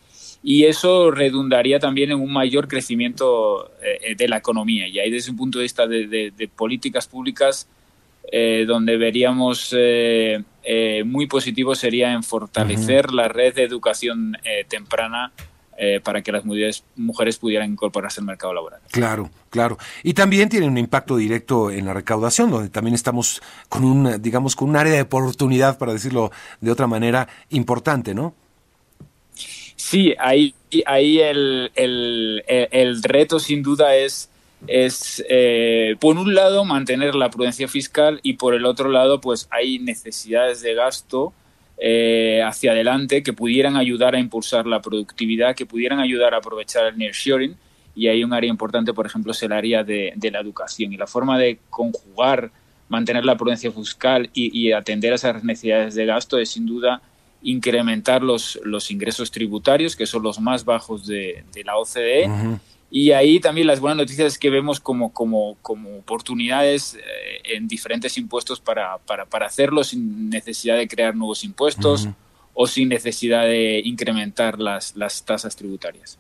y 0.44 0.66
eso 0.66 1.10
redundaría 1.10 1.80
también 1.80 2.12
en 2.12 2.20
un 2.20 2.32
mayor 2.32 2.68
crecimiento 2.68 3.72
eh, 3.82 4.16
de 4.16 4.28
la 4.28 4.38
economía. 4.38 4.88
Y 4.88 5.00
ahí 5.00 5.10
desde 5.10 5.32
un 5.32 5.38
punto 5.38 5.58
de 5.58 5.64
vista 5.64 5.88
de, 5.88 6.50
políticas 6.56 7.08
públicas, 7.08 7.68
eh, 8.32 8.66
donde 8.68 8.96
veríamos 8.98 9.74
eh, 9.76 10.44
muy 11.04 11.26
positivo 11.26 11.74
sería 11.74 12.14
en 12.14 12.22
fortalecer 12.22 13.12
la 13.12 13.28
red 13.28 13.56
de 13.56 13.64
educación 13.64 14.38
temprana 14.68 15.32
para 16.04 16.22
que 16.22 16.32
las 16.32 16.46
mujeres, 16.46 16.84
mujeres 16.96 17.38
pudieran 17.38 17.72
incorporarse 17.72 18.22
al 18.22 18.26
mercado 18.26 18.54
laboral. 18.54 18.80
Claro, 18.92 19.30
claro. 19.50 19.78
Y 20.04 20.14
también 20.14 20.50
tiene 20.50 20.68
un 20.68 20.78
impacto 20.78 21.18
directo 21.18 21.70
en 21.72 21.86
la 21.86 21.94
recaudación, 21.94 22.50
donde 22.50 22.70
también 22.70 22.96
estamos 22.96 23.42
con 23.68 23.84
un, 23.84 24.22
digamos, 24.22 24.56
con 24.56 24.70
un 24.70 24.78
área 24.78 24.94
de 24.94 25.02
oportunidad, 25.02 25.78
para 25.78 25.94
decirlo 25.94 26.32
de 26.62 26.72
otra 26.72 26.88
manera, 26.88 27.28
importante, 27.50 28.14
¿no? 28.14 28.34
Sí, 29.76 30.16
ahí, 30.18 30.56
ahí 30.88 31.20
el, 31.20 31.72
el, 31.76 33.04
reto 33.04 33.40
sin 33.40 33.62
duda 33.62 33.96
es, 33.96 34.30
es 34.66 35.24
eh, 35.30 35.96
por 36.00 36.18
un 36.18 36.34
lado, 36.34 36.66
mantener 36.66 37.14
la 37.14 37.30
prudencia 37.30 37.68
fiscal 37.68 38.20
y 38.24 38.34
por 38.34 38.56
el 38.56 38.66
otro 38.66 38.90
lado, 38.90 39.22
pues 39.22 39.48
hay 39.52 39.78
necesidades 39.78 40.62
de 40.62 40.74
gasto 40.74 41.34
eh, 41.78 42.42
hacia 42.46 42.72
adelante 42.72 43.24
que 43.24 43.34
pudieran 43.34 43.76
ayudar 43.76 44.16
a 44.16 44.20
impulsar 44.20 44.66
la 44.66 44.82
productividad, 44.82 45.56
que 45.56 45.66
pudieran 45.66 46.00
ayudar 46.00 46.34
a 46.34 46.38
aprovechar 46.38 46.86
el 46.88 46.98
nearshoring. 46.98 47.56
Y 47.96 48.08
hay 48.08 48.24
un 48.24 48.34
área 48.34 48.50
importante, 48.50 48.94
por 48.94 49.06
ejemplo, 49.06 49.32
es 49.32 49.42
el 49.44 49.54
área 49.54 49.84
de, 49.84 50.14
la 50.32 50.40
educación. 50.40 50.92
Y 50.92 50.98
la 50.98 51.08
forma 51.08 51.40
de 51.40 51.60
conjugar, 51.70 52.52
mantener 52.90 53.24
la 53.24 53.38
prudencia 53.38 53.72
fiscal 53.72 54.30
y, 54.34 54.58
y 54.58 54.72
atender 54.74 55.14
a 55.14 55.16
esas 55.16 55.44
necesidades 55.44 55.96
de 55.96 56.06
gasto 56.06 56.38
es 56.38 56.50
sin 56.50 56.66
duda 56.66 57.02
incrementar 57.46 58.24
los, 58.24 58.60
los 58.64 58.92
ingresos 58.92 59.32
tributarios, 59.32 59.96
que 59.96 60.06
son 60.06 60.24
los 60.24 60.40
más 60.40 60.66
bajos 60.66 61.06
de, 61.06 61.44
la 61.64 61.78
OCDE. 61.78 62.60
Y 62.97 63.12
ahí 63.12 63.41
también 63.41 63.67
las 63.67 63.81
buenas 63.81 63.97
noticias 63.97 64.25
es 64.31 64.39
que 64.39 64.49
vemos 64.49 64.79
como, 64.79 65.12
como, 65.12 65.58
como 65.62 65.97
oportunidades 65.97 66.95
eh, 66.95 67.55
en 67.55 67.67
diferentes 67.67 68.17
impuestos 68.17 68.62
para, 68.62 68.99
para, 68.99 69.25
para, 69.25 69.47
hacerlo 69.47 69.84
sin 69.84 70.29
necesidad 70.29 70.77
de 70.77 70.88
crear 70.88 71.13
nuevos 71.13 71.43
impuestos 71.43 72.08
o 72.53 72.67
sin 72.67 72.88
necesidad 72.88 73.43
de 73.43 73.81
incrementar 73.84 74.60
las, 74.60 74.95
las 74.95 75.25
tasas 75.25 75.58
tributarias. 75.58 76.17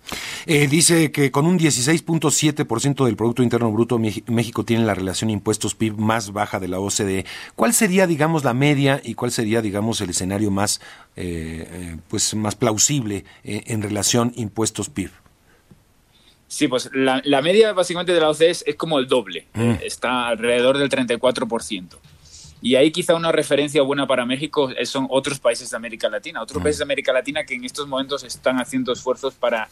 Eh, 0.47 0.67
dice 0.67 1.13
que 1.13 1.31
con 1.31 1.45
un 1.45 1.57
16.7% 1.57 3.05
del 3.05 3.15
Producto 3.15 3.41
Interno 3.41 3.71
Bruto, 3.71 3.97
México 3.97 4.65
tiene 4.65 4.83
la 4.83 4.95
relación 4.95 5.29
impuestos 5.29 5.75
PIB 5.75 5.95
más 5.95 6.33
baja 6.33 6.59
de 6.59 6.67
la 6.67 6.81
OCDE. 6.81 7.25
¿Cuál 7.55 7.73
sería, 7.73 8.05
digamos, 8.05 8.43
la 8.43 8.53
media 8.53 8.99
y 9.01 9.13
cuál 9.13 9.31
sería, 9.31 9.61
digamos, 9.61 10.01
el 10.01 10.09
escenario 10.09 10.51
más, 10.51 10.81
eh, 11.15 11.95
pues, 12.09 12.35
más 12.35 12.55
plausible 12.55 13.23
en 13.45 13.81
relación 13.81 14.33
impuestos 14.35 14.89
PIB? 14.89 15.11
Sí, 16.47 16.67
pues 16.67 16.89
la, 16.93 17.21
media 17.41 17.73
básicamente 17.73 18.13
de 18.13 18.19
la 18.19 18.29
OCDE 18.29 18.49
es, 18.49 18.63
como 18.77 18.99
el 18.99 19.07
doble, 19.07 19.47
mm. 19.53 19.73
está 19.83 20.27
alrededor 20.27 20.77
del 20.77 20.89
34%. 20.89 21.97
Y 22.61 22.75
ahí 22.75 22.91
quizá 22.91 23.15
una 23.15 23.31
referencia 23.31 23.81
buena 23.81 24.07
para 24.07 24.25
México 24.25 24.69
son 24.85 25.07
otros 25.09 25.39
países 25.39 25.69
de 25.69 25.77
América 25.77 26.09
Latina, 26.09 26.41
otros 26.41 26.63
países 26.63 26.79
de 26.79 26.83
América 26.83 27.13
Latina 27.13 27.43
que 27.43 27.53
en 27.53 27.63
estos 27.65 27.87
momentos 27.87 28.23
están 28.23 28.59
haciendo 28.59 28.93
esfuerzos 28.93 29.35
para 29.35 29.69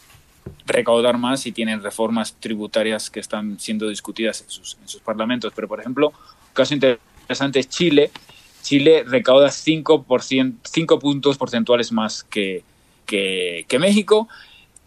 recaudar 0.65 1.17
más 1.17 1.45
y 1.45 1.51
tienen 1.51 1.81
reformas 1.81 2.36
tributarias 2.39 3.09
que 3.09 3.19
están 3.19 3.59
siendo 3.59 3.88
discutidas 3.88 4.41
en 4.41 4.49
sus, 4.49 4.77
en 4.81 4.88
sus 4.88 5.01
parlamentos. 5.01 5.53
Pero, 5.55 5.67
por 5.67 5.79
ejemplo, 5.79 6.09
un 6.09 6.53
caso 6.53 6.73
interesante 6.73 7.59
es 7.59 7.69
Chile, 7.69 8.12
Chile 8.63 9.03
recauda 9.05 9.51
5, 9.51 10.05
puntos 10.99 11.38
porcentuales 11.38 11.91
más 11.91 12.23
que, 12.23 12.63
que, 13.05 13.77
México, 13.77 14.29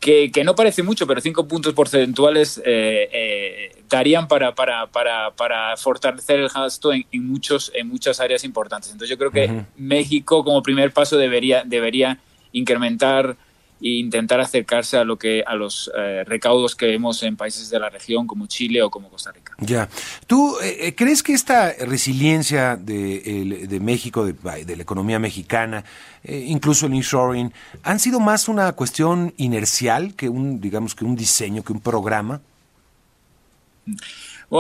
que, 0.00 0.42
no 0.44 0.54
parece 0.54 0.82
mucho, 0.82 1.06
pero 1.06 1.20
5 1.20 1.48
puntos 1.48 1.74
porcentuales 1.74 2.58
eh, 2.64 3.08
eh, 3.12 3.82
darían 3.88 4.28
para, 4.28 4.54
para, 4.54 4.86
para, 4.86 5.32
para, 5.32 5.76
fortalecer 5.76 6.40
el 6.40 6.48
gasto 6.48 6.92
en, 6.92 7.04
muchos, 7.26 7.72
en 7.74 7.88
muchas 7.88 8.20
áreas 8.20 8.44
importantes. 8.44 8.90
Entonces 8.92 9.10
yo 9.10 9.18
creo 9.18 9.30
que 9.30 9.64
México 9.76 10.44
como 10.44 10.62
primer 10.62 10.92
paso 10.92 11.16
debería, 11.16 11.62
debería 11.64 12.18
incrementar 12.52 13.36
e 13.80 13.98
intentar 13.98 14.40
acercarse 14.40 14.96
a 14.96 15.04
lo 15.04 15.16
que 15.16 15.42
a 15.46 15.54
los 15.54 15.90
eh, 15.96 16.24
recaudos 16.24 16.74
que 16.74 16.86
vemos 16.86 17.22
en 17.22 17.36
países 17.36 17.68
de 17.68 17.78
la 17.78 17.90
región 17.90 18.26
como 18.26 18.46
Chile 18.46 18.82
o 18.82 18.90
como 18.90 19.10
Costa 19.10 19.32
Rica. 19.32 19.54
Ya. 19.58 19.88
¿Tú 20.26 20.56
eh, 20.62 20.88
eh, 20.88 20.94
crees 20.94 21.22
que 21.22 21.32
esta 21.32 21.72
resiliencia 21.72 22.76
de, 22.76 23.66
de 23.68 23.80
México, 23.80 24.24
de, 24.24 24.32
de, 24.64 24.76
la 24.76 24.82
economía 24.82 25.18
mexicana, 25.18 25.84
incluso 26.24 26.86
el 26.86 26.94
inshoring, 26.94 27.52
han 27.82 28.00
sido 28.00 28.18
más 28.18 28.48
una 28.48 28.72
cuestión 28.72 29.34
inercial 29.36 30.14
que 30.14 30.28
un, 30.28 30.60
digamos, 30.60 30.94
que 30.94 31.04
un 31.04 31.14
diseño, 31.14 31.62
que 31.62 31.72
un 31.72 31.80
programa? 31.80 32.40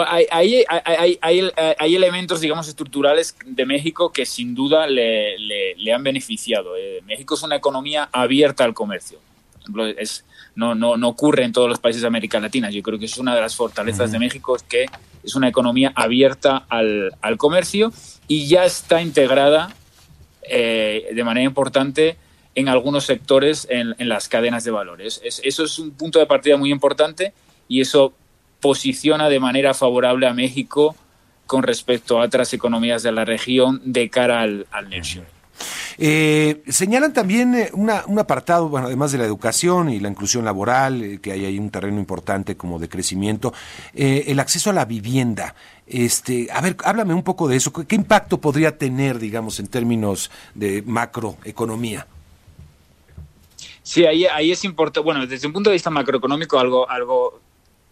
Hay, 0.06 0.26
hay, 0.30 0.64
hay, 1.20 1.50
hay, 1.78 1.94
elementos, 1.94 2.40
digamos, 2.40 2.68
estructurales 2.68 3.36
de 3.44 3.66
México 3.66 4.12
que 4.12 4.26
sin 4.26 4.54
duda 4.54 4.86
le, 4.86 5.38
le, 5.38 5.92
han 5.92 6.02
beneficiado. 6.02 6.76
Eh, 6.76 7.02
México 7.06 7.34
es 7.34 7.42
una 7.42 7.56
economía 7.56 8.08
abierta 8.12 8.64
al 8.64 8.74
comercio. 8.74 9.20
Por 9.52 9.60
ejemplo, 9.60 9.86
es, 9.86 10.24
no, 10.56 10.74
no, 10.74 10.96
no 10.96 11.08
ocurre 11.08 11.44
en 11.44 11.52
todos 11.52 11.68
los 11.68 11.78
países 11.78 12.02
de 12.02 12.08
América 12.08 12.40
Latina. 12.40 12.70
Yo 12.70 12.82
creo 12.82 12.98
que 12.98 13.04
es 13.04 13.16
una 13.18 13.34
de 13.34 13.40
las 13.40 13.54
fortalezas 13.54 14.10
de 14.10 14.18
México, 14.18 14.56
es 14.56 14.62
que 14.64 14.86
es 15.22 15.34
una 15.36 15.48
economía 15.48 15.92
abierta 15.94 16.64
al, 16.68 17.12
al 17.20 17.36
comercio 17.36 17.92
y 18.26 18.46
ya 18.48 18.64
está 18.64 19.02
integrada 19.02 19.74
eh, 20.48 21.08
de 21.12 21.24
manera 21.24 21.44
importante 21.44 22.16
en 22.54 22.68
algunos 22.68 23.04
sectores 23.04 23.66
en, 23.70 23.94
en 23.98 24.08
las 24.08 24.28
cadenas 24.28 24.64
de 24.64 24.70
valores. 24.70 25.20
eso 25.22 25.64
es 25.64 25.78
un 25.78 25.90
punto 25.90 26.18
de 26.18 26.26
partida 26.26 26.56
muy 26.56 26.70
importante 26.70 27.34
y 27.68 27.80
eso 27.80 28.14
posiciona 28.60 29.28
de 29.28 29.40
manera 29.40 29.74
favorable 29.74 30.26
a 30.26 30.34
México 30.34 30.96
con 31.46 31.62
respecto 31.62 32.20
a 32.20 32.24
otras 32.24 32.52
economías 32.52 33.02
de 33.02 33.12
la 33.12 33.24
región 33.24 33.80
de 33.84 34.10
cara 34.10 34.40
al, 34.40 34.66
al 34.70 34.88
eh, 35.98 36.62
señalan 36.68 37.12
también 37.12 37.54
eh, 37.54 37.70
un 37.72 38.18
apartado, 38.18 38.68
bueno, 38.68 38.86
además 38.86 39.12
de 39.12 39.18
la 39.18 39.24
educación 39.24 39.88
y 39.88 40.00
la 40.00 40.08
inclusión 40.08 40.44
laboral, 40.44 41.02
eh, 41.02 41.20
que 41.20 41.32
hay 41.32 41.44
ahí 41.44 41.58
un 41.58 41.70
terreno 41.70 41.98
importante 41.98 42.56
como 42.56 42.78
de 42.78 42.88
crecimiento, 42.88 43.54
el 43.94 44.38
acceso 44.38 44.70
a 44.70 44.72
la 44.72 44.84
vivienda. 44.84 45.54
Este, 45.86 46.48
a 46.52 46.60
ver, 46.60 46.76
háblame 46.84 47.14
un 47.14 47.22
poco 47.22 47.48
de 47.48 47.56
eso. 47.56 47.72
¿Qué 47.72 47.94
impacto 47.94 48.38
podría 48.38 48.76
tener, 48.76 49.18
digamos, 49.18 49.60
en 49.60 49.68
términos 49.68 50.30
de 50.54 50.82
macroeconomía? 50.82 52.06
Sí, 53.82 54.04
ahí, 54.04 54.26
ahí 54.26 54.50
es 54.50 54.64
importante. 54.64 55.04
Bueno, 55.04 55.26
desde 55.26 55.46
un 55.46 55.52
punto 55.52 55.70
de 55.70 55.74
vista 55.74 55.90
macroeconómico, 55.90 56.58
algo, 56.58 56.90
algo 56.90 57.40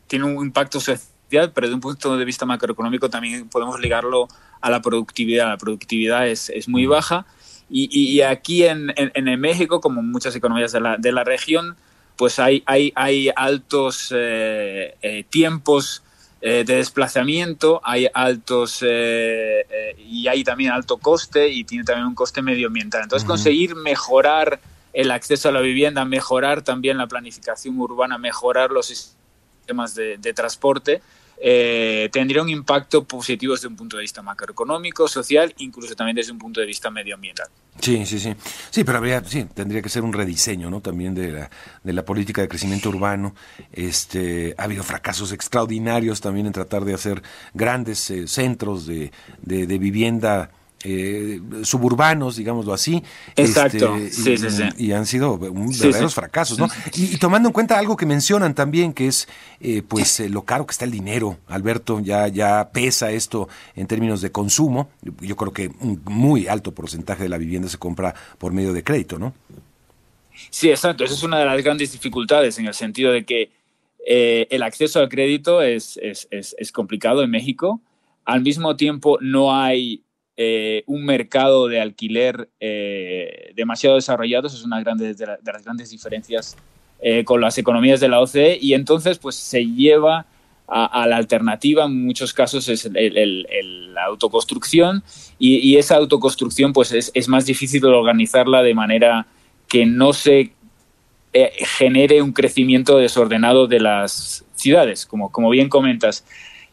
tiene 0.06 0.24
un 0.24 0.44
impacto 0.44 0.80
social, 0.80 1.52
pero 1.52 1.66
desde 1.66 1.74
un 1.74 1.80
punto 1.80 2.16
de 2.16 2.24
vista 2.24 2.46
macroeconómico 2.46 3.10
también 3.10 3.48
podemos 3.48 3.80
ligarlo 3.80 4.28
a 4.60 4.70
la 4.70 4.80
productividad. 4.80 5.48
La 5.48 5.56
productividad 5.56 6.28
es, 6.28 6.50
es 6.50 6.68
muy 6.68 6.86
baja 6.86 7.26
y, 7.70 7.88
y 7.90 8.20
aquí 8.22 8.64
en, 8.64 8.92
en, 8.96 9.40
México, 9.40 9.80
como 9.80 10.00
en 10.00 10.10
muchas 10.10 10.36
economías 10.36 10.72
de 10.72 10.80
la, 10.80 10.96
de 10.96 11.12
la 11.12 11.24
región, 11.24 11.76
pues 12.16 12.38
hay, 12.38 12.62
hay, 12.66 12.92
hay 12.94 13.30
altos 13.34 14.12
eh, 14.14 14.94
eh, 15.02 15.24
tiempos 15.28 16.02
eh, 16.40 16.64
de 16.64 16.76
desplazamiento, 16.76 17.80
hay 17.82 18.06
altos 18.12 18.82
y 18.82 20.28
hay 20.28 20.44
también 20.44 20.72
alto 20.72 20.98
coste 20.98 21.48
y 21.48 21.64
tiene 21.64 21.84
también 21.84 22.06
un 22.06 22.14
coste 22.14 22.42
medioambiental. 22.42 23.02
Entonces, 23.02 23.26
conseguir 23.26 23.74
mejorar 23.74 24.60
el 24.92 25.10
acceso 25.10 25.48
a 25.48 25.52
la 25.52 25.60
vivienda, 25.60 26.04
mejorar 26.04 26.62
también 26.62 26.98
la 26.98 27.06
planificación 27.06 27.78
urbana, 27.80 28.18
mejorar 28.18 28.70
los 28.70 29.16
temas 29.64 29.94
de, 29.94 30.32
transporte, 30.34 31.02
eh, 31.36 32.08
tendría 32.12 32.42
un 32.42 32.48
impacto 32.48 33.04
positivo 33.04 33.54
desde 33.54 33.68
un 33.68 33.76
punto 33.76 33.96
de 33.96 34.02
vista 34.02 34.22
macroeconómico, 34.22 35.08
social, 35.08 35.52
incluso 35.58 35.94
también 35.94 36.16
desde 36.16 36.32
un 36.32 36.38
punto 36.38 36.60
de 36.60 36.66
vista 36.66 36.90
medioambiental. 36.90 37.48
Sí, 37.80 38.06
sí, 38.06 38.20
sí. 38.20 38.34
Sí, 38.70 38.84
pero 38.84 38.98
habría, 38.98 39.22
sí, 39.24 39.44
tendría 39.52 39.82
que 39.82 39.88
ser 39.88 40.02
un 40.02 40.12
rediseño, 40.12 40.70
¿no? 40.70 40.80
También 40.80 41.14
de 41.14 41.32
la, 41.32 41.50
de 41.82 41.92
la 41.92 42.04
política 42.04 42.40
de 42.40 42.48
crecimiento 42.48 42.88
urbano. 42.88 43.34
Este, 43.72 44.54
ha 44.56 44.64
habido 44.64 44.84
fracasos 44.84 45.32
extraordinarios 45.32 46.20
también 46.20 46.46
en 46.46 46.52
tratar 46.52 46.84
de 46.84 46.94
hacer 46.94 47.22
grandes 47.52 48.10
eh, 48.10 48.28
centros 48.28 48.86
de, 48.86 49.10
de, 49.42 49.66
de 49.66 49.78
vivienda 49.78 50.50
eh, 50.86 51.40
suburbanos, 51.62 52.36
digámoslo 52.36 52.74
así. 52.74 53.02
Exacto, 53.36 53.96
este, 53.96 54.68
y, 54.76 54.92
han 54.92 55.06
sido 55.06 55.38
verdaderos 55.38 56.14
fracasos, 56.14 56.58
¿no? 56.58 56.68
Y, 56.94 57.16
tomando 57.16 57.48
en 57.48 57.54
cuenta 57.54 57.78
algo 57.78 57.96
que 57.96 58.04
mencionan 58.04 58.54
también, 58.54 58.92
que 58.92 59.06
es 59.06 59.26
eh, 59.60 59.80
pues 59.80 60.20
eh, 60.20 60.28
lo 60.28 60.42
caro 60.42 60.66
que 60.66 60.72
está 60.72 60.84
el 60.84 60.90
dinero, 60.90 61.38
Alberto, 61.48 62.00
ya, 62.00 62.28
ya 62.28 62.68
pesa 62.70 63.10
esto 63.10 63.48
en 63.74 63.86
términos 63.86 64.20
de 64.20 64.30
consumo. 64.30 64.90
Yo 65.22 65.36
creo 65.36 65.54
que 65.54 65.70
un 65.80 66.02
muy 66.04 66.48
alto 66.48 66.72
porcentaje 66.72 67.22
de 67.22 67.30
la 67.30 67.38
vivienda 67.38 67.70
se 67.70 67.78
compra 67.78 68.14
por 68.36 68.52
medio 68.52 68.74
de 68.74 68.84
crédito, 68.84 69.18
¿no? 69.18 69.32
Sí, 70.50 70.68
exacto. 70.68 71.04
Esa 71.04 71.14
es 71.14 71.22
una 71.22 71.38
de 71.38 71.46
las 71.46 71.64
grandes 71.64 71.92
dificultades 71.92 72.58
en 72.58 72.66
el 72.66 72.74
sentido 72.74 73.10
de 73.10 73.24
que 73.24 73.52
el 74.06 74.62
acceso 74.62 75.00
al 75.00 75.08
crédito 75.08 75.62
es, 75.62 75.98
es, 76.02 76.28
es 76.30 76.72
complicado 76.72 77.22
en 77.22 77.30
México. 77.30 77.80
Al 78.26 78.42
mismo 78.42 78.76
tiempo, 78.76 79.18
no 79.22 79.54
hay 79.54 80.03
eh, 80.36 80.82
un 80.86 81.04
mercado 81.04 81.68
de 81.68 81.80
alquiler 81.80 82.48
eh, 82.58 83.52
demasiado 83.54 83.94
desarrollado, 83.94 84.48
eso 84.48 84.56
es 84.56 84.64
una 84.64 84.82
de, 84.82 85.14
las 85.44 85.64
grandes 85.64 85.90
diferencias 85.90 86.56
eh, 87.00 87.22
con 87.24 87.40
las 87.40 87.56
economías 87.56 88.00
de 88.00 88.08
la 88.08 88.20
OCDE, 88.20 88.58
y 88.60 88.74
entonces 88.74 89.18
pues 89.18 89.36
se 89.36 89.64
lleva 89.64 90.26
a, 90.66 91.06
la 91.06 91.18
alternativa, 91.18 91.84
en 91.84 92.06
muchos 92.06 92.32
casos 92.32 92.68
es 92.68 92.90
la 92.90 94.04
autoconstrucción, 94.06 95.04
y, 95.38 95.76
esa 95.76 95.96
autoconstrucción 95.96 96.72
pues 96.72 96.90
es, 96.92 97.28
más 97.28 97.44
difícil 97.44 97.84
organizarla 97.84 98.62
de 98.62 98.74
manera 98.74 99.26
que 99.68 99.84
no 99.84 100.14
se 100.14 100.52
genere 101.78 102.22
un 102.22 102.32
crecimiento 102.32 102.96
desordenado 102.96 103.66
de 103.66 103.80
las 103.80 104.44
ciudades, 104.54 105.04
como, 105.04 105.30
como 105.30 105.50
bien 105.50 105.68
comentas. 105.68 106.24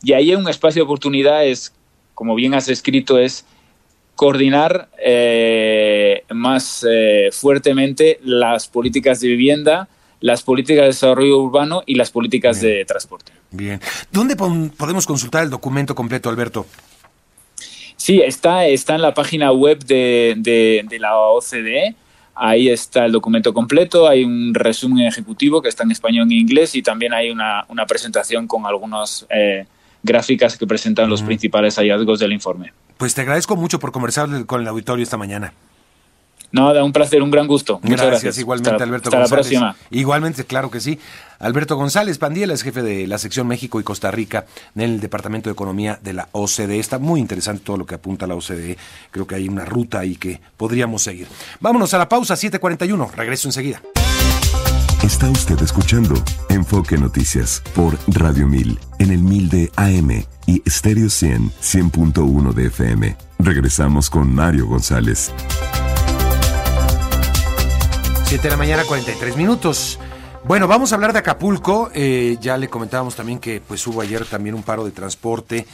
Y 0.02 0.14
ahí 0.14 0.32
hay 0.32 0.36
un 0.36 0.48
espacio 0.48 0.80
de 0.80 0.86
oportunidades 0.86 1.74
como 2.14 2.36
bien 2.36 2.54
has 2.54 2.70
escrito, 2.70 3.18
es 3.18 3.46
coordinar 4.16 4.90
eh, 5.04 6.24
más 6.30 6.86
eh, 6.88 7.30
fuertemente 7.32 8.20
las 8.24 8.68
políticas 8.68 9.20
de 9.20 9.30
vivienda, 9.30 9.88
las 10.20 10.44
políticas 10.44 10.84
de 10.84 10.88
desarrollo 10.88 11.40
urbano 11.40 11.84
y 11.86 11.96
las 11.96 12.12
políticas 12.12 12.62
de 12.62 12.86
transporte. 12.86 13.32
Bien. 13.50 13.82
¿Dónde 14.12 14.36
podemos 14.36 15.08
consultar 15.08 15.44
el 15.44 15.50
documento 15.50 15.96
completo, 15.96 16.30
Alberto? 16.30 16.68
Sí, 18.02 18.22
está, 18.22 18.66
está 18.66 18.96
en 18.96 19.02
la 19.02 19.14
página 19.14 19.52
web 19.52 19.84
de, 19.86 20.34
de, 20.38 21.00
la 21.00 21.18
OCDE. 21.18 21.96
Ahí 22.34 22.70
está 22.70 23.06
el 23.06 23.12
documento 23.12 23.54
completo, 23.54 24.08
hay 24.08 24.24
un 24.24 24.54
resumen 24.54 25.06
ejecutivo 25.06 25.62
que 25.62 25.70
está 25.70 25.84
en 25.84 25.92
español 25.92 26.32
y 26.32 26.36
en 26.36 26.42
inglés 26.42 26.76
y 26.76 26.82
también 26.82 27.14
hay 27.14 27.30
una, 27.30 27.66
una 27.68 27.86
presentación 27.86 28.48
con 28.48 28.66
algunas 28.66 29.28
eh, 29.30 29.66
gráficas 30.04 30.58
que 30.58 30.68
presentan 30.68 31.10
los 31.10 31.22
principales 31.22 31.76
hallazgos 31.76 32.20
del 32.20 32.34
informe. 32.34 32.74
Pues 32.98 33.14
te 33.14 33.22
agradezco 33.22 33.56
mucho 33.56 33.80
por 33.80 33.92
conversar 33.92 34.46
con 34.46 34.62
el 34.62 34.68
auditorio 34.68 35.04
esta 35.04 35.18
mañana. 35.18 35.54
Nada, 36.52 36.84
un 36.84 36.92
placer, 36.92 37.22
un 37.24 37.32
gran 37.32 37.48
gusto. 37.48 37.80
Muchas 37.82 38.06
gracias. 38.06 38.38
Igualmente, 38.38 38.84
Alberto 38.84 39.10
hasta 39.10 39.20
la 39.20 39.28
próxima. 39.28 39.76
Igualmente, 39.90 40.44
claro 40.44 40.70
que 40.70 40.82
sí. 40.82 41.00
Alberto 41.40 41.76
González 41.78 42.18
Pandiela 42.18 42.54
es 42.54 42.62
jefe 42.62 42.82
de 42.82 43.08
la 43.08 43.18
sección 43.18 43.48
México 43.48 43.80
y 43.80 43.84
Costa 43.84 44.12
Rica 44.12 44.46
en 44.76 44.82
el 44.82 45.00
Departamento 45.00 45.50
de 45.50 45.54
Economía 45.54 45.98
de 46.04 46.14
la 46.14 46.28
OCDE. 46.34 46.78
Está 46.78 47.00
muy 47.00 47.20
interesante 47.20 47.64
todo 47.64 47.78
lo 47.78 47.86
que 47.86 47.96
apunta 47.96 48.28
la 48.28 48.36
OCDE. 48.36 48.78
Creo 49.12 49.26
que 49.26 49.36
hay 49.36 49.48
una 49.48 49.66
ruta 49.66 50.00
ahí 50.00 50.16
que 50.16 50.42
podríamos 50.58 51.02
seguir. 51.02 51.28
Vámonos 51.62 51.94
a 51.94 51.98
la 51.98 52.10
pausa, 52.10 52.36
741. 52.36 53.12
Regreso 53.16 53.48
enseguida. 53.48 53.82
Está 55.04 55.28
usted 55.32 55.60
escuchando 55.64 56.14
Enfoque 56.50 56.96
Noticias 56.96 57.64
por 57.74 57.98
Radio 58.06 58.48
1000 58.48 58.80
en 59.00 59.12
el 59.12 59.18
1000 59.18 59.50
de 59.50 59.72
AM 59.76 60.24
y 60.46 60.62
Stereo 60.70 61.10
100 61.10 61.50
100.1 61.60 62.54
de 62.54 62.68
FM. 62.68 63.18
Regresamos 63.40 64.12
con 64.12 64.32
Mario 64.32 64.68
González. 64.68 65.34
7 68.26 68.44
de 68.44 68.50
la 68.52 68.58
mañana, 68.58 68.84
43 68.84 69.36
minutos. 69.38 69.98
Bueno, 70.46 70.68
vamos 70.68 70.92
a 70.92 70.96
hablar 70.96 71.14
de 71.14 71.20
Acapulco. 71.20 71.90
Eh, 71.96 72.38
ya 72.40 72.56
le 72.58 72.68
comentábamos 72.68 73.16
también 73.16 73.40
que 73.40 73.60
pues 73.60 73.86
hubo 73.88 74.02
ayer 74.02 74.24
también 74.28 74.54
un 74.54 74.62
paro 74.62 74.86
de 74.86 74.92
transporte. 74.92 75.66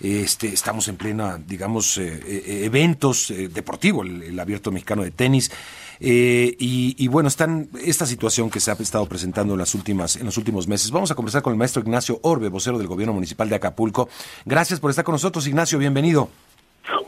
Este, 0.00 0.46
estamos 0.46 0.86
en 0.86 0.96
plena, 0.96 1.40
digamos, 1.44 1.98
eh, 1.98 2.22
eh, 2.24 2.60
eventos 2.64 3.34
deportivos, 3.50 4.06
el 4.06 4.38
Abierto 4.38 4.70
Mexicano 4.70 5.02
de 5.02 5.10
Tenis. 5.10 5.50
Eh, 6.00 6.56
y, 6.58 7.08
bueno, 7.08 7.28
están 7.28 7.68
esta 7.82 8.06
situación 8.06 8.50
que 8.50 8.60
se 8.60 8.70
ha 8.70 8.74
estado 8.74 9.06
presentando 9.06 9.54
en 9.54 9.58
las 9.58 9.74
últimas, 9.74 10.16
en 10.16 10.26
los 10.26 10.36
últimos 10.36 10.68
meses. 10.68 10.90
Vamos 10.90 11.10
a 11.10 11.14
conversar 11.14 11.42
con 11.42 11.52
el 11.52 11.58
maestro 11.58 11.82
Ignacio 11.82 12.18
Orbe, 12.22 12.48
vocero 12.48 12.78
del 12.78 12.86
gobierno 12.86 13.12
municipal 13.12 13.48
de 13.48 13.56
Acapulco. 13.56 14.08
Gracias 14.44 14.80
por 14.80 14.90
estar 14.90 15.04
con 15.04 15.14
nosotros, 15.14 15.46
Ignacio, 15.46 15.78
bienvenido. 15.78 16.28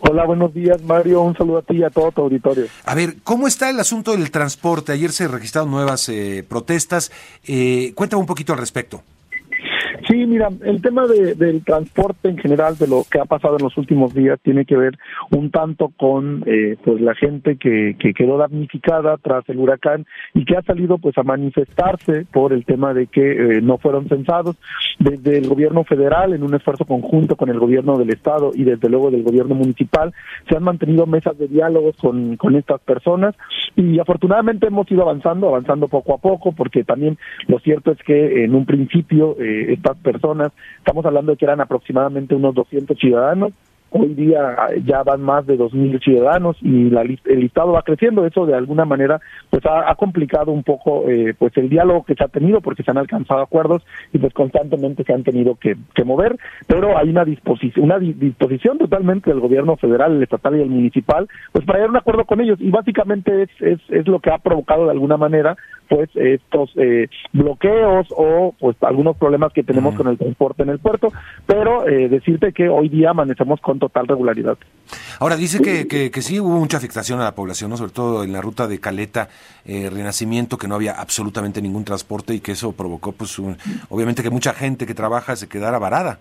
Hola, 0.01 0.25
buenos 0.25 0.55
días, 0.55 0.83
Mario. 0.83 1.23
Un 1.23 1.37
saludo 1.37 1.59
a 1.59 1.63
ti 1.63 1.77
y 1.77 1.83
a 1.83 1.91
todo 1.91 2.11
tu 2.13 2.23
auditorio. 2.23 2.67
A 2.85 2.95
ver, 2.95 3.17
¿cómo 3.23 3.47
está 3.47 3.71
el 3.71 3.79
asunto 3.79 4.13
del 4.13 4.31
transporte? 4.31 4.93
Ayer 4.93 5.13
se 5.13 5.29
registraron 5.29 5.71
nuevas 5.71 6.09
eh, 6.09 6.45
protestas. 6.49 7.13
Eh, 7.47 7.93
cuéntame 7.95 8.21
un 8.21 8.27
poquito 8.27 8.53
al 8.53 8.59
respecto. 8.59 9.03
Sí, 10.07 10.27
mira, 10.27 10.49
el 10.65 10.81
tema 10.81 11.07
de, 11.07 11.35
del 11.35 11.65
transporte 11.65 12.29
en 12.29 12.39
general, 12.39 12.77
de 12.79 12.87
lo 12.87 13.03
que 13.11 13.19
ha 13.19 13.25
pasado 13.25 13.57
en 13.57 13.65
los 13.65 13.77
últimos 13.77 14.15
días, 14.15 14.39
tiene 14.43 14.65
que 14.65 14.77
ver 14.77 14.97
un 15.31 15.51
tanto 15.51 15.91
con 15.97 16.45
eh, 16.47 16.77
pues 16.85 17.01
la 17.01 17.15
gente 17.15 17.57
que, 17.57 17.97
que 17.99 18.15
quedó 18.15 18.39
damnificada 18.39 19.17
tras 19.17 19.49
el 19.49 19.59
huracán 19.59 20.07
y 20.35 20.45
que 20.45 20.57
ha 20.57 20.63
salido 20.63 20.99
pues 20.99 21.19
a 21.19 21.23
manifestarse 21.23 22.27
por 22.33 22.53
el 22.53 22.65
tema 22.65 22.95
de 22.95 23.07
que 23.07 23.57
eh, 23.57 23.61
no 23.61 23.79
fueron 23.79 24.09
censados. 24.09 24.57
Desde 24.99 25.39
el 25.39 25.49
gobierno 25.49 25.85
federal 25.85 26.33
en 26.33 26.43
un 26.43 26.55
esfuerzo 26.55 26.85
conjunto 26.85 27.37
con 27.37 27.49
el 27.49 27.59
gobierno 27.59 27.97
del 27.97 28.11
estado 28.11 28.53
y 28.55 28.65
desde 28.65 28.89
luego 28.89 29.11
del 29.11 29.23
gobierno 29.23 29.55
municipal 29.55 30.13
se 30.49 30.57
han 30.57 30.63
mantenido 30.63 31.07
mesas 31.07 31.37
de 31.39 31.49
diálogos 31.49 31.97
con, 31.97 32.37
con 32.37 32.57
estas 32.57 32.81
personas 32.83 33.35
y 33.77 33.99
afortunadamente 33.99 34.67
hemos 34.67 34.91
ido 34.91 35.03
avanzando, 35.03 35.49
avanzando 35.49 35.89
poco 35.89 36.15
a 36.15 36.19
poco 36.19 36.53
porque 36.53 36.85
también 36.85 37.19
lo 37.47 37.59
cierto 37.61 37.93
es 37.93 37.99
que 37.99 38.45
en 38.45 38.55
un 38.55 38.67
principio 38.67 39.37
eh, 39.41 39.73
personas, 39.97 40.53
estamos 40.79 41.05
hablando 41.07 41.33
de 41.33 41.39
que 41.39 41.45
eran 41.45 41.61
aproximadamente 41.61 42.35
unos 42.35 42.55
200 42.55 42.99
ciudadanos, 42.99 43.53
hoy 43.91 44.15
día 44.15 44.57
ya 44.85 45.03
van 45.03 45.23
más 45.23 45.47
de 45.47 45.59
2.000 45.59 46.03
ciudadanos 46.03 46.57
y 46.61 46.91
la, 46.91 47.03
el 47.03 47.41
listado 47.41 47.73
va 47.73 47.83
creciendo. 47.83 48.27
Eso 48.27 48.47
de 48.47 48.55
alguna 48.55 48.85
manera 48.85 49.21
pues 49.51 49.63
ha, 49.67 49.95
complicado 49.95 50.53
un 50.53 50.63
poco 50.63 51.09
eh, 51.09 51.35
pues 51.39 51.57
el 51.57 51.69
diálogo 51.69 52.05
que 52.05 52.15
se 52.15 52.25
ha 52.25 52.29
tenido 52.29 52.61
porque 52.61 52.83
se 52.83 52.91
han 52.91 52.99
alcanzado 52.99 53.41
acuerdos 53.41 53.83
y 54.13 54.19
pues 54.19 54.33
constantemente 54.33 55.05
se 55.05 55.13
han 55.13 55.25
tenido 55.25 55.57
que, 55.57 55.77
mover, 56.05 56.39
pero 56.67 56.97
hay 56.97 57.11
una 57.11 57.25
disposición, 57.25 57.85
una 57.85 57.99
disposición 57.99 58.79
totalmente 58.79 59.29
del 59.29 59.41
gobierno 59.41 59.77
federal, 59.77 60.17
el 60.17 60.23
estatal 60.23 60.57
y 60.57 60.63
el 60.63 60.71
municipal 60.71 61.29
pues 61.53 61.67
para 61.67 61.81
llegar 61.81 61.89
a 61.89 61.93
un 61.93 61.97
acuerdo 61.99 62.25
con 62.25 62.41
ellos 62.41 62.59
y 62.61 62.71
básicamente 62.71 63.43
es, 63.43 63.81
es 63.91 64.09
lo 64.09 64.21
que 64.21 64.31
ha 64.31 64.39
provocado 64.39 64.87
de 64.87 64.93
alguna 64.93 65.19
manera 65.19 65.57
pues 65.89 66.11
estos 66.15 66.71
eh, 66.77 67.09
bloqueos 67.33 68.07
o 68.11 68.55
pues 68.59 68.77
algunos 68.83 69.17
problemas 69.17 69.53
que 69.53 69.63
tenemos 69.63 69.95
con 69.95 70.09
el 70.09 70.19
transporte 70.19 70.63
en 70.63 70.71
el 70.71 70.79
puerto, 70.79 71.13
pero 71.47 71.89
eh, 71.89 72.09
decirte 72.09 72.53
que 72.53 72.69
hoy 72.69 72.89
día 72.89 73.11
amanecemos 73.11 73.61
con 73.61 73.79
total 73.79 74.07
regularidad. 74.07 74.59
Ahora 75.19 75.37
dice 75.37 75.61
que, 75.61 75.87
que, 75.87 76.23
sí 76.23 76.41
hubo 76.41 76.59
mucha 76.59 76.77
afectación 76.77 77.21
a 77.21 77.25
la 77.25 77.35
población, 77.35 77.71
¿no? 77.71 77.77
sobre 77.77 77.93
todo 77.93 78.25
en 78.25 78.33
la 78.33 78.41
ruta 78.41 78.67
de 78.67 78.79
Caleta, 78.81 79.29
eh, 79.65 79.91
Renacimiento, 79.91 80.59
que 80.59 80.69
no 80.69 80.75
había 80.75 80.93
absolutamente 80.93 81.61
ningún 81.61 81.85
transporte 81.85 82.35
y 82.35 82.41
que 82.41 82.53
eso 82.53 82.73
provocó 82.73 83.13
pues 83.13 83.39
obviamente 83.89 84.23
que 84.23 84.31
mucha 84.31 84.53
gente 84.53 84.87
que 84.87 84.95
trabaja 84.95 85.37
se 85.37 85.49
quedara 85.49 85.79
varada. 85.79 86.21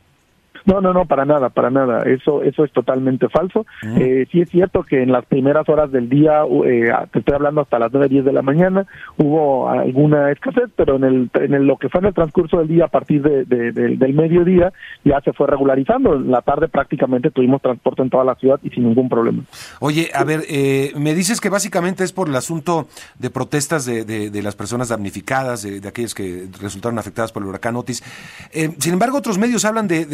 No, 0.67 0.81
no, 0.81 0.91
no, 0.91 1.05
para 1.05 1.23
nada, 1.23 1.47
para 1.47 1.69
nada. 1.69 2.03
Eso, 2.03 2.43
eso 2.43 2.65
es 2.65 2.73
totalmente 2.73 3.29
falso. 3.29 3.65
Eh, 3.95 4.27
sí 4.29 4.41
es 4.41 4.49
cierto 4.49 4.83
que 4.83 5.01
en 5.01 5.13
las 5.13 5.25
primeras 5.25 5.67
horas 5.69 5.93
del 5.93 6.09
día, 6.09 6.41
eh, 6.65 6.91
te 7.13 7.19
estoy 7.19 7.35
hablando 7.35 7.61
hasta 7.61 7.79
las 7.79 7.89
nueve, 7.93 8.09
diez 8.09 8.25
de 8.25 8.33
la 8.33 8.41
mañana, 8.41 8.85
hubo 9.15 9.69
alguna 9.69 10.29
escasez, 10.29 10.69
pero 10.75 10.97
en 10.97 11.05
el, 11.05 11.29
en 11.35 11.65
lo 11.65 11.77
que 11.77 11.87
fue 11.87 12.01
en 12.01 12.07
el 12.07 12.13
transcurso 12.13 12.57
del 12.57 12.67
día, 12.67 12.83
a 12.83 12.87
partir 12.89 13.21
de, 13.21 13.45
del 13.45 14.13
mediodía, 14.13 14.73
ya 15.05 15.21
se 15.21 15.31
fue 15.31 15.47
regularizando. 15.47 16.15
En 16.15 16.31
la 16.31 16.41
tarde 16.41 16.67
prácticamente 16.67 17.31
tuvimos 17.31 17.61
transporte 17.61 18.01
en 18.01 18.09
toda 18.09 18.25
la 18.25 18.35
ciudad 18.35 18.59
y 18.61 18.69
sin 18.69 18.83
ningún 18.83 19.07
problema. 19.07 19.43
Oye, 19.79 20.09
a 20.13 20.25
ver, 20.25 20.41
eh, 20.49 20.91
me 20.97 21.15
dices 21.15 21.39
que 21.39 21.47
básicamente 21.47 22.03
es 22.03 22.11
por 22.11 22.27
el 22.27 22.35
asunto 22.35 22.87
de 23.19 23.29
protestas 23.29 23.85
de, 23.85 24.03
de, 24.03 24.41
las 24.43 24.57
personas 24.57 24.89
damnificadas, 24.89 25.63
de, 25.63 25.79
de 25.79 25.87
aquellas 25.87 26.13
que 26.13 26.47
resultaron 26.61 26.99
afectadas 26.99 27.31
por 27.31 27.41
el 27.41 27.47
huracán 27.47 27.77
Otis. 27.77 28.03
Eh, 28.51 28.71
sin 28.79 28.91
embargo, 28.91 29.17
otros 29.17 29.37
medios 29.37 29.63
hablan 29.63 29.87
de 29.87 30.05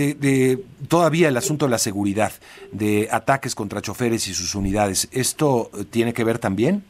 todavía 0.88 1.28
el 1.30 1.38
asunto 1.38 1.66
de 1.66 1.72
la 1.72 1.78
seguridad, 1.78 2.32
de 2.72 3.08
ataques 3.12 3.56
contra 3.56 3.82
choferes 3.82 4.28
y 4.28 4.34
sus 4.34 4.56
unidades. 4.56 5.10
¿Esto 5.12 5.70
tiene 5.90 6.14
que 6.14 6.24
ver 6.24 6.40
también? 6.40 6.84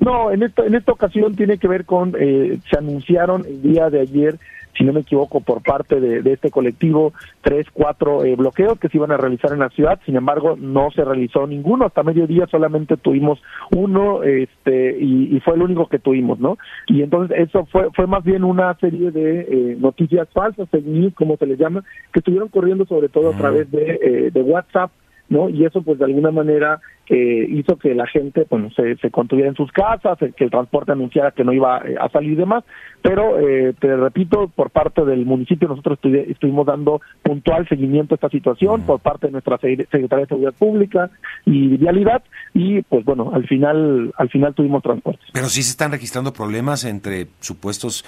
No, 0.00 0.32
en 0.32 0.42
esta, 0.42 0.66
en 0.66 0.74
esta 0.74 0.92
ocasión 0.92 1.36
tiene 1.36 1.58
que 1.58 1.68
ver 1.68 1.84
con, 1.84 2.14
eh, 2.18 2.58
se 2.68 2.78
anunciaron 2.78 3.44
el 3.46 3.62
día 3.62 3.88
de 3.88 4.00
ayer 4.00 4.38
si 4.76 4.84
no 4.84 4.92
me 4.92 5.00
equivoco, 5.00 5.40
por 5.40 5.62
parte 5.62 6.00
de, 6.00 6.32
este 6.32 6.50
colectivo, 6.50 7.12
tres, 7.42 7.66
cuatro 7.72 8.24
eh, 8.24 8.34
bloqueos 8.36 8.78
que 8.78 8.88
se 8.88 8.96
iban 8.96 9.12
a 9.12 9.16
realizar 9.16 9.52
en 9.52 9.58
la 9.58 9.68
ciudad. 9.68 10.00
Sin 10.06 10.16
embargo, 10.16 10.56
no 10.58 10.90
se 10.90 11.04
realizó 11.04 11.46
ninguno. 11.46 11.86
Hasta 11.86 12.02
mediodía 12.02 12.46
solamente 12.46 12.96
tuvimos 12.96 13.42
uno 13.70 14.22
este, 14.22 14.96
y, 14.98 15.40
fue 15.40 15.54
el 15.54 15.62
único 15.62 15.88
que 15.88 15.98
tuvimos, 15.98 16.38
¿no? 16.38 16.56
Y 16.86 17.02
entonces 17.02 17.36
eso 17.38 17.66
fue, 17.66 17.90
fue 17.94 18.06
más 18.06 18.22
bien 18.22 18.44
una 18.44 18.72
serie 18.74 19.10
de 19.10 19.40
eh, 19.40 19.76
noticias 19.78 20.28
falsas, 20.30 20.68
fake 20.70 20.86
news, 20.86 21.14
como 21.14 21.36
se 21.36 21.46
les 21.46 21.58
llama, 21.58 21.82
que 22.12 22.20
estuvieron 22.20 22.48
corriendo 22.48 22.86
sobre 22.86 23.08
todo 23.08 23.30
a 23.30 23.36
través 23.36 23.70
de, 23.70 23.98
eh, 24.02 24.30
de 24.32 24.42
WhatsApp, 24.42 24.90
¿no? 25.32 25.48
Y 25.48 25.64
eso, 25.64 25.82
pues, 25.82 25.98
de 25.98 26.04
alguna 26.04 26.30
manera 26.30 26.80
eh, 27.08 27.46
hizo 27.48 27.76
que 27.76 27.94
la 27.94 28.06
gente 28.06 28.46
bueno, 28.48 28.70
se, 28.76 28.96
se 28.96 29.10
contuviera 29.10 29.48
en 29.48 29.56
sus 29.56 29.72
casas, 29.72 30.18
que 30.36 30.44
el 30.44 30.50
transporte 30.50 30.92
anunciara 30.92 31.32
que 31.32 31.42
no 31.42 31.52
iba 31.52 31.78
eh, 31.78 31.96
a 32.00 32.08
salir 32.10 32.32
y 32.32 32.36
demás, 32.36 32.64
pero 33.02 33.38
eh, 33.40 33.74
te 33.78 33.96
repito, 33.96 34.48
por 34.48 34.70
parte 34.70 35.04
del 35.04 35.26
municipio 35.26 35.68
nosotros 35.68 35.98
estuvimos 36.28 36.66
dando 36.66 37.00
puntual 37.22 37.68
seguimiento 37.68 38.14
a 38.14 38.16
esta 38.16 38.28
situación 38.28 38.82
por 38.82 39.00
parte 39.00 39.26
de 39.26 39.32
nuestra 39.32 39.58
Secretaría 39.58 40.24
de 40.24 40.26
Seguridad 40.26 40.54
Pública 40.54 41.10
y 41.44 41.76
Vialidad. 41.76 42.22
Y 42.54 42.82
pues 42.82 43.04
bueno, 43.04 43.32
al 43.34 43.46
final 43.48 44.12
al 44.16 44.28
final 44.28 44.54
tuvimos 44.54 44.82
transporte. 44.82 45.20
Pero 45.32 45.46
sí 45.46 45.62
se 45.62 45.70
están 45.70 45.90
registrando 45.90 46.32
problemas 46.32 46.84
entre 46.84 47.26
supuestos 47.40 48.04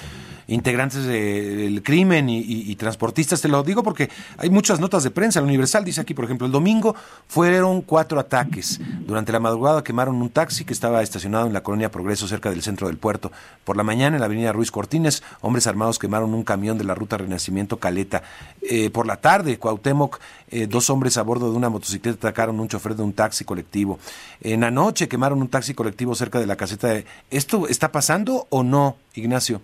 integrantes 0.46 1.06
del 1.06 1.82
crimen 1.82 2.28
y, 2.28 2.40
y 2.40 2.76
transportistas, 2.76 3.40
te 3.40 3.48
lo 3.48 3.62
digo 3.62 3.82
porque 3.82 4.08
hay 4.38 4.50
muchas 4.50 4.78
notas 4.78 5.02
de 5.02 5.10
prensa, 5.10 5.40
el 5.40 5.46
Universal 5.46 5.84
dice 5.84 6.02
aquí, 6.02 6.14
por 6.14 6.26
ejemplo, 6.26 6.46
el 6.46 6.52
domingo 6.52 6.94
fueron 7.26 7.82
cuatro 7.82 8.20
ataques 8.20 8.80
durante 9.06 9.32
la 9.32 9.40
madrugada 9.40 9.84
quemaron 9.84 10.16
un 10.16 10.30
taxi 10.30 10.64
que 10.64 10.72
estaba 10.72 11.02
estacionado 11.02 11.46
en 11.46 11.52
la 11.52 11.62
colonia 11.62 11.90
Progreso 11.90 12.26
cerca 12.26 12.50
del 12.50 12.62
centro 12.62 12.86
del 12.86 12.96
puerto. 12.96 13.32
Por 13.64 13.76
la 13.76 13.82
mañana 13.82 14.16
en 14.16 14.20
la 14.20 14.26
avenida 14.26 14.52
Ruiz 14.52 14.70
Cortines, 14.70 15.22
hombres 15.40 15.66
armados 15.66 15.98
quemaron 15.98 16.34
un 16.34 16.44
camión 16.44 16.78
de 16.78 16.84
la 16.84 16.94
ruta 16.94 17.16
Renacimiento 17.16 17.78
Caleta. 17.78 18.22
Eh, 18.62 18.90
por 18.90 19.06
la 19.06 19.16
tarde, 19.16 19.58
Cuauhtémoc, 19.58 20.20
eh, 20.50 20.66
dos 20.66 20.90
hombres 20.90 21.16
a 21.16 21.22
bordo 21.22 21.50
de 21.50 21.56
una 21.56 21.68
motocicleta 21.68 22.28
atacaron 22.28 22.60
un 22.60 22.68
chofer 22.68 22.94
de 22.94 23.02
un 23.02 23.12
taxi 23.12 23.44
colectivo. 23.44 23.98
En 24.40 24.60
la 24.60 24.70
noche 24.70 25.08
quemaron 25.08 25.40
un 25.40 25.48
taxi 25.48 25.74
colectivo 25.74 26.14
cerca 26.14 26.40
de 26.40 26.46
la 26.46 26.56
caseta 26.56 26.88
de... 26.88 27.04
¿Esto 27.30 27.68
está 27.68 27.92
pasando 27.92 28.46
o 28.50 28.62
no, 28.62 28.96
Ignacio? 29.14 29.60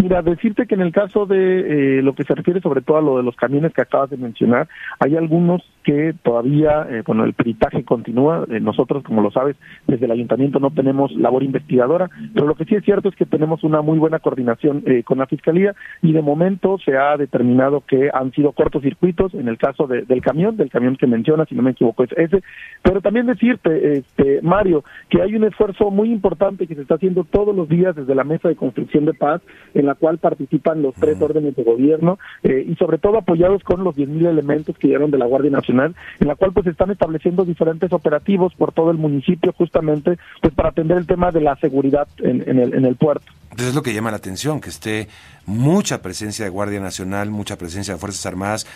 Mira, 0.00 0.22
decirte 0.22 0.68
que 0.68 0.76
en 0.76 0.80
el 0.80 0.92
caso 0.92 1.26
de 1.26 1.98
eh, 1.98 2.02
lo 2.02 2.14
que 2.14 2.22
se 2.22 2.32
refiere 2.32 2.60
sobre 2.60 2.82
todo 2.82 2.98
a 2.98 3.02
lo 3.02 3.16
de 3.16 3.24
los 3.24 3.34
camiones 3.34 3.74
que 3.74 3.82
acabas 3.82 4.08
de 4.10 4.16
mencionar, 4.16 4.68
hay 5.00 5.16
algunos 5.16 5.60
que 5.82 6.14
todavía, 6.22 6.86
eh, 6.88 7.02
bueno, 7.04 7.24
el 7.24 7.32
peritaje 7.32 7.82
continúa. 7.82 8.46
Eh, 8.48 8.60
nosotros, 8.60 9.02
como 9.02 9.22
lo 9.22 9.32
sabes, 9.32 9.56
desde 9.88 10.04
el 10.04 10.12
ayuntamiento 10.12 10.60
no 10.60 10.70
tenemos 10.70 11.10
labor 11.16 11.42
investigadora, 11.42 12.08
pero 12.32 12.46
lo 12.46 12.54
que 12.54 12.64
sí 12.64 12.76
es 12.76 12.84
cierto 12.84 13.08
es 13.08 13.16
que 13.16 13.26
tenemos 13.26 13.64
una 13.64 13.82
muy 13.82 13.98
buena 13.98 14.20
coordinación 14.20 14.84
con 15.04 15.18
la 15.18 15.26
Fiscalía 15.26 15.74
y 16.00 16.12
de 16.12 16.22
momento 16.22 16.78
se 16.78 16.96
ha 16.96 17.16
determinado 17.16 17.80
que 17.80 18.08
han 18.12 18.30
sido 18.32 18.52
cortocircuitos 18.52 19.34
en 19.34 19.48
el 19.48 19.58
caso 19.58 19.88
del 19.88 20.22
camión, 20.22 20.56
del 20.56 20.70
camión 20.70 20.96
que 20.96 21.08
mencionas, 21.08 21.48
si 21.48 21.56
no 21.56 21.62
me 21.62 21.72
equivoco 21.72 22.04
es 22.04 22.12
ese. 22.16 22.42
Pero 22.82 23.00
también 23.00 23.26
decirte, 23.26 23.98
este, 23.98 24.42
Mario, 24.42 24.84
que 25.08 25.22
hay 25.22 25.34
un 25.34 25.42
esfuerzo 25.42 25.90
muy 25.90 26.12
importante 26.12 26.68
que 26.68 26.76
se 26.76 26.82
está 26.82 26.94
haciendo 26.94 27.24
todos 27.24 27.54
los 27.54 27.68
días 27.68 27.96
desde 27.96 28.14
la 28.14 28.24
Mesa 28.24 28.48
de 28.48 28.56
Construcción 28.56 29.04
de 29.04 29.14
Paz 29.14 29.42
en 29.74 29.87
la 29.88 29.94
cual 29.94 30.18
participan 30.18 30.82
los 30.82 30.94
tres 30.94 31.20
órdenes 31.20 31.56
de 31.56 31.64
gobierno 31.64 32.18
eh, 32.42 32.64
y 32.68 32.76
sobre 32.76 32.98
todo 32.98 33.18
apoyados 33.18 33.62
con 33.64 33.82
los 33.82 33.96
10.000 33.96 34.28
elementos 34.28 34.78
que 34.78 34.86
llegaron 34.86 35.10
de 35.10 35.18
la 35.18 35.26
Guardia 35.26 35.50
Nacional, 35.50 35.96
en 36.20 36.28
la 36.28 36.36
cual 36.36 36.52
pues 36.52 36.66
están 36.66 36.90
estableciendo 36.90 37.44
diferentes 37.44 37.92
operativos 37.92 38.54
por 38.54 38.72
todo 38.72 38.90
el 38.90 38.98
municipio 38.98 39.52
justamente 39.52 40.18
pues 40.40 40.54
para 40.54 40.68
atender 40.68 40.98
el 40.98 41.06
tema 41.06 41.32
de 41.32 41.40
la 41.40 41.56
seguridad 41.56 42.06
en, 42.18 42.42
el, 42.46 42.74
en 42.74 42.84
el 42.84 42.96
puerto. 42.96 43.26
Entonces 43.44 43.68
es 43.68 43.74
lo 43.74 43.82
que 43.82 43.94
llama 43.94 44.10
la 44.10 44.18
atención, 44.18 44.60
que 44.60 44.68
esté 44.68 45.08
mucha 45.46 46.02
presencia 46.02 46.44
de 46.44 46.50
Guardia 46.50 46.80
Nacional, 46.80 47.30
mucha 47.30 47.56
presencia 47.56 47.94
de 47.94 48.00
Fuerzas 48.00 48.24
Armadas, 48.26 48.66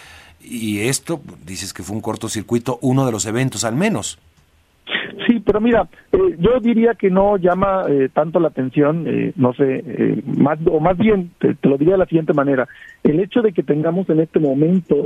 y 0.41 0.81
esto, 0.81 1.21
dices 1.45 1.73
que 1.73 1.83
fue 1.83 1.95
un 1.95 2.03
cortocircuito, 2.03 2.79
uno 2.83 3.07
de 3.07 3.13
los 3.13 3.27
eventos 3.27 3.65
al 3.65 3.77
menos. 3.77 4.19
Pero 5.45 5.61
mira, 5.61 5.89
eh, 6.13 6.37
yo 6.39 6.61
diría 6.61 6.95
que 6.95 7.11
no 7.11 7.37
llama 7.37 7.85
eh, 7.89 8.09
tanto 8.13 8.41
la 8.41 8.49
atención, 8.49 9.05
eh, 9.07 9.33
no 9.37 9.53
sé, 9.55 10.23
más 10.39 10.59
o 10.67 10.81
más 10.81 10.97
bien, 10.97 11.31
te, 11.39 11.57
lo 11.63 11.79
diría 11.79 11.95
de 11.95 11.99
la 11.99 12.07
siguiente 12.07 12.33
manera, 12.33 12.69
el 13.03 13.21
hecho 13.21 13.43
de 13.43 13.53
que 13.53 13.63
tengamos 13.63 14.09
en 14.11 14.21
este 14.21 14.39
momento 14.39 14.97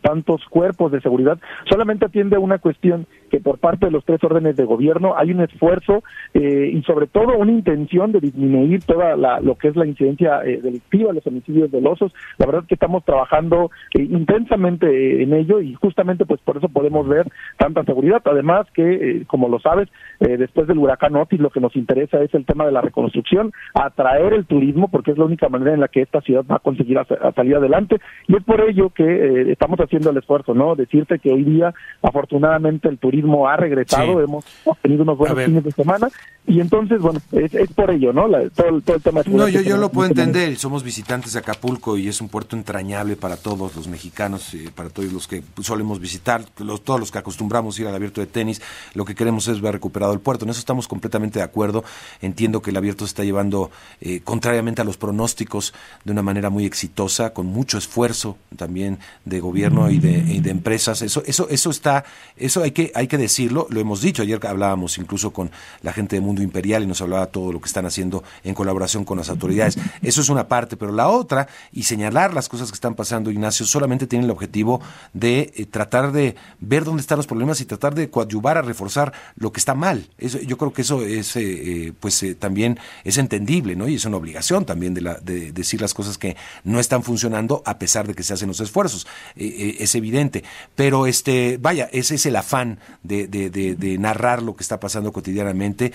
tantos 0.00 0.42
cuerpos 0.48 0.90
de 0.90 1.00
seguridad 1.00 1.38
solamente 1.68 2.06
atiende 2.06 2.36
a 2.36 2.40
una 2.40 2.58
cuestión 2.58 3.06
que 3.30 3.40
por 3.40 3.58
parte 3.58 3.86
de 3.86 3.92
los 3.92 4.04
tres 4.04 4.22
órdenes 4.24 4.56
de 4.56 4.64
gobierno 4.64 5.14
hay 5.16 5.32
un 5.32 5.40
esfuerzo 5.42 6.02
y 6.34 6.82
sobre 6.82 7.06
todo 7.06 7.36
una 7.36 7.52
intención 7.52 8.12
de 8.12 8.20
disminuir 8.20 8.82
toda 8.84 9.16
la, 9.16 9.40
lo 9.40 9.56
que 9.56 9.68
es 9.68 9.76
la 9.76 9.86
incidencia 9.86 10.38
delictiva, 10.38 11.12
los 11.12 11.26
homicidios 11.26 11.70
dolosos. 11.70 12.12
La 12.38 12.46
verdad 12.46 12.62
es 12.62 12.68
que 12.68 12.74
estamos 12.74 13.04
trabajando 13.04 13.70
intensamente 13.94 15.22
en 15.22 15.34
ello 15.34 15.60
y 15.60 15.74
justamente 15.74 16.24
pues 16.24 16.40
por 16.40 16.56
eso 16.56 16.68
podemos 16.68 17.06
ver 17.06 17.26
tanta 17.58 17.84
seguridad. 17.84 18.22
Además 18.24 18.66
que, 18.72 19.24
como 19.26 19.48
lo 19.48 19.60
sabes, 19.60 19.81
sabes, 19.82 19.88
eh, 20.20 20.36
después 20.36 20.66
del 20.66 20.78
huracán 20.78 21.16
Otis 21.16 21.40
lo 21.40 21.50
que 21.50 21.60
nos 21.60 21.74
interesa 21.76 22.20
es 22.22 22.32
el 22.34 22.44
tema 22.44 22.64
de 22.64 22.72
la 22.72 22.80
reconstrucción, 22.80 23.52
atraer 23.74 24.32
el 24.32 24.46
turismo, 24.46 24.88
porque 24.88 25.12
es 25.12 25.18
la 25.18 25.24
única 25.24 25.48
manera 25.48 25.74
en 25.74 25.80
la 25.80 25.88
que 25.88 26.02
esta 26.02 26.20
ciudad 26.20 26.44
va 26.50 26.56
a 26.56 26.60
conseguir 26.60 26.98
salir 27.34 27.56
adelante, 27.56 27.96
y 28.28 28.36
es 28.36 28.44
por 28.44 28.60
ello 28.60 28.90
que 28.90 29.04
eh, 29.04 29.52
estamos 29.52 29.78
haciendo 29.80 30.10
el 30.10 30.16
esfuerzo, 30.16 30.54
¿no? 30.54 30.74
Decirte 30.74 31.18
que 31.18 31.32
hoy 31.32 31.44
día, 31.44 31.74
afortunadamente, 32.02 32.88
el 32.88 32.98
turismo 32.98 33.48
ha 33.48 33.56
regresado, 33.56 34.20
hemos, 34.20 34.44
tenido 34.80 35.02
unos 35.02 35.18
buenos 35.18 35.42
fines 35.42 35.64
de 35.64 35.72
semana, 35.72 36.08
y 36.46 36.60
entonces, 36.60 37.00
bueno, 37.00 37.20
es, 37.32 37.72
por 37.72 37.90
ello, 37.90 38.12
¿no? 38.12 38.28
todo, 38.54 38.96
el 38.96 39.02
tema 39.02 39.22
No, 39.26 39.48
yo, 39.48 39.60
yo 39.60 39.76
lo 39.76 39.90
puedo 39.90 40.08
entender, 40.08 40.56
somos 40.56 40.82
visitantes 40.82 41.32
de 41.32 41.38
Acapulco 41.38 41.96
y 41.96 42.08
es 42.08 42.20
un 42.20 42.28
puerto 42.28 42.56
entrañable 42.56 43.16
para 43.16 43.36
todos 43.36 43.74
los 43.76 43.88
mexicanos, 43.88 44.54
y 44.54 44.68
para 44.68 44.90
todos 44.90 45.12
los 45.12 45.28
que 45.28 45.42
solemos 45.60 46.00
visitar, 46.00 46.42
los, 46.58 46.82
todos 46.82 47.00
los 47.00 47.10
que 47.10 47.18
acostumbramos 47.18 47.78
ir 47.78 47.86
al 47.86 47.94
abierto 47.94 48.20
de 48.20 48.26
tenis, 48.26 48.60
lo 48.94 49.04
que 49.04 49.14
queremos 49.14 49.48
es 49.48 49.60
ver 49.60 49.71
recuperado 49.72 50.12
el 50.12 50.20
puerto. 50.20 50.44
En 50.44 50.50
eso 50.50 50.60
estamos 50.60 50.88
completamente 50.88 51.38
de 51.38 51.44
acuerdo. 51.44 51.84
Entiendo 52.20 52.62
que 52.62 52.70
el 52.70 52.76
abierto 52.76 53.04
se 53.04 53.10
está 53.10 53.24
llevando, 53.24 53.70
eh, 54.00 54.20
contrariamente 54.20 54.82
a 54.82 54.84
los 54.84 54.96
pronósticos, 54.96 55.74
de 56.04 56.12
una 56.12 56.22
manera 56.22 56.50
muy 56.50 56.64
exitosa, 56.64 57.32
con 57.32 57.46
mucho 57.46 57.78
esfuerzo 57.78 58.36
también 58.56 58.98
de 59.24 59.40
gobierno 59.40 59.90
y 59.90 59.98
de, 59.98 60.50
empresas. 60.50 61.02
Eso, 61.02 61.22
eso, 61.26 61.48
eso 61.48 61.70
está, 61.70 62.04
eso 62.36 62.62
hay 62.62 62.72
que, 62.72 62.92
hay 62.94 63.08
que 63.08 63.18
decirlo, 63.18 63.66
lo 63.70 63.80
hemos 63.80 64.00
dicho. 64.00 64.22
Ayer 64.22 64.44
hablábamos 64.46 64.98
incluso 64.98 65.32
con 65.32 65.50
la 65.82 65.92
gente 65.92 66.16
de 66.16 66.20
Mundo 66.20 66.42
Imperial 66.42 66.82
y 66.82 66.86
nos 66.86 67.00
hablaba 67.00 67.26
todo 67.26 67.52
lo 67.52 67.60
que 67.60 67.66
están 67.66 67.86
haciendo 67.86 68.22
en 68.44 68.54
colaboración 68.54 69.04
con 69.04 69.18
las 69.18 69.28
autoridades. 69.28 69.78
Eso 70.02 70.20
es 70.20 70.28
una 70.28 70.48
parte, 70.48 70.76
pero 70.76 70.92
la 70.92 71.08
otra, 71.08 71.48
y 71.72 71.84
señalar 71.84 72.34
las 72.34 72.48
cosas 72.48 72.70
que 72.70 72.74
están 72.74 72.94
pasando, 72.94 73.30
Ignacio, 73.30 73.66
solamente 73.66 74.06
tiene 74.06 74.24
el 74.24 74.30
objetivo 74.30 74.80
de 75.12 75.52
eh, 75.56 75.66
tratar 75.66 76.12
de 76.12 76.36
ver 76.60 76.84
dónde 76.84 77.00
están 77.00 77.16
los 77.16 77.26
problemas 77.26 77.60
y 77.60 77.64
tratar 77.64 77.94
de 77.94 78.10
coadyuvar 78.10 78.58
a 78.58 78.62
reforzar 78.62 79.12
lo 79.36 79.52
que 79.52 79.58
está 79.62 79.74
mal. 79.74 80.06
Eso, 80.18 80.40
yo 80.40 80.58
creo 80.58 80.72
que 80.72 80.82
eso 80.82 81.02
es, 81.02 81.36
eh, 81.36 81.42
eh, 81.86 81.92
pues 81.98 82.24
también 82.38 82.78
es 83.04 83.16
entendible, 83.16 83.76
¿no? 83.76 83.88
Y 83.88 83.94
es 83.94 84.04
una 84.04 84.16
obligación 84.16 84.64
también 84.64 84.92
de, 84.92 85.02
la, 85.02 85.14
de 85.14 85.52
decir 85.52 85.80
las 85.80 85.94
cosas 85.94 86.18
que 86.18 86.36
no 86.64 86.80
están 86.80 87.04
funcionando 87.04 87.62
a 87.64 87.78
pesar 87.78 88.06
de 88.08 88.14
que 88.14 88.24
se 88.24 88.34
hacen 88.34 88.48
los 88.48 88.60
esfuerzos. 88.60 89.06
es 89.36 89.94
evidente. 89.94 90.42
Pero 90.74 91.06
este, 91.06 91.58
vaya, 91.60 91.88
ese 91.92 92.16
es 92.16 92.26
el 92.26 92.36
afán 92.36 92.78
de, 93.02 93.28
de, 93.28 93.50
de 93.50 93.98
narrar 93.98 94.42
lo 94.42 94.56
que 94.56 94.62
está 94.62 94.80
pasando 94.80 95.12
cotidianamente 95.12 95.92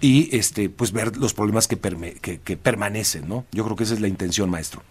y 0.00 0.34
este 0.36 0.70
pues 0.70 0.92
ver 0.92 1.16
los 1.16 1.34
problemas 1.34 1.66
que, 1.66 1.78
que 1.78 2.56
permanecen, 2.56 3.28
¿no? 3.28 3.44
Yo 3.52 3.64
creo 3.64 3.76
que 3.76 3.84
esa 3.84 3.94
es 3.94 4.00
la 4.00 4.08
intención, 4.08 4.48
maestro. 4.48 4.82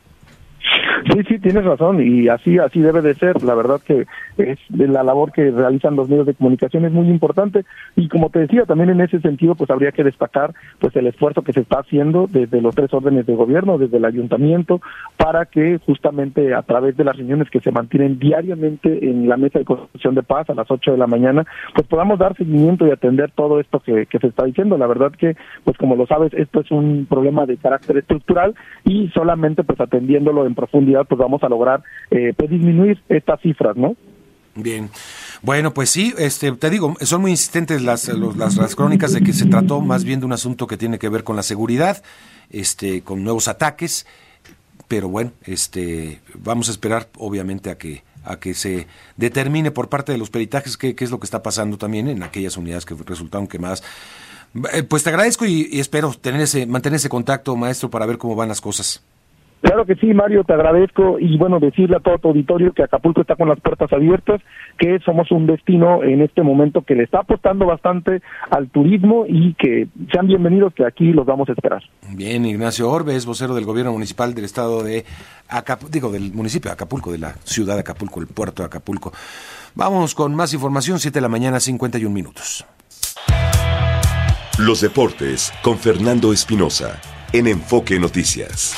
Sí, 1.12 1.22
sí, 1.28 1.40
tienes 1.40 1.64
razón 1.64 2.02
y 2.02 2.28
así 2.28 2.58
así 2.58 2.80
debe 2.80 3.02
de 3.02 3.14
ser. 3.16 3.42
La 3.44 3.56
verdad 3.56 3.82
que 3.86 4.06
es 4.38 4.60
la 4.70 5.04
labor 5.04 5.32
que 5.32 5.52
realizan 5.52 5.96
los 5.96 6.10
medios 6.10 6.26
de 6.26 6.34
comunicación 6.34 6.86
es 6.86 6.92
muy 6.92 7.08
importante 7.10 7.66
y 7.96 8.08
como 8.08 8.30
te 8.30 8.40
decía 8.40 8.66
también 8.66 8.90
en 8.90 9.02
ese 9.02 9.20
sentido 9.20 9.56
pues 9.56 9.70
habría 9.70 9.92
que 9.92 10.04
destacar 10.04 10.54
pues 10.80 10.96
el 10.96 11.08
esfuerzo 11.08 11.42
que 11.42 11.54
se 11.54 11.62
está 11.62 11.80
haciendo 11.80 12.28
desde 12.28 12.62
los 12.62 12.76
tres 12.76 12.94
órdenes 12.94 13.26
de 13.26 13.36
gobierno, 13.36 13.78
desde 13.78 13.98
el 13.98 14.06
ayuntamiento 14.06 14.82
para 15.18 15.46
que 15.46 15.80
justamente 15.86 16.54
a 16.54 16.62
través 16.62 16.96
de 16.98 17.04
las 17.04 17.18
reuniones 17.18 17.50
que 17.50 17.60
se 17.60 17.72
mantienen 17.72 18.20
diariamente 18.20 19.10
en 19.10 19.28
la 19.28 19.38
mesa 19.38 19.60
de 19.60 19.66
construcción 19.66 20.16
de 20.16 20.24
paz 20.24 20.50
a 20.50 20.56
las 20.56 20.70
8 20.70 20.92
de 20.92 20.98
la 20.98 21.08
mañana 21.08 21.46
pues 21.74 21.88
podamos 21.88 22.20
dar 22.20 22.36
seguimiento 22.36 22.88
y 22.88 22.92
atender 22.92 23.32
todo 23.32 23.60
esto 23.60 23.80
que, 23.80 24.06
que 24.06 24.20
se 24.20 24.28
está 24.28 24.46
diciendo. 24.46 24.78
La 24.78 24.88
verdad 24.88 25.12
que 25.12 25.36
pues 25.64 25.78
como 25.78 25.96
lo 25.96 26.06
sabes 26.08 26.34
esto 26.34 26.62
es 26.62 26.72
un 26.72 27.06
problema 27.10 27.46
de 27.46 27.58
carácter 27.58 27.98
estructural 27.98 28.56
y 28.84 29.10
solamente 29.10 29.64
pues 29.64 29.80
atendiéndolo 29.80 30.46
en 30.46 30.56
profundidad 30.56 31.06
pues 31.08 31.20
vamos 31.20 31.44
a 31.44 31.50
lograr 31.50 31.84
eh, 32.12 32.34
pues 32.36 32.50
disminuir 32.50 33.00
estas 33.10 33.40
cifras, 33.42 33.76
¿no? 33.76 33.96
Bien. 34.58 34.90
Bueno, 35.44 35.72
pues 35.72 35.92
sí, 35.92 36.16
este, 36.18 36.52
te 36.54 36.72
digo, 36.72 36.96
son 37.02 37.22
muy 37.22 37.32
insistentes 37.32 37.84
las, 37.84 38.08
las, 38.08 38.56
las, 38.56 38.76
crónicas 38.76 39.14
de 39.14 39.22
que 39.22 39.34
se 39.34 39.46
trató 39.46 39.82
más 39.82 40.04
bien 40.04 40.20
de 40.20 40.26
un 40.26 40.34
asunto 40.34 40.66
que 40.66 40.78
tiene 40.78 40.98
que 40.98 41.10
ver 41.10 41.24
con 41.24 41.36
la 41.36 41.44
seguridad, 41.44 42.02
este, 42.50 43.04
con 43.04 43.24
nuevos 43.24 43.48
ataques, 43.48 44.08
pero 44.88 45.10
bueno, 45.10 45.32
este, 45.44 46.22
vamos 46.34 46.70
a 46.70 46.72
esperar, 46.72 47.08
obviamente, 47.18 47.70
a 47.70 47.78
que 47.78 48.04
a 48.26 48.40
que 48.40 48.54
se 48.54 48.88
determine 49.16 49.72
por 49.72 49.88
parte 49.88 50.12
de 50.12 50.18
los 50.18 50.30
peritajes 50.30 50.76
qué, 50.76 50.96
qué 50.96 51.06
es 51.06 51.12
lo 51.12 51.20
que 51.20 51.26
está 51.26 51.42
pasando 51.42 51.78
también 51.78 52.10
en 52.10 52.24
aquellas 52.24 52.58
unidades 52.58 52.86
que 52.86 52.94
resultaron 52.94 53.48
quemadas. 53.48 53.84
Eh, 54.74 54.84
pues 54.84 55.04
te 55.04 55.10
agradezco 55.10 55.46
y, 55.46 55.70
y 55.72 55.80
espero 55.80 56.14
tener 56.14 56.42
ese, 56.42 56.66
mantener 56.66 56.98
ese 56.98 57.08
contacto, 57.08 57.56
maestro, 57.56 57.90
para 57.90 58.06
ver 58.06 58.18
cómo 58.18 58.36
van 58.36 58.50
las 58.50 58.60
cosas. 58.60 59.02
Claro 59.62 59.86
que 59.86 59.96
sí, 59.96 60.14
Mario, 60.14 60.44
te 60.44 60.54
agradezco 60.54 61.18
y 61.20 61.36
bueno, 61.38 61.60
decirle 61.60 61.98
a 61.98 62.00
todo 62.00 62.20
tu 62.20 62.28
auditorio 62.30 62.74
que 62.74 62.84
Acapulco 62.84 63.22
está 63.22 63.36
con 63.36 63.50
las 63.50 63.60
puertas 63.60 63.92
abiertas, 63.92 64.40
que 64.78 65.00
somos 65.00 65.32
un 65.32 65.48
destino 65.48 66.04
en 66.04 66.22
este 66.22 66.44
momento 66.44 66.84
que 66.84 66.94
le 66.94 67.04
está 67.04 67.20
apostando 67.20 67.66
bastante 67.66 68.22
al 68.52 68.70
turismo 68.70 69.26
y 69.28 69.56
que 69.56 69.88
sean 70.12 70.28
bienvenidos, 70.28 70.74
que 70.76 70.86
aquí 70.86 71.12
los 71.12 71.26
vamos 71.26 71.50
a 71.50 71.54
esperar. 71.54 71.82
Bien, 72.14 72.46
Ignacio 72.46 72.90
Orbe 72.90 73.16
es 73.16 73.26
vocero 73.26 73.56
del 73.56 73.66
gobierno 73.66 73.92
municipal 73.92 74.36
del 74.36 74.46
estado 74.46 74.84
de 74.84 75.06
Acapulco, 75.50 75.92
digo, 75.92 76.12
del 76.12 76.34
municipio 76.34 76.70
de 76.70 76.74
Acapulco, 76.74 77.12
de 77.12 77.18
la 77.18 77.34
ciudad 77.44 77.74
de 77.74 77.82
Acapulco, 77.82 78.22
el 78.22 78.28
puerto 78.28 78.62
de 78.62 78.68
Acapulco. 78.68 79.12
Vamos 79.74 80.14
con 80.14 80.36
más 80.36 80.54
información, 80.54 81.00
7 81.00 81.18
de 81.18 81.22
la 81.22 81.30
mañana, 81.30 81.60
51 81.60 82.14
minutos. 82.14 82.64
Los 84.60 84.82
deportes 84.82 85.52
con 85.62 85.78
Fernando 85.78 86.34
Espinosa 86.34 87.00
en 87.34 87.48
Enfoque 87.48 88.00
Noticias. 88.00 88.76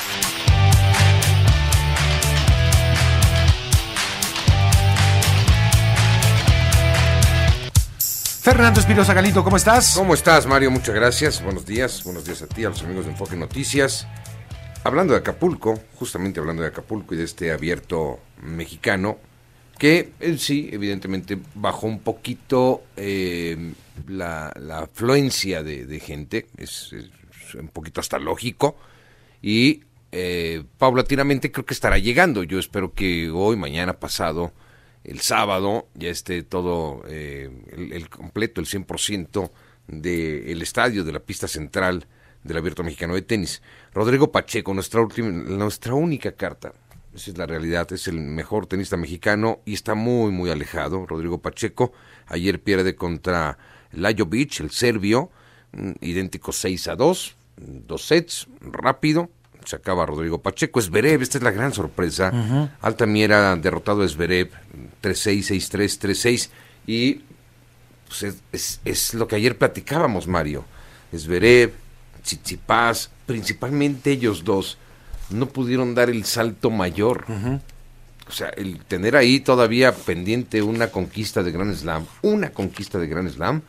Fernando 8.40 8.80
Espinosa 8.80 9.12
Galito, 9.12 9.44
¿cómo 9.44 9.58
estás? 9.58 9.92
¿Cómo 9.94 10.14
estás, 10.14 10.46
Mario? 10.46 10.70
Muchas 10.70 10.94
gracias. 10.94 11.44
Buenos 11.44 11.66
días. 11.66 12.02
Buenos 12.04 12.24
días 12.24 12.40
a 12.40 12.46
ti, 12.46 12.64
a 12.64 12.70
los 12.70 12.82
amigos 12.82 13.04
de 13.04 13.10
Enfoque 13.10 13.36
Noticias. 13.36 14.06
Hablando 14.82 15.12
de 15.12 15.18
Acapulco, 15.18 15.78
justamente 15.96 16.40
hablando 16.40 16.62
de 16.62 16.68
Acapulco 16.68 17.12
y 17.12 17.18
de 17.18 17.24
este 17.24 17.52
abierto 17.52 18.18
mexicano, 18.42 19.18
que 19.78 20.12
en 20.20 20.38
sí, 20.38 20.70
evidentemente, 20.72 21.38
bajó 21.54 21.86
un 21.86 22.00
poquito 22.00 22.82
eh, 22.96 23.74
la, 24.08 24.48
afluencia 24.70 25.62
de, 25.62 26.00
gente, 26.00 26.46
es, 26.56 26.94
un 27.60 27.68
poquito 27.68 28.00
hasta 28.00 28.18
lógico, 28.18 28.78
y 29.42 29.82
eh, 30.12 30.64
paulatinamente 30.78 31.52
creo 31.52 31.66
que 31.66 31.74
estará 31.74 31.98
llegando. 31.98 32.42
Yo 32.42 32.58
espero 32.58 32.94
que 32.94 33.28
hoy, 33.28 33.56
mañana, 33.56 34.00
pasado, 34.00 34.54
el 35.04 35.20
sábado 35.20 35.88
ya 35.94 36.10
esté 36.10 36.42
todo 36.42 37.02
eh, 37.08 37.50
el, 37.72 38.08
completo, 38.08 38.60
el 38.60 38.66
100% 38.66 39.50
del 39.88 40.62
estadio, 40.62 41.04
de 41.04 41.12
la 41.12 41.20
pista 41.20 41.48
central 41.48 42.06
del 42.44 42.56
Abierto 42.56 42.82
Mexicano 42.82 43.14
de 43.14 43.22
Tenis. 43.22 43.62
Rodrigo 43.92 44.30
Pacheco, 44.30 44.72
nuestra, 44.74 45.00
última, 45.00 45.28
nuestra 45.28 45.94
única 45.94 46.32
carta, 46.32 46.72
esa 47.14 47.30
es 47.30 47.38
la 47.38 47.46
realidad, 47.46 47.92
es 47.92 48.06
el 48.08 48.20
mejor 48.20 48.66
tenista 48.66 48.96
mexicano 48.96 49.60
y 49.64 49.74
está 49.74 49.94
muy, 49.94 50.30
muy 50.30 50.50
alejado. 50.50 51.06
Rodrigo 51.06 51.38
Pacheco 51.38 51.92
ayer 52.26 52.62
pierde 52.62 52.94
contra 52.94 53.58
Lajovic, 53.92 54.60
el 54.60 54.70
serbio, 54.70 55.30
mm, 55.72 55.92
idéntico 56.00 56.52
6 56.52 56.88
a 56.88 56.96
2, 56.96 57.36
dos 57.56 58.06
sets, 58.06 58.48
rápido, 58.60 59.30
se 59.64 59.76
acaba 59.76 60.06
Rodrigo 60.06 60.38
Pacheco. 60.38 60.80
Esberev, 60.80 61.22
esta 61.22 61.38
es 61.38 61.44
la 61.44 61.50
gran 61.50 61.72
sorpresa. 61.72 62.32
Altamiera 62.80 63.56
derrotado 63.56 64.02
a 64.02 64.06
Esberev 64.06 64.50
3-6, 65.02 65.70
6-3, 65.70 66.00
3-6. 66.00 66.50
Y 66.86 67.20
pues, 68.08 68.34
es, 68.52 68.80
es, 68.84 69.14
lo 69.14 69.28
que 69.28 69.36
ayer 69.36 69.56
platicábamos, 69.56 70.26
Mario. 70.26 70.64
Esberev, 71.12 71.72
Tsitsipas, 72.22 73.10
principalmente 73.26 74.10
ellos 74.10 74.44
dos, 74.44 74.78
no 75.30 75.46
pudieron 75.46 75.94
dar 75.94 76.10
el 76.10 76.24
salto 76.24 76.70
mayor. 76.70 77.24
O 78.28 78.32
sea, 78.32 78.48
el 78.50 78.78
tener 78.84 79.16
ahí 79.16 79.40
todavía 79.40 79.92
pendiente 79.92 80.62
una 80.62 80.88
conquista 80.88 81.42
de 81.42 81.50
Grand 81.50 81.74
Slam, 81.74 82.06
una 82.22 82.50
conquista 82.50 82.98
de 82.98 83.08
Grand 83.08 83.28
Slam, 83.28 83.62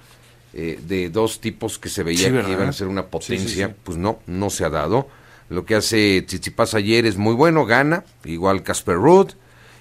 eh, 0.54 0.80
de 0.86 1.10
dos 1.10 1.40
tipos 1.40 1.80
que 1.80 1.90
se 1.90 2.04
veía 2.04 2.30
que 2.30 2.52
iban 2.52 2.68
a 2.68 2.74
ser 2.74 2.88
una 2.88 3.06
potencia, 3.06 3.74
pues 3.84 3.98
no, 3.98 4.20
no 4.28 4.50
se 4.50 4.66
ha 4.66 4.70
dado. 4.70 5.08
Lo 5.52 5.66
que 5.66 5.76
hace 5.76 6.22
Tsitsipas 6.22 6.76
ayer 6.76 7.06
es 7.06 7.18
muy 7.18 7.34
bueno, 7.34 7.66
gana, 7.66 8.06
igual 8.24 8.64
Casper 8.64 8.96
Ruud, 8.96 9.32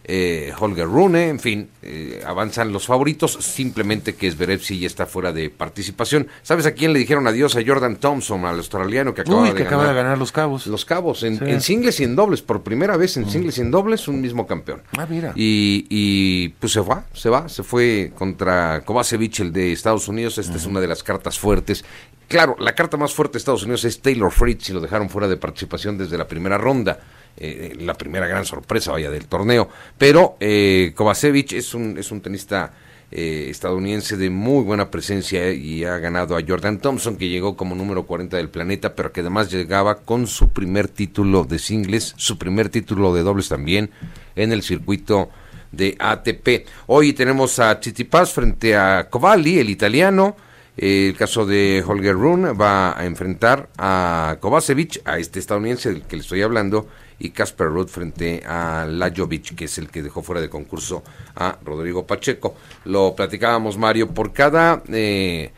eh, 0.03 0.53
Holger 0.59 0.87
Rune, 0.87 1.29
en 1.29 1.39
fin, 1.39 1.69
eh, 1.83 2.21
avanzan 2.27 2.73
los 2.73 2.87
favoritos, 2.87 3.35
simplemente 3.35 4.17
que 4.17 4.29
Zverev 4.29 4.61
sí 4.61 4.81
ya 4.81 4.89
está 4.89 5.07
fuera 5.07 5.33
de 5.33 5.51
participación. 5.51 6.27
¿Sabes 6.43 6.67
a 6.67 6.73
quién 6.73 6.93
le 6.93 6.99
dijeron 6.99 7.29
adiós? 7.29 7.55
A 7.55 7.61
Jordan 7.65 7.95
Thompson, 7.97 8.45
al 8.47 8.57
australiano 8.57 9.15
que 9.15 9.21
acaba, 9.21 9.45
de, 9.45 9.63
ganar, 9.63 9.89
de 9.89 9.95
ganar 9.95 10.19
los 10.19 10.33
cabos. 10.33 10.67
Los 10.67 10.85
cabos, 10.85 11.23
en, 11.23 11.61
singles 11.61 12.01
y 12.01 12.05
en 12.05 12.17
dobles, 12.17 12.43
por 12.43 12.63
primera 12.63 12.97
vez 12.97 13.17
en 13.19 13.25
mm. 13.25 13.31
singles 13.31 13.59
y 13.59 13.61
en 13.61 13.71
dobles, 13.71 14.09
un 14.09 14.21
mismo 14.21 14.49
campeón. 14.49 14.83
Ah, 14.99 15.07
mira. 15.09 15.33
Y, 15.37 15.87
y 15.89 16.49
pues 16.59 16.73
se 16.73 16.81
va, 16.81 17.05
se 17.13 17.29
va, 17.29 17.49
se 17.49 17.63
fue 17.63 18.11
contra 18.17 18.83
Kovacevic, 18.85 19.39
el 19.39 19.53
de 19.53 19.73
Estados 19.73 20.09
Unidos, 20.09 20.39
esta 20.39 20.57
es 20.57 20.67
una 20.67 20.81
de 20.81 20.89
las 20.89 21.05
cartas 21.05 21.39
fuertes. 21.39 21.85
Claro, 22.31 22.55
la 22.61 22.77
carta 22.77 22.97
más 22.97 23.13
fuerte 23.13 23.33
de 23.33 23.39
Estados 23.39 23.65
Unidos 23.65 23.85
es 23.85 24.01
Taylor 24.01 24.31
Fritz 24.31 24.71
y 24.71 24.73
lo 24.73 24.81
dejaron 24.81 25.11
fuera 25.11 25.27
de 25.27 25.37
participación 25.37 25.99
desde 25.99 26.17
la 26.17 26.29
primera 26.29 26.57
ronda. 26.57 27.01
Eh, 27.37 27.77
la 27.81 27.95
primera 27.95 28.29
gran 28.29 28.45
sorpresa, 28.45 28.93
vaya, 28.93 29.11
del 29.11 29.27
torneo. 29.27 29.69
Pero 29.99 30.37
eh, 30.39 30.93
Kovacevic 30.95 31.55
es 31.55 31.75
un, 31.75 31.99
es 31.99 32.13
un 32.13 32.21
tenista 32.21 32.73
eh, 33.11 33.49
estadounidense 33.51 34.17
de 34.17 34.31
muy 34.31 34.63
buena 34.63 34.93
presencia 34.93 35.51
y 35.51 35.83
ha 35.83 35.99
ganado 35.99 36.37
a 36.37 36.41
Jordan 36.47 36.79
Thompson, 36.79 37.17
que 37.17 37.29
llegó 37.29 37.57
como 37.57 37.75
número 37.75 38.07
40 38.07 38.37
del 38.37 38.49
planeta, 38.49 38.95
pero 38.95 39.11
que 39.11 39.23
además 39.23 39.51
llegaba 39.51 39.97
con 39.97 40.29
su 40.29 40.51
primer 40.51 40.87
título 40.87 41.43
de 41.43 41.59
singles, 41.59 42.15
su 42.17 42.39
primer 42.39 42.69
título 42.69 43.13
de 43.13 43.25
dobles 43.25 43.49
también 43.49 43.91
en 44.37 44.53
el 44.53 44.63
circuito 44.63 45.31
de 45.73 45.97
ATP. 45.99 46.65
Hoy 46.87 47.13
tenemos 47.13 47.59
a 47.59 47.81
Tsitsipas 47.81 48.33
frente 48.33 48.77
a 48.77 49.09
Covalli, 49.11 49.59
el 49.59 49.69
italiano. 49.69 50.37
El 50.77 51.17
caso 51.17 51.47
de 51.47 51.85
Holger 51.87 52.15
Rune 52.15 52.53
va 52.53 52.99
a 52.99 53.05
enfrentar 53.05 53.69
a 53.77 54.37
Kovacevic, 54.41 55.03
a 55.05 55.19
este 55.19 55.39
estadounidense 55.39 55.93
del 55.93 56.03
que 56.03 56.17
le 56.17 56.23
estoy 56.23 56.43
hablando, 56.43 56.89
y 57.19 57.31
Casper 57.31 57.69
Ruud 57.69 57.89
frente 57.89 58.43
a 58.47 58.87
Lajovic, 58.89 59.55
que 59.55 59.67
es 59.67 59.79
el 59.79 59.91
que 59.91 60.03
dejó 60.03 60.23
fuera 60.23 60.41
de 60.41 60.49
concurso 60.49 61.05
a 61.37 61.59
Rodrigo 61.65 62.07
Pacheco. 62.07 62.57
Lo 62.87 63.15
platicábamos, 63.15 63.77
Mario, 63.77 64.09
por 64.09 64.33
cada 64.33 64.83
eh, 64.89 65.53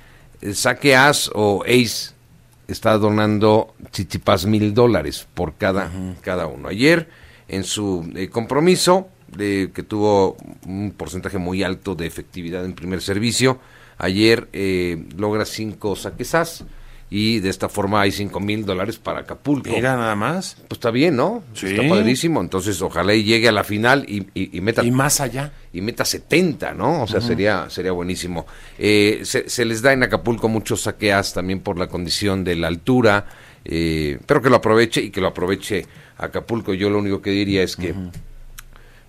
saque 0.53 0.97
as 0.97 1.31
o 1.35 1.63
ace 1.65 2.13
está 2.67 2.99
donando 2.99 3.75
Chichipas 3.93 4.47
mil 4.47 4.75
dólares 4.75 5.29
por 5.35 5.55
cada, 5.55 5.91
cada 6.21 6.47
uno. 6.47 6.69
Ayer, 6.69 7.09
en 7.49 7.65
su 7.65 8.11
eh, 8.17 8.29
compromiso, 8.29 9.09
de, 9.29 9.71
que 9.75 9.83
tuvo 9.83 10.37
un 10.67 10.93
porcentaje 10.97 11.39
muy 11.39 11.63
alto 11.63 11.95
de 11.95 12.07
efectividad 12.07 12.65
en 12.65 12.75
primer 12.75 13.01
servicio, 13.01 13.59
ayer 14.03 14.49
eh, 14.53 15.05
logra 15.17 15.47
cinco 15.47 15.97
saques 15.97 16.35
as 16.35 16.65
y 17.09 17.41
de 17.41 17.51
esta 17.51 17.69
forma 17.69 18.01
hay 18.01 18.11
cinco 18.11 18.41
mil 18.41 18.65
dólares 18.65 18.97
para 18.99 19.21
Acapulco. 19.21 19.69
Mira 19.69 19.97
nada 19.97 20.17
más. 20.17 20.57
Pues 20.67 20.79
está 20.79 20.91
bien, 20.91 21.15
¿no? 21.15 21.45
Sí. 21.53 21.67
Está 21.67 21.87
padrísimo. 21.87 22.41
Entonces, 22.41 22.81
ojalá 22.81 23.15
y 23.15 23.23
llegue 23.23 23.49
a 23.49 23.53
la 23.53 23.65
final 23.65 24.07
y, 24.09 24.27
y, 24.33 24.57
y 24.57 24.61
meta. 24.63 24.83
Y 24.83 24.91
más 24.91 25.21
allá. 25.21 25.53
Y 25.75 25.83
meta 25.83 26.07
70, 26.07 26.73
¿no? 26.73 27.03
O 27.03 27.07
sea, 27.07 27.21
sería, 27.21 27.69
sería 27.69 27.93
buenísimo. 27.93 28.47
Eh, 28.79 29.21
se, 29.25 29.47
se, 29.51 29.67
les 29.67 29.83
da 29.83 29.93
en 29.93 30.03
Acapulco 30.03 30.49
muchos 30.49 30.81
saqueas 30.83 31.35
también 31.35 31.61
por 31.61 31.79
la 31.79 31.89
condición 31.89 32.45
de 32.45 32.57
la 32.57 32.69
altura, 32.69 33.27
eh, 33.67 34.19
pero 34.25 34.41
que 34.41 34.49
lo 34.49 34.57
aproveche 34.57 35.03
y 35.03 35.11
que 35.11 35.21
lo 35.21 35.29
aproveche 35.29 35.87
Acapulco. 36.17 36.73
Yo 36.73 36.89
lo 36.89 36.99
único 36.99 37.21
que 37.21 37.31
diría 37.31 37.63
es 37.63 37.77
que, 37.77 37.95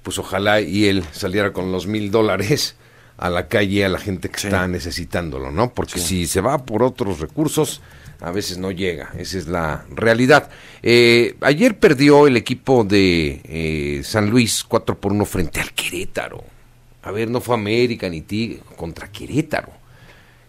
pues 0.04 0.20
ojalá 0.20 0.60
y 0.60 0.88
él 0.88 1.06
saliera 1.14 1.54
con 1.54 1.72
los 1.72 1.88
mil 1.88 2.12
dólares 2.12 2.76
a 3.18 3.30
la 3.30 3.48
calle 3.48 3.86
a 3.86 3.90
la 3.90 4.00
gente 4.00 4.30
que 4.30 4.40
sí. 4.40 4.48
está 4.48 4.68
necesitándolo, 4.68 5.52
¿no? 5.52 5.74
Porque 5.74 6.00
sí. 6.00 6.08
si 6.08 6.28
se 6.28 6.42
va 6.42 6.66
por 6.66 6.84
otros 6.84 7.20
recursos, 7.20 7.82
a 8.20 8.32
veces 8.32 8.58
no 8.58 8.72
llega, 8.72 9.12
esa 9.18 9.38
es 9.38 9.48
la 9.48 9.86
realidad. 9.90 10.50
Eh, 10.82 11.36
ayer 11.42 11.78
perdió 11.78 12.28
el 12.28 12.38
equipo 12.38 12.84
de 12.84 13.42
eh, 13.44 14.02
San 14.04 14.30
Luis 14.30 14.64
4 14.64 15.00
por 15.00 15.12
1 15.12 15.26
frente 15.26 15.62
al 15.62 15.72
Querétaro. 15.74 16.44
A 17.02 17.12
ver, 17.12 17.30
no 17.30 17.42
fue 17.42 17.56
América 17.56 18.08
ni 18.10 18.22
Tigre, 18.22 18.62
contra 18.78 19.12
Querétaro. 19.12 19.72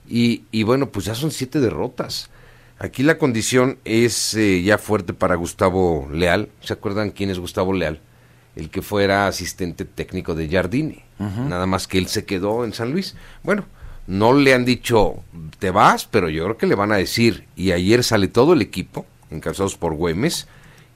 Y, 0.09 0.45
y, 0.51 0.63
bueno, 0.63 0.91
pues 0.91 1.07
ya 1.07 1.15
son 1.15 1.31
siete 1.31 1.61
derrotas. 1.61 2.31
Aquí 2.79 3.03
la 3.03 3.19
condición 3.19 3.79
es 3.85 4.35
eh, 4.35 4.63
ya 4.63 4.79
fuerte 4.79 5.15
para 5.15 5.35
Gustavo 5.35 6.09
Leal. 6.13 6.51
¿Se 6.61 6.75
acuerdan 6.75 7.11
quién 7.11 7.31
es 7.31 7.39
Gustavo 7.39 7.73
Leal? 7.73 8.01
el 8.57 8.71
que 8.71 8.83
fuera 8.83 9.27
asistente 9.27 9.85
técnico 9.85 10.35
de 10.35 10.49
Jardine. 10.49 11.04
Nada 11.19 11.67
más 11.67 11.87
que 11.87 11.99
él 11.99 12.09
se 12.09 12.25
quedó 12.25 12.65
en 12.65 12.73
San 12.73 12.93
Luis. 12.93 13.15
Bueno, 13.43 13.65
no 14.07 14.33
le 14.33 14.53
han 14.53 14.65
dicho 14.65 15.23
te 15.59 15.71
vas, 15.71 16.07
pero 16.07 16.29
yo 16.29 16.45
creo 16.45 16.59
que 16.59 16.67
le 16.67 16.75
van 16.75 16.93
a 16.93 16.97
decir. 16.97 17.47
Y 17.57 17.73
ayer 17.73 18.05
sale 18.05 18.29
todo 18.29 18.53
el 18.53 18.63
equipo, 18.63 19.07
encabezados 19.31 19.77
por 19.77 19.95
Güemes, 19.95 20.47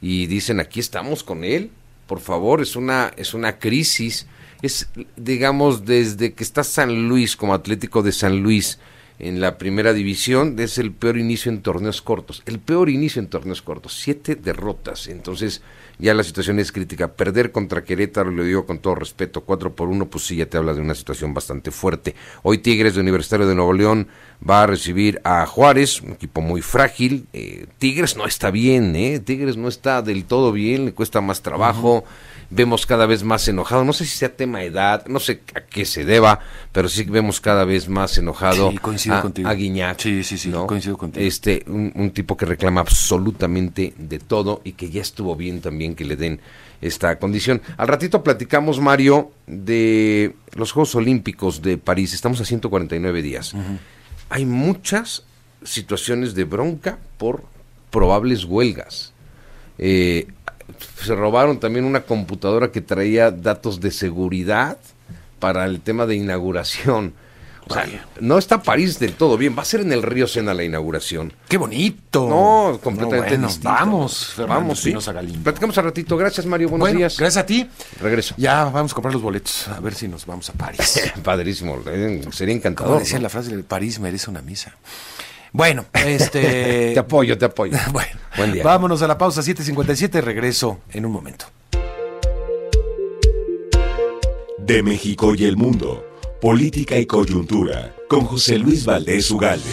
y 0.00 0.26
dicen 0.26 0.60
aquí 0.60 0.80
estamos 0.80 1.22
con 1.24 1.44
él. 1.44 1.70
Por 2.06 2.20
favor, 2.20 2.60
es 2.60 2.76
una, 2.76 3.12
es 3.16 3.34
una 3.34 3.58
crisis. 3.58 4.26
Es, 4.62 4.88
digamos, 5.16 5.84
desde 5.84 6.32
que 6.32 6.42
está 6.42 6.64
San 6.64 7.08
Luis 7.08 7.36
como 7.36 7.54
Atlético 7.54 8.02
de 8.02 8.12
San 8.12 8.42
Luis 8.42 8.78
en 9.18 9.40
la 9.40 9.58
primera 9.58 9.92
división, 9.92 10.56
es 10.58 10.78
el 10.78 10.92
peor 10.92 11.18
inicio 11.18 11.50
en 11.50 11.62
torneos 11.62 12.02
cortos. 12.02 12.42
El 12.46 12.60
peor 12.60 12.88
inicio 12.88 13.20
en 13.20 13.28
torneos 13.28 13.62
cortos. 13.62 13.94
Siete 13.94 14.36
derrotas. 14.36 15.08
Entonces, 15.08 15.60
ya 15.98 16.14
la 16.14 16.22
situación 16.22 16.60
es 16.60 16.70
crítica. 16.70 17.08
Perder 17.14 17.50
contra 17.50 17.82
Querétaro, 17.82 18.30
lo 18.30 18.44
digo 18.44 18.64
con 18.64 18.78
todo 18.78 18.94
respeto, 18.94 19.40
4 19.40 19.74
por 19.74 19.88
1, 19.88 20.06
pues 20.06 20.24
sí, 20.24 20.36
ya 20.36 20.46
te 20.46 20.56
habla 20.56 20.72
de 20.72 20.80
una 20.80 20.94
situación 20.94 21.34
bastante 21.34 21.72
fuerte. 21.72 22.14
Hoy 22.42 22.58
Tigres 22.58 22.94
de 22.94 23.00
Universitario 23.00 23.48
de 23.48 23.56
Nuevo 23.56 23.72
León 23.72 24.06
va 24.48 24.62
a 24.62 24.66
recibir 24.68 25.20
a 25.24 25.44
Juárez, 25.46 26.00
un 26.00 26.12
equipo 26.12 26.40
muy 26.40 26.62
frágil. 26.62 27.26
Eh, 27.32 27.66
Tigres 27.78 28.16
no 28.16 28.26
está 28.26 28.52
bien, 28.52 28.94
¿eh? 28.94 29.18
Tigres 29.18 29.56
no 29.56 29.66
está 29.66 30.02
del 30.02 30.24
todo 30.24 30.52
bien, 30.52 30.84
le 30.84 30.92
cuesta 30.92 31.20
más 31.20 31.42
trabajo. 31.42 32.04
Vemos 32.50 32.86
cada 32.86 33.04
vez 33.04 33.24
más 33.24 33.46
enojado, 33.46 33.84
no 33.84 33.92
sé 33.92 34.06
si 34.06 34.16
sea 34.16 34.34
tema 34.34 34.62
edad, 34.62 35.06
no 35.06 35.20
sé 35.20 35.42
a 35.54 35.60
qué 35.60 35.84
se 35.84 36.06
deba, 36.06 36.40
pero 36.72 36.88
sí 36.88 37.04
vemos 37.04 37.42
cada 37.42 37.64
vez 37.64 37.88
más 37.88 38.16
enojado 38.16 38.70
sí, 38.70 38.78
coincido 38.78 39.16
a, 39.16 39.20
contigo. 39.22 39.48
a 39.48 39.52
Guiñac. 39.54 40.00
Sí, 40.00 40.24
sí, 40.24 40.38
sí, 40.38 40.48
¿no? 40.48 40.66
coincido 40.66 40.96
contigo. 40.96 41.26
Este, 41.26 41.62
un, 41.66 41.92
un 41.94 42.10
tipo 42.10 42.38
que 42.38 42.46
reclama 42.46 42.80
absolutamente 42.80 43.92
de 43.98 44.18
todo 44.18 44.62
y 44.64 44.72
que 44.72 44.88
ya 44.88 45.02
estuvo 45.02 45.36
bien 45.36 45.60
también 45.60 45.94
que 45.94 46.06
le 46.06 46.16
den 46.16 46.40
esta 46.80 47.18
condición. 47.18 47.60
Al 47.76 47.88
ratito 47.88 48.22
platicamos, 48.22 48.80
Mario, 48.80 49.32
de 49.46 50.34
los 50.54 50.72
Juegos 50.72 50.94
Olímpicos 50.94 51.60
de 51.60 51.76
París. 51.76 52.14
Estamos 52.14 52.40
a 52.40 52.44
149 52.44 53.22
días. 53.22 53.52
Uh 53.54 53.58
-huh. 53.58 53.78
Hay 54.30 54.46
muchas 54.46 55.24
situaciones 55.64 56.34
de 56.34 56.44
bronca 56.44 56.98
por 57.18 57.44
probables 57.90 58.44
huelgas. 58.44 59.12
Eh, 59.78 60.26
se 61.02 61.14
robaron 61.14 61.60
también 61.60 61.84
una 61.84 62.02
computadora 62.02 62.70
que 62.70 62.80
traía 62.80 63.30
datos 63.30 63.80
de 63.80 63.90
seguridad 63.90 64.78
para 65.38 65.64
el 65.66 65.80
tema 65.80 66.06
de 66.06 66.16
inauguración. 66.16 67.14
O 67.70 67.74
sea, 67.74 67.86
no 68.20 68.38
está 68.38 68.62
París 68.62 68.98
del 68.98 69.12
todo 69.12 69.36
bien. 69.36 69.54
Va 69.56 69.62
a 69.62 69.64
ser 69.64 69.80
en 69.80 69.92
el 69.92 70.02
Río 70.02 70.26
Sena 70.26 70.54
la 70.54 70.64
inauguración. 70.64 71.32
¡Qué 71.48 71.58
bonito! 71.58 72.26
No, 72.26 72.80
completamente 72.82 73.36
no, 73.36 73.46
bueno, 73.46 73.46
distinto. 73.48 73.68
Vamos, 73.68 74.26
Fernando 74.28 74.60
vamos, 74.60 74.80
sí. 74.80 74.94
Platicamos 75.42 75.76
al 75.76 75.84
ratito. 75.84 76.16
Gracias, 76.16 76.46
Mario. 76.46 76.70
Buenos 76.70 76.84
bueno, 76.84 76.98
días. 76.98 77.18
Gracias 77.18 77.42
a 77.42 77.46
ti. 77.46 77.68
Regreso. 78.00 78.34
Ya 78.38 78.64
vamos 78.64 78.92
a 78.92 78.94
comprar 78.94 79.12
los 79.12 79.22
boletos. 79.22 79.68
A 79.68 79.80
ver 79.80 79.94
si 79.94 80.08
nos 80.08 80.24
vamos 80.24 80.48
a 80.48 80.54
París. 80.54 81.12
Padrísimo. 81.22 81.78
Eh, 81.86 82.22
Sería 82.32 82.54
encantador. 82.54 82.92
Como 82.92 83.00
decía 83.00 83.18
¿no? 83.18 83.24
la 83.24 83.28
frase 83.28 83.56
París 83.58 84.00
merece 84.00 84.30
una 84.30 84.40
misa. 84.40 84.74
Bueno, 85.52 85.86
este. 85.92 86.90
te 86.94 86.98
apoyo, 86.98 87.38
te 87.38 87.46
apoyo. 87.46 87.76
bueno, 87.92 88.10
buen 88.36 88.52
día. 88.52 88.64
Vámonos 88.64 89.02
a 89.02 89.08
la 89.08 89.18
pausa 89.18 89.40
7:57. 89.40 90.20
Regreso 90.20 90.80
en 90.92 91.06
un 91.06 91.12
momento. 91.12 91.46
De 94.58 94.82
México 94.82 95.34
y 95.34 95.44
el 95.44 95.56
mundo. 95.56 96.04
Política 96.40 96.96
y 96.98 97.06
coyuntura. 97.06 97.94
Con 98.08 98.20
José 98.24 98.58
Luis 98.58 98.84
Valdés 98.84 99.30
Ugalde. 99.30 99.64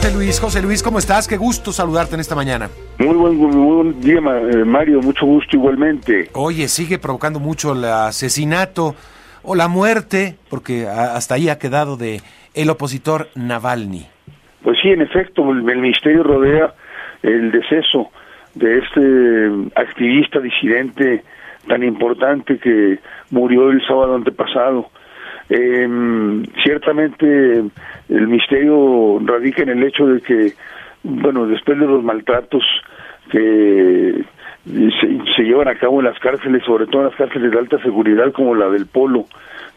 José 0.00 0.14
Luis, 0.14 0.40
José 0.40 0.62
Luis, 0.62 0.82
¿cómo 0.82 0.98
estás? 0.98 1.28
Qué 1.28 1.36
gusto 1.36 1.72
saludarte 1.72 2.14
en 2.14 2.20
esta 2.20 2.34
mañana. 2.34 2.70
Muy 2.98 3.14
buen, 3.14 3.36
muy 3.36 3.74
buen 3.76 4.00
día, 4.00 4.18
eh, 4.18 4.64
Mario. 4.64 5.00
Mucho 5.00 5.26
gusto 5.26 5.56
igualmente. 5.56 6.30
Oye, 6.32 6.68
sigue 6.68 6.98
provocando 6.98 7.38
mucho 7.38 7.72
el 7.72 7.84
asesinato 7.84 8.94
o 9.42 9.54
la 9.54 9.68
muerte, 9.68 10.36
porque 10.48 10.88
hasta 10.88 11.34
ahí 11.34 11.48
ha 11.48 11.58
quedado 11.58 11.96
de 11.96 12.22
el 12.54 12.70
opositor 12.70 13.28
Navalny. 13.34 14.06
Pues 14.62 14.78
sí, 14.82 14.88
en 14.88 15.02
efecto, 15.02 15.50
el, 15.50 15.68
el 15.68 15.78
ministerio 15.78 16.22
rodea 16.22 16.74
el 17.22 17.50
deceso 17.50 18.10
de 18.54 18.78
este 18.78 19.80
activista 19.80 20.40
disidente 20.40 21.22
tan 21.66 21.82
importante 21.82 22.58
que 22.58 22.98
murió 23.30 23.70
el 23.70 23.86
sábado 23.86 24.14
antepasado. 24.14 24.90
Eh, 25.48 25.88
ciertamente 26.62 27.64
el 28.08 28.28
misterio 28.28 29.20
radica 29.24 29.62
en 29.62 29.70
el 29.70 29.82
hecho 29.82 30.06
de 30.06 30.20
que, 30.20 30.52
bueno, 31.02 31.46
después 31.46 31.78
de 31.78 31.86
los 31.86 32.02
maltratos 32.02 32.62
que 33.30 34.24
se, 34.64 35.34
se, 35.36 35.42
llevan 35.42 35.68
a 35.68 35.74
cabo 35.74 36.00
en 36.00 36.06
las 36.06 36.18
cárceles, 36.18 36.62
sobre 36.64 36.86
todo 36.86 37.02
en 37.02 37.08
las 37.08 37.16
cárceles 37.16 37.50
de 37.50 37.58
alta 37.58 37.78
seguridad 37.82 38.32
como 38.32 38.54
la 38.54 38.68
del 38.68 38.86
Polo 38.86 39.26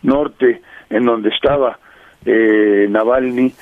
Norte, 0.03 0.61
en 0.89 1.05
donde 1.05 1.29
estaba 1.29 1.79
eh, 2.25 2.87
Navalny, 2.89 3.53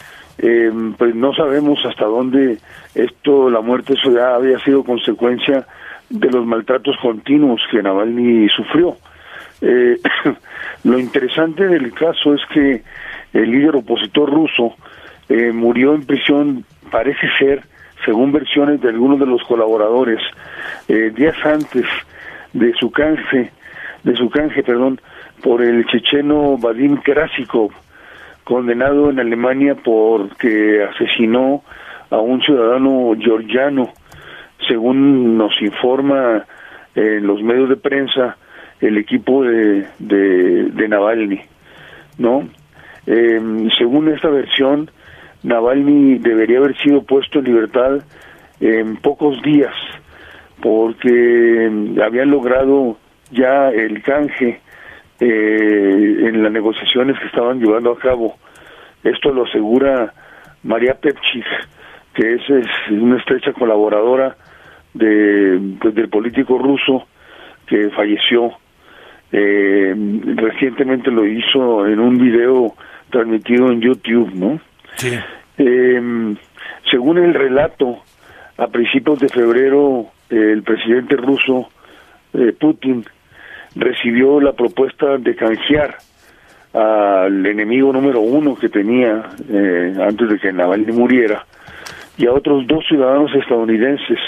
eh, 0.41 0.71
pues 0.97 1.13
no 1.15 1.33
sabemos 1.33 1.79
hasta 1.85 2.05
dónde 2.05 2.57
esto, 2.95 3.49
la 3.49 3.61
muerte, 3.61 3.93
había 4.19 4.59
sido 4.59 4.83
consecuencia 4.83 5.67
de 6.09 6.29
los 6.29 6.45
maltratos 6.45 6.97
continuos 7.01 7.61
que 7.71 7.81
Navalny 7.81 8.49
sufrió. 8.49 8.97
Eh, 9.61 9.97
lo 10.83 10.99
interesante 10.99 11.67
del 11.67 11.93
caso 11.93 12.33
es 12.33 12.41
que 12.51 12.81
el 13.33 13.51
líder 13.51 13.75
opositor 13.75 14.29
ruso 14.29 14.73
eh, 15.29 15.51
murió 15.53 15.93
en 15.93 16.05
prisión, 16.05 16.65
parece 16.89 17.27
ser, 17.37 17.63
según 18.03 18.31
versiones 18.31 18.81
de 18.81 18.89
algunos 18.89 19.19
de 19.19 19.27
los 19.27 19.43
colaboradores, 19.43 20.19
eh, 20.87 21.11
días 21.15 21.37
antes 21.45 21.85
de 22.53 22.73
su 22.79 22.91
canje, 22.91 23.51
de 24.03 24.15
su 24.15 24.29
canje, 24.29 24.63
perdón, 24.63 24.99
por 25.43 25.61
el 25.61 25.85
checheno 25.85 26.57
Vadim 26.57 26.97
Krasikov, 26.97 27.71
condenado 28.43 29.09
en 29.09 29.19
Alemania 29.19 29.75
porque 29.75 30.83
asesinó 30.83 31.63
a 32.09 32.17
un 32.19 32.41
ciudadano 32.41 33.13
georgiano, 33.17 33.89
según 34.67 35.37
nos 35.37 35.59
informa 35.61 36.45
en 36.95 37.25
los 37.25 37.41
medios 37.41 37.69
de 37.69 37.77
prensa 37.77 38.37
el 38.81 38.97
equipo 38.97 39.43
de, 39.43 39.87
de, 39.99 40.63
de 40.71 40.87
Navalny, 40.87 41.41
¿no? 42.17 42.47
Em, 43.05 43.69
según 43.77 44.09
esta 44.09 44.29
versión, 44.29 44.89
Navalny 45.43 46.19
debería 46.19 46.59
haber 46.59 46.77
sido 46.77 47.03
puesto 47.03 47.39
en 47.39 47.45
libertad 47.45 48.01
en 48.59 48.97
pocos 48.97 49.41
días 49.41 49.73
porque 50.61 51.65
em, 51.65 51.99
habían 51.99 52.29
logrado 52.29 52.97
ya 53.31 53.69
el 53.69 54.01
canje 54.03 54.61
eh, 55.23 56.27
en 56.27 56.41
las 56.41 56.51
negociaciones 56.51 57.17
que 57.19 57.27
estaban 57.27 57.59
llevando 57.59 57.91
a 57.91 57.99
cabo. 57.99 58.37
Esto 59.03 59.31
lo 59.31 59.45
asegura 59.45 60.11
María 60.63 60.95
Pepchik, 60.95 61.45
que 62.15 62.33
es, 62.33 62.41
una 62.89 63.17
estrecha 63.17 63.53
colaboradora 63.53 64.35
de, 64.95 65.77
pues, 65.79 65.93
del 65.93 66.09
político 66.09 66.57
ruso 66.57 67.07
que 67.67 67.91
falleció. 67.91 68.51
Eh, 69.31 69.93
recientemente 70.35 71.11
lo 71.11 71.25
hizo 71.25 71.85
en 71.85 71.99
un 71.99 72.17
video 72.17 72.73
transmitido 73.11 73.71
en 73.71 73.79
YouTube, 73.79 74.33
¿no? 74.33 74.59
Sí. 74.95 75.17
Eh, 75.59 76.35
según 76.89 77.19
el 77.19 77.35
relato, 77.35 77.99
a 78.57 78.67
principios 78.67 79.19
de 79.19 79.29
febrero, 79.29 80.07
el 80.31 80.63
presidente 80.63 81.15
ruso 81.15 81.69
eh, 82.33 82.53
Putin 82.59 83.05
recibió 83.75 84.39
la 84.39 84.53
propuesta 84.53 85.17
de 85.17 85.35
canjear 85.35 85.97
al 86.73 87.45
enemigo 87.45 87.91
número 87.91 88.21
uno 88.21 88.55
que 88.55 88.69
tenía 88.69 89.29
eh, 89.49 89.95
antes 89.99 90.29
de 90.29 90.39
que 90.39 90.53
Navalny 90.53 90.91
muriera 90.93 91.45
y 92.17 92.27
a 92.27 92.33
otros 92.33 92.65
dos 92.67 92.85
ciudadanos 92.87 93.33
estadounidenses 93.35 94.19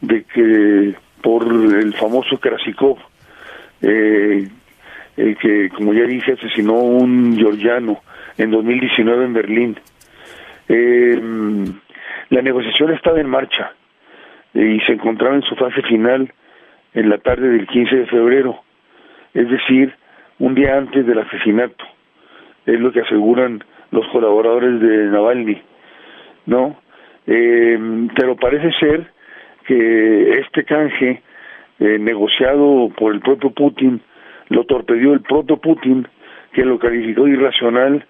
de 0.00 0.24
que 0.24 0.94
por 1.22 1.44
el 1.44 1.94
famoso 1.94 2.38
Krasikov 2.38 2.98
eh, 3.82 4.48
el 5.16 5.36
que 5.36 5.68
como 5.70 5.92
ya 5.92 6.04
dije 6.04 6.32
asesinó 6.32 6.74
un 6.74 7.36
georgiano 7.36 8.00
en 8.36 8.50
2019 8.50 9.24
en 9.24 9.32
Berlín. 9.32 9.76
Eh, 10.68 11.20
la 12.30 12.42
negociación 12.42 12.92
estaba 12.92 13.20
en 13.20 13.28
marcha 13.28 13.72
y 14.54 14.80
se 14.80 14.92
encontraba 14.92 15.34
en 15.34 15.42
su 15.42 15.54
fase 15.56 15.82
final 15.82 16.32
en 16.94 17.08
la 17.08 17.18
tarde 17.18 17.48
del 17.48 17.66
15 17.66 17.96
de 17.96 18.06
febrero 18.06 18.60
es 19.34 19.48
decir, 19.48 19.94
un 20.38 20.54
día 20.54 20.76
antes 20.76 21.06
del 21.06 21.18
asesinato. 21.18 21.84
Es 22.66 22.78
lo 22.80 22.92
que 22.92 23.00
aseguran 23.00 23.62
los 23.90 24.06
colaboradores 24.08 24.80
de 24.80 25.06
Navalny, 25.06 25.60
¿no? 26.46 26.76
Eh, 27.26 28.08
pero 28.14 28.36
parece 28.36 28.72
ser 28.78 29.10
que 29.66 30.40
este 30.40 30.64
canje 30.64 31.22
eh, 31.78 31.98
negociado 31.98 32.90
por 32.96 33.14
el 33.14 33.20
propio 33.20 33.50
Putin 33.50 34.00
lo 34.48 34.64
torpedió 34.64 35.12
el 35.12 35.20
propio 35.20 35.58
Putin, 35.58 36.06
que 36.52 36.64
lo 36.64 36.78
calificó 36.78 37.24
de 37.24 37.32
irracional 37.32 38.04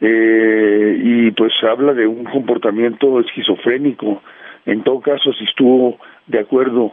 eh, 0.00 1.00
y 1.00 1.30
pues 1.30 1.52
habla 1.62 1.94
de 1.94 2.06
un 2.06 2.24
comportamiento 2.24 3.20
esquizofrénico. 3.20 4.22
En 4.66 4.82
todo 4.82 5.00
caso, 5.00 5.32
si 5.32 5.44
estuvo 5.44 5.98
de 6.26 6.40
acuerdo 6.40 6.92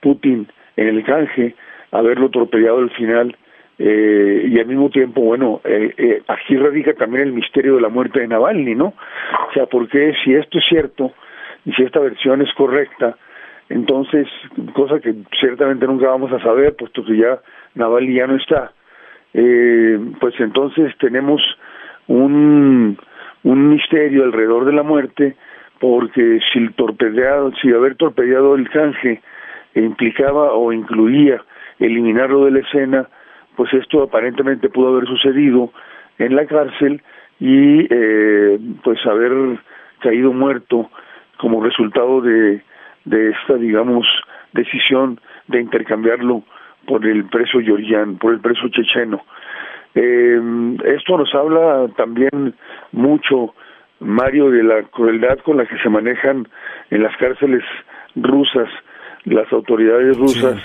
Putin 0.00 0.46
en 0.76 0.88
el 0.88 1.04
canje, 1.04 1.54
haberlo 1.94 2.28
torpedeado 2.28 2.78
al 2.78 2.90
final 2.90 3.36
eh, 3.78 4.48
y 4.50 4.58
al 4.58 4.66
mismo 4.66 4.90
tiempo, 4.90 5.20
bueno, 5.20 5.60
eh, 5.64 5.94
eh, 5.96 6.22
aquí 6.28 6.56
radica 6.56 6.92
también 6.94 7.22
el 7.22 7.32
misterio 7.32 7.76
de 7.76 7.80
la 7.80 7.88
muerte 7.88 8.20
de 8.20 8.28
Navalny, 8.28 8.74
¿no? 8.74 8.94
O 9.48 9.52
sea, 9.52 9.66
porque 9.66 10.12
si 10.22 10.34
esto 10.34 10.58
es 10.58 10.64
cierto 10.68 11.12
y 11.64 11.72
si 11.72 11.82
esta 11.82 12.00
versión 12.00 12.42
es 12.42 12.52
correcta, 12.54 13.16
entonces, 13.68 14.28
cosa 14.74 15.00
que 15.00 15.14
ciertamente 15.40 15.86
nunca 15.86 16.08
vamos 16.08 16.32
a 16.32 16.40
saber, 16.40 16.76
puesto 16.76 17.04
que 17.04 17.16
ya 17.16 17.40
Navalny 17.74 18.14
ya 18.14 18.26
no 18.26 18.36
está, 18.36 18.72
pues 19.32 20.34
entonces 20.38 20.92
tenemos 20.98 21.40
un, 22.06 22.96
un 23.42 23.68
misterio 23.70 24.24
alrededor 24.24 24.66
de 24.66 24.72
la 24.72 24.82
muerte, 24.82 25.34
porque 25.80 26.40
si 26.52 26.58
el 26.58 26.74
torpedeado, 26.74 27.52
si 27.60 27.72
haber 27.72 27.96
torpedeado 27.96 28.54
el 28.54 28.68
canje 28.68 29.22
implicaba 29.74 30.52
o 30.52 30.72
incluía 30.72 31.42
eliminarlo 31.78 32.44
de 32.44 32.52
la 32.52 32.58
escena, 32.60 33.08
pues 33.56 33.72
esto 33.74 34.02
aparentemente 34.02 34.68
pudo 34.68 34.88
haber 34.88 35.06
sucedido 35.06 35.72
en 36.18 36.36
la 36.36 36.46
cárcel 36.46 37.02
y 37.40 37.86
eh, 37.90 38.58
pues 38.82 39.04
haber 39.06 39.58
caído 40.00 40.32
muerto 40.32 40.90
como 41.38 41.62
resultado 41.62 42.20
de, 42.20 42.62
de 43.04 43.30
esta, 43.30 43.54
digamos, 43.54 44.06
decisión 44.52 45.20
de 45.48 45.60
intercambiarlo 45.60 46.42
por 46.86 47.06
el 47.06 47.24
preso 47.24 47.60
georgiano, 47.60 48.16
por 48.18 48.34
el 48.34 48.40
preso 48.40 48.68
checheno. 48.68 49.22
Eh, 49.94 50.40
esto 50.84 51.16
nos 51.16 51.34
habla 51.34 51.88
también 51.96 52.54
mucho, 52.92 53.54
Mario, 54.00 54.50
de 54.50 54.62
la 54.62 54.82
crueldad 54.84 55.38
con 55.40 55.56
la 55.56 55.66
que 55.66 55.78
se 55.78 55.88
manejan 55.88 56.48
en 56.90 57.02
las 57.02 57.16
cárceles 57.16 57.62
rusas 58.16 58.68
las 59.24 59.50
autoridades 59.52 60.16
rusas 60.18 60.62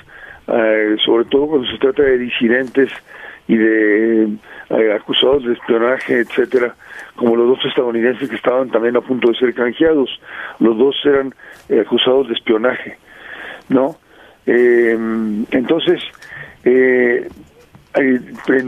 eh, 0.51 0.95
sobre 1.05 1.25
todo 1.25 1.47
cuando 1.47 1.67
se 1.69 1.77
trata 1.77 2.01
de 2.01 2.17
disidentes 2.17 2.89
y 3.47 3.55
de 3.55 4.23
eh, 4.69 4.93
acusados 4.93 5.45
de 5.45 5.53
espionaje, 5.53 6.19
etcétera, 6.19 6.73
como 7.15 7.35
los 7.35 7.49
dos 7.49 7.65
estadounidenses 7.65 8.29
que 8.29 8.35
estaban 8.35 8.69
también 8.69 8.95
a 8.97 9.01
punto 9.01 9.27
de 9.29 9.37
ser 9.37 9.53
canjeados, 9.53 10.09
los 10.59 10.77
dos 10.77 10.95
eran 11.05 11.35
eh, 11.67 11.81
acusados 11.81 12.27
de 12.27 12.33
espionaje, 12.33 12.97
¿no? 13.69 13.97
entonces, 14.45 16.01
en 16.63 17.29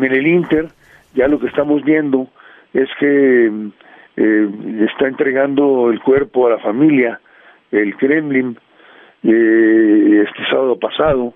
el 0.03 0.27
Inter 0.27 0.67
ya 1.15 1.27
lo 1.27 1.39
que 1.39 1.47
estamos 1.47 1.84
viendo 1.84 2.27
es 2.71 2.88
que 2.99 3.51
está 4.15 5.07
entregando 5.07 5.89
el 5.89 5.99
cuerpo 6.01 6.45
a 6.45 6.51
la 6.51 6.59
familia, 6.59 7.19
el 7.71 7.95
Kremlin, 7.97 8.59
este 9.23 10.45
sábado 10.51 10.77
pasado, 10.77 11.34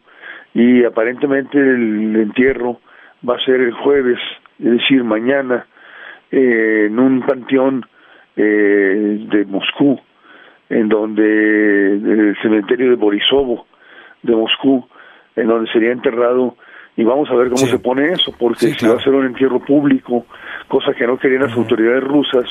y 0.55 0.85
aparentemente 0.85 1.59
el 1.59 2.15
entierro 2.15 2.79
va 3.27 3.35
a 3.35 3.45
ser 3.45 3.59
el 3.59 3.73
jueves, 3.73 4.17
es 4.57 4.71
decir, 4.71 5.03
mañana, 5.03 5.67
eh, 6.31 6.85
en 6.87 6.97
un 6.97 7.21
panteón 7.23 7.85
eh, 8.37 9.27
de 9.29 9.45
Moscú, 9.45 9.99
en 10.69 10.87
donde, 10.87 11.91
el 11.91 12.37
cementerio 12.41 12.89
de 12.89 12.95
Borisovo 12.95 13.67
de 14.23 14.33
Moscú, 14.33 14.87
en 15.35 15.47
donde 15.47 15.69
sería 15.71 15.91
enterrado, 15.91 16.55
y 16.95 17.03
vamos 17.03 17.29
a 17.29 17.35
ver 17.35 17.49
cómo 17.49 17.67
se 17.67 17.77
pone 17.77 18.11
eso, 18.11 18.33
porque 18.39 18.67
si 18.67 18.87
va 18.87 18.95
a 18.95 19.03
ser 19.03 19.13
un 19.13 19.25
entierro 19.25 19.59
público, 19.59 20.25
cosa 20.69 20.93
que 20.93 21.05
no 21.05 21.17
querían 21.17 21.41
las 21.41 21.57
autoridades 21.57 22.01
rusas, 22.01 22.45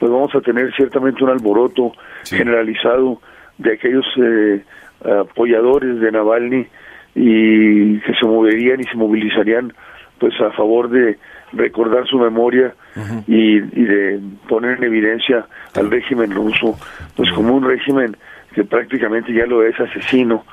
pues 0.00 0.10
vamos 0.10 0.34
a 0.34 0.40
tener 0.40 0.74
ciertamente 0.74 1.22
un 1.22 1.30
alboroto 1.30 1.92
generalizado 2.24 3.20
de 3.56 3.74
aquellos 3.74 4.04
eh, 4.16 4.64
apoyadores 5.04 6.00
de 6.00 6.10
Navalny 6.10 6.66
y 7.16 7.98
que 8.00 8.12
se 8.14 8.26
moverían 8.26 8.80
y 8.80 8.84
se 8.84 8.94
movilizarían 8.94 9.72
pues 10.18 10.34
a 10.40 10.50
favor 10.52 10.90
de 10.90 11.18
recordar 11.52 12.06
su 12.06 12.18
memoria 12.18 12.74
y, 13.26 13.60
de 13.60 14.20
poner 14.48 14.78
en 14.78 14.84
evidencia 14.84 15.46
al 15.74 15.90
régimen 15.90 16.30
ruso 16.30 16.78
pues 17.16 17.30
como 17.32 17.54
un 17.54 17.64
régimen 17.64 18.16
que 18.54 18.64
prácticamente 18.64 19.32
ya 19.32 19.46
lo 19.46 19.62
es 19.62 19.78
asesino 19.80 20.44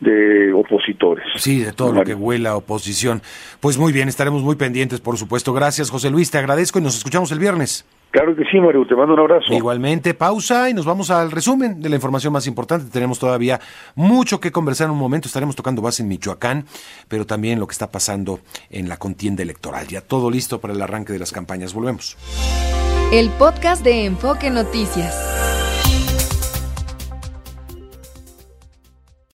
de 0.00 0.52
opositores. 0.52 1.24
Sí, 1.36 1.62
de 1.62 1.72
todo 1.72 1.92
lo 1.92 2.02
que 2.02 2.14
huela 2.14 2.56
oposición. 2.56 3.22
Pues 3.60 3.78
muy 3.78 3.92
bien, 3.92 4.08
estaremos 4.08 4.42
muy 4.42 4.56
pendientes, 4.56 5.00
por 5.00 5.16
supuesto. 5.16 5.52
Gracias, 5.52 5.90
José 5.90 6.10
Luis, 6.10 6.30
te 6.30 6.38
agradezco 6.38 6.80
y 6.80 6.82
nos 6.82 6.96
escuchamos 6.96 7.30
el 7.30 7.38
viernes. 7.38 7.86
Claro 8.12 8.36
que 8.36 8.44
sí, 8.44 8.60
Mario, 8.60 8.86
te 8.86 8.94
mando 8.94 9.14
un 9.14 9.20
abrazo. 9.20 9.54
Igualmente, 9.54 10.12
pausa 10.12 10.68
y 10.68 10.74
nos 10.74 10.84
vamos 10.84 11.10
al 11.10 11.30
resumen 11.30 11.80
de 11.80 11.88
la 11.88 11.96
información 11.96 12.30
más 12.30 12.46
importante. 12.46 12.90
Tenemos 12.92 13.18
todavía 13.18 13.58
mucho 13.94 14.38
que 14.38 14.52
conversar 14.52 14.88
en 14.88 14.92
un 14.92 14.98
momento. 14.98 15.28
Estaremos 15.28 15.56
tocando 15.56 15.80
base 15.80 16.02
en 16.02 16.08
Michoacán, 16.08 16.66
pero 17.08 17.24
también 17.24 17.58
lo 17.58 17.66
que 17.66 17.72
está 17.72 17.90
pasando 17.90 18.40
en 18.68 18.90
la 18.90 18.98
contienda 18.98 19.42
electoral. 19.42 19.86
Ya 19.86 20.02
todo 20.02 20.30
listo 20.30 20.60
para 20.60 20.74
el 20.74 20.82
arranque 20.82 21.14
de 21.14 21.18
las 21.18 21.32
campañas. 21.32 21.72
Volvemos. 21.72 22.18
El 23.12 23.30
podcast 23.30 23.82
de 23.82 24.04
Enfoque 24.04 24.50
Noticias. 24.50 25.51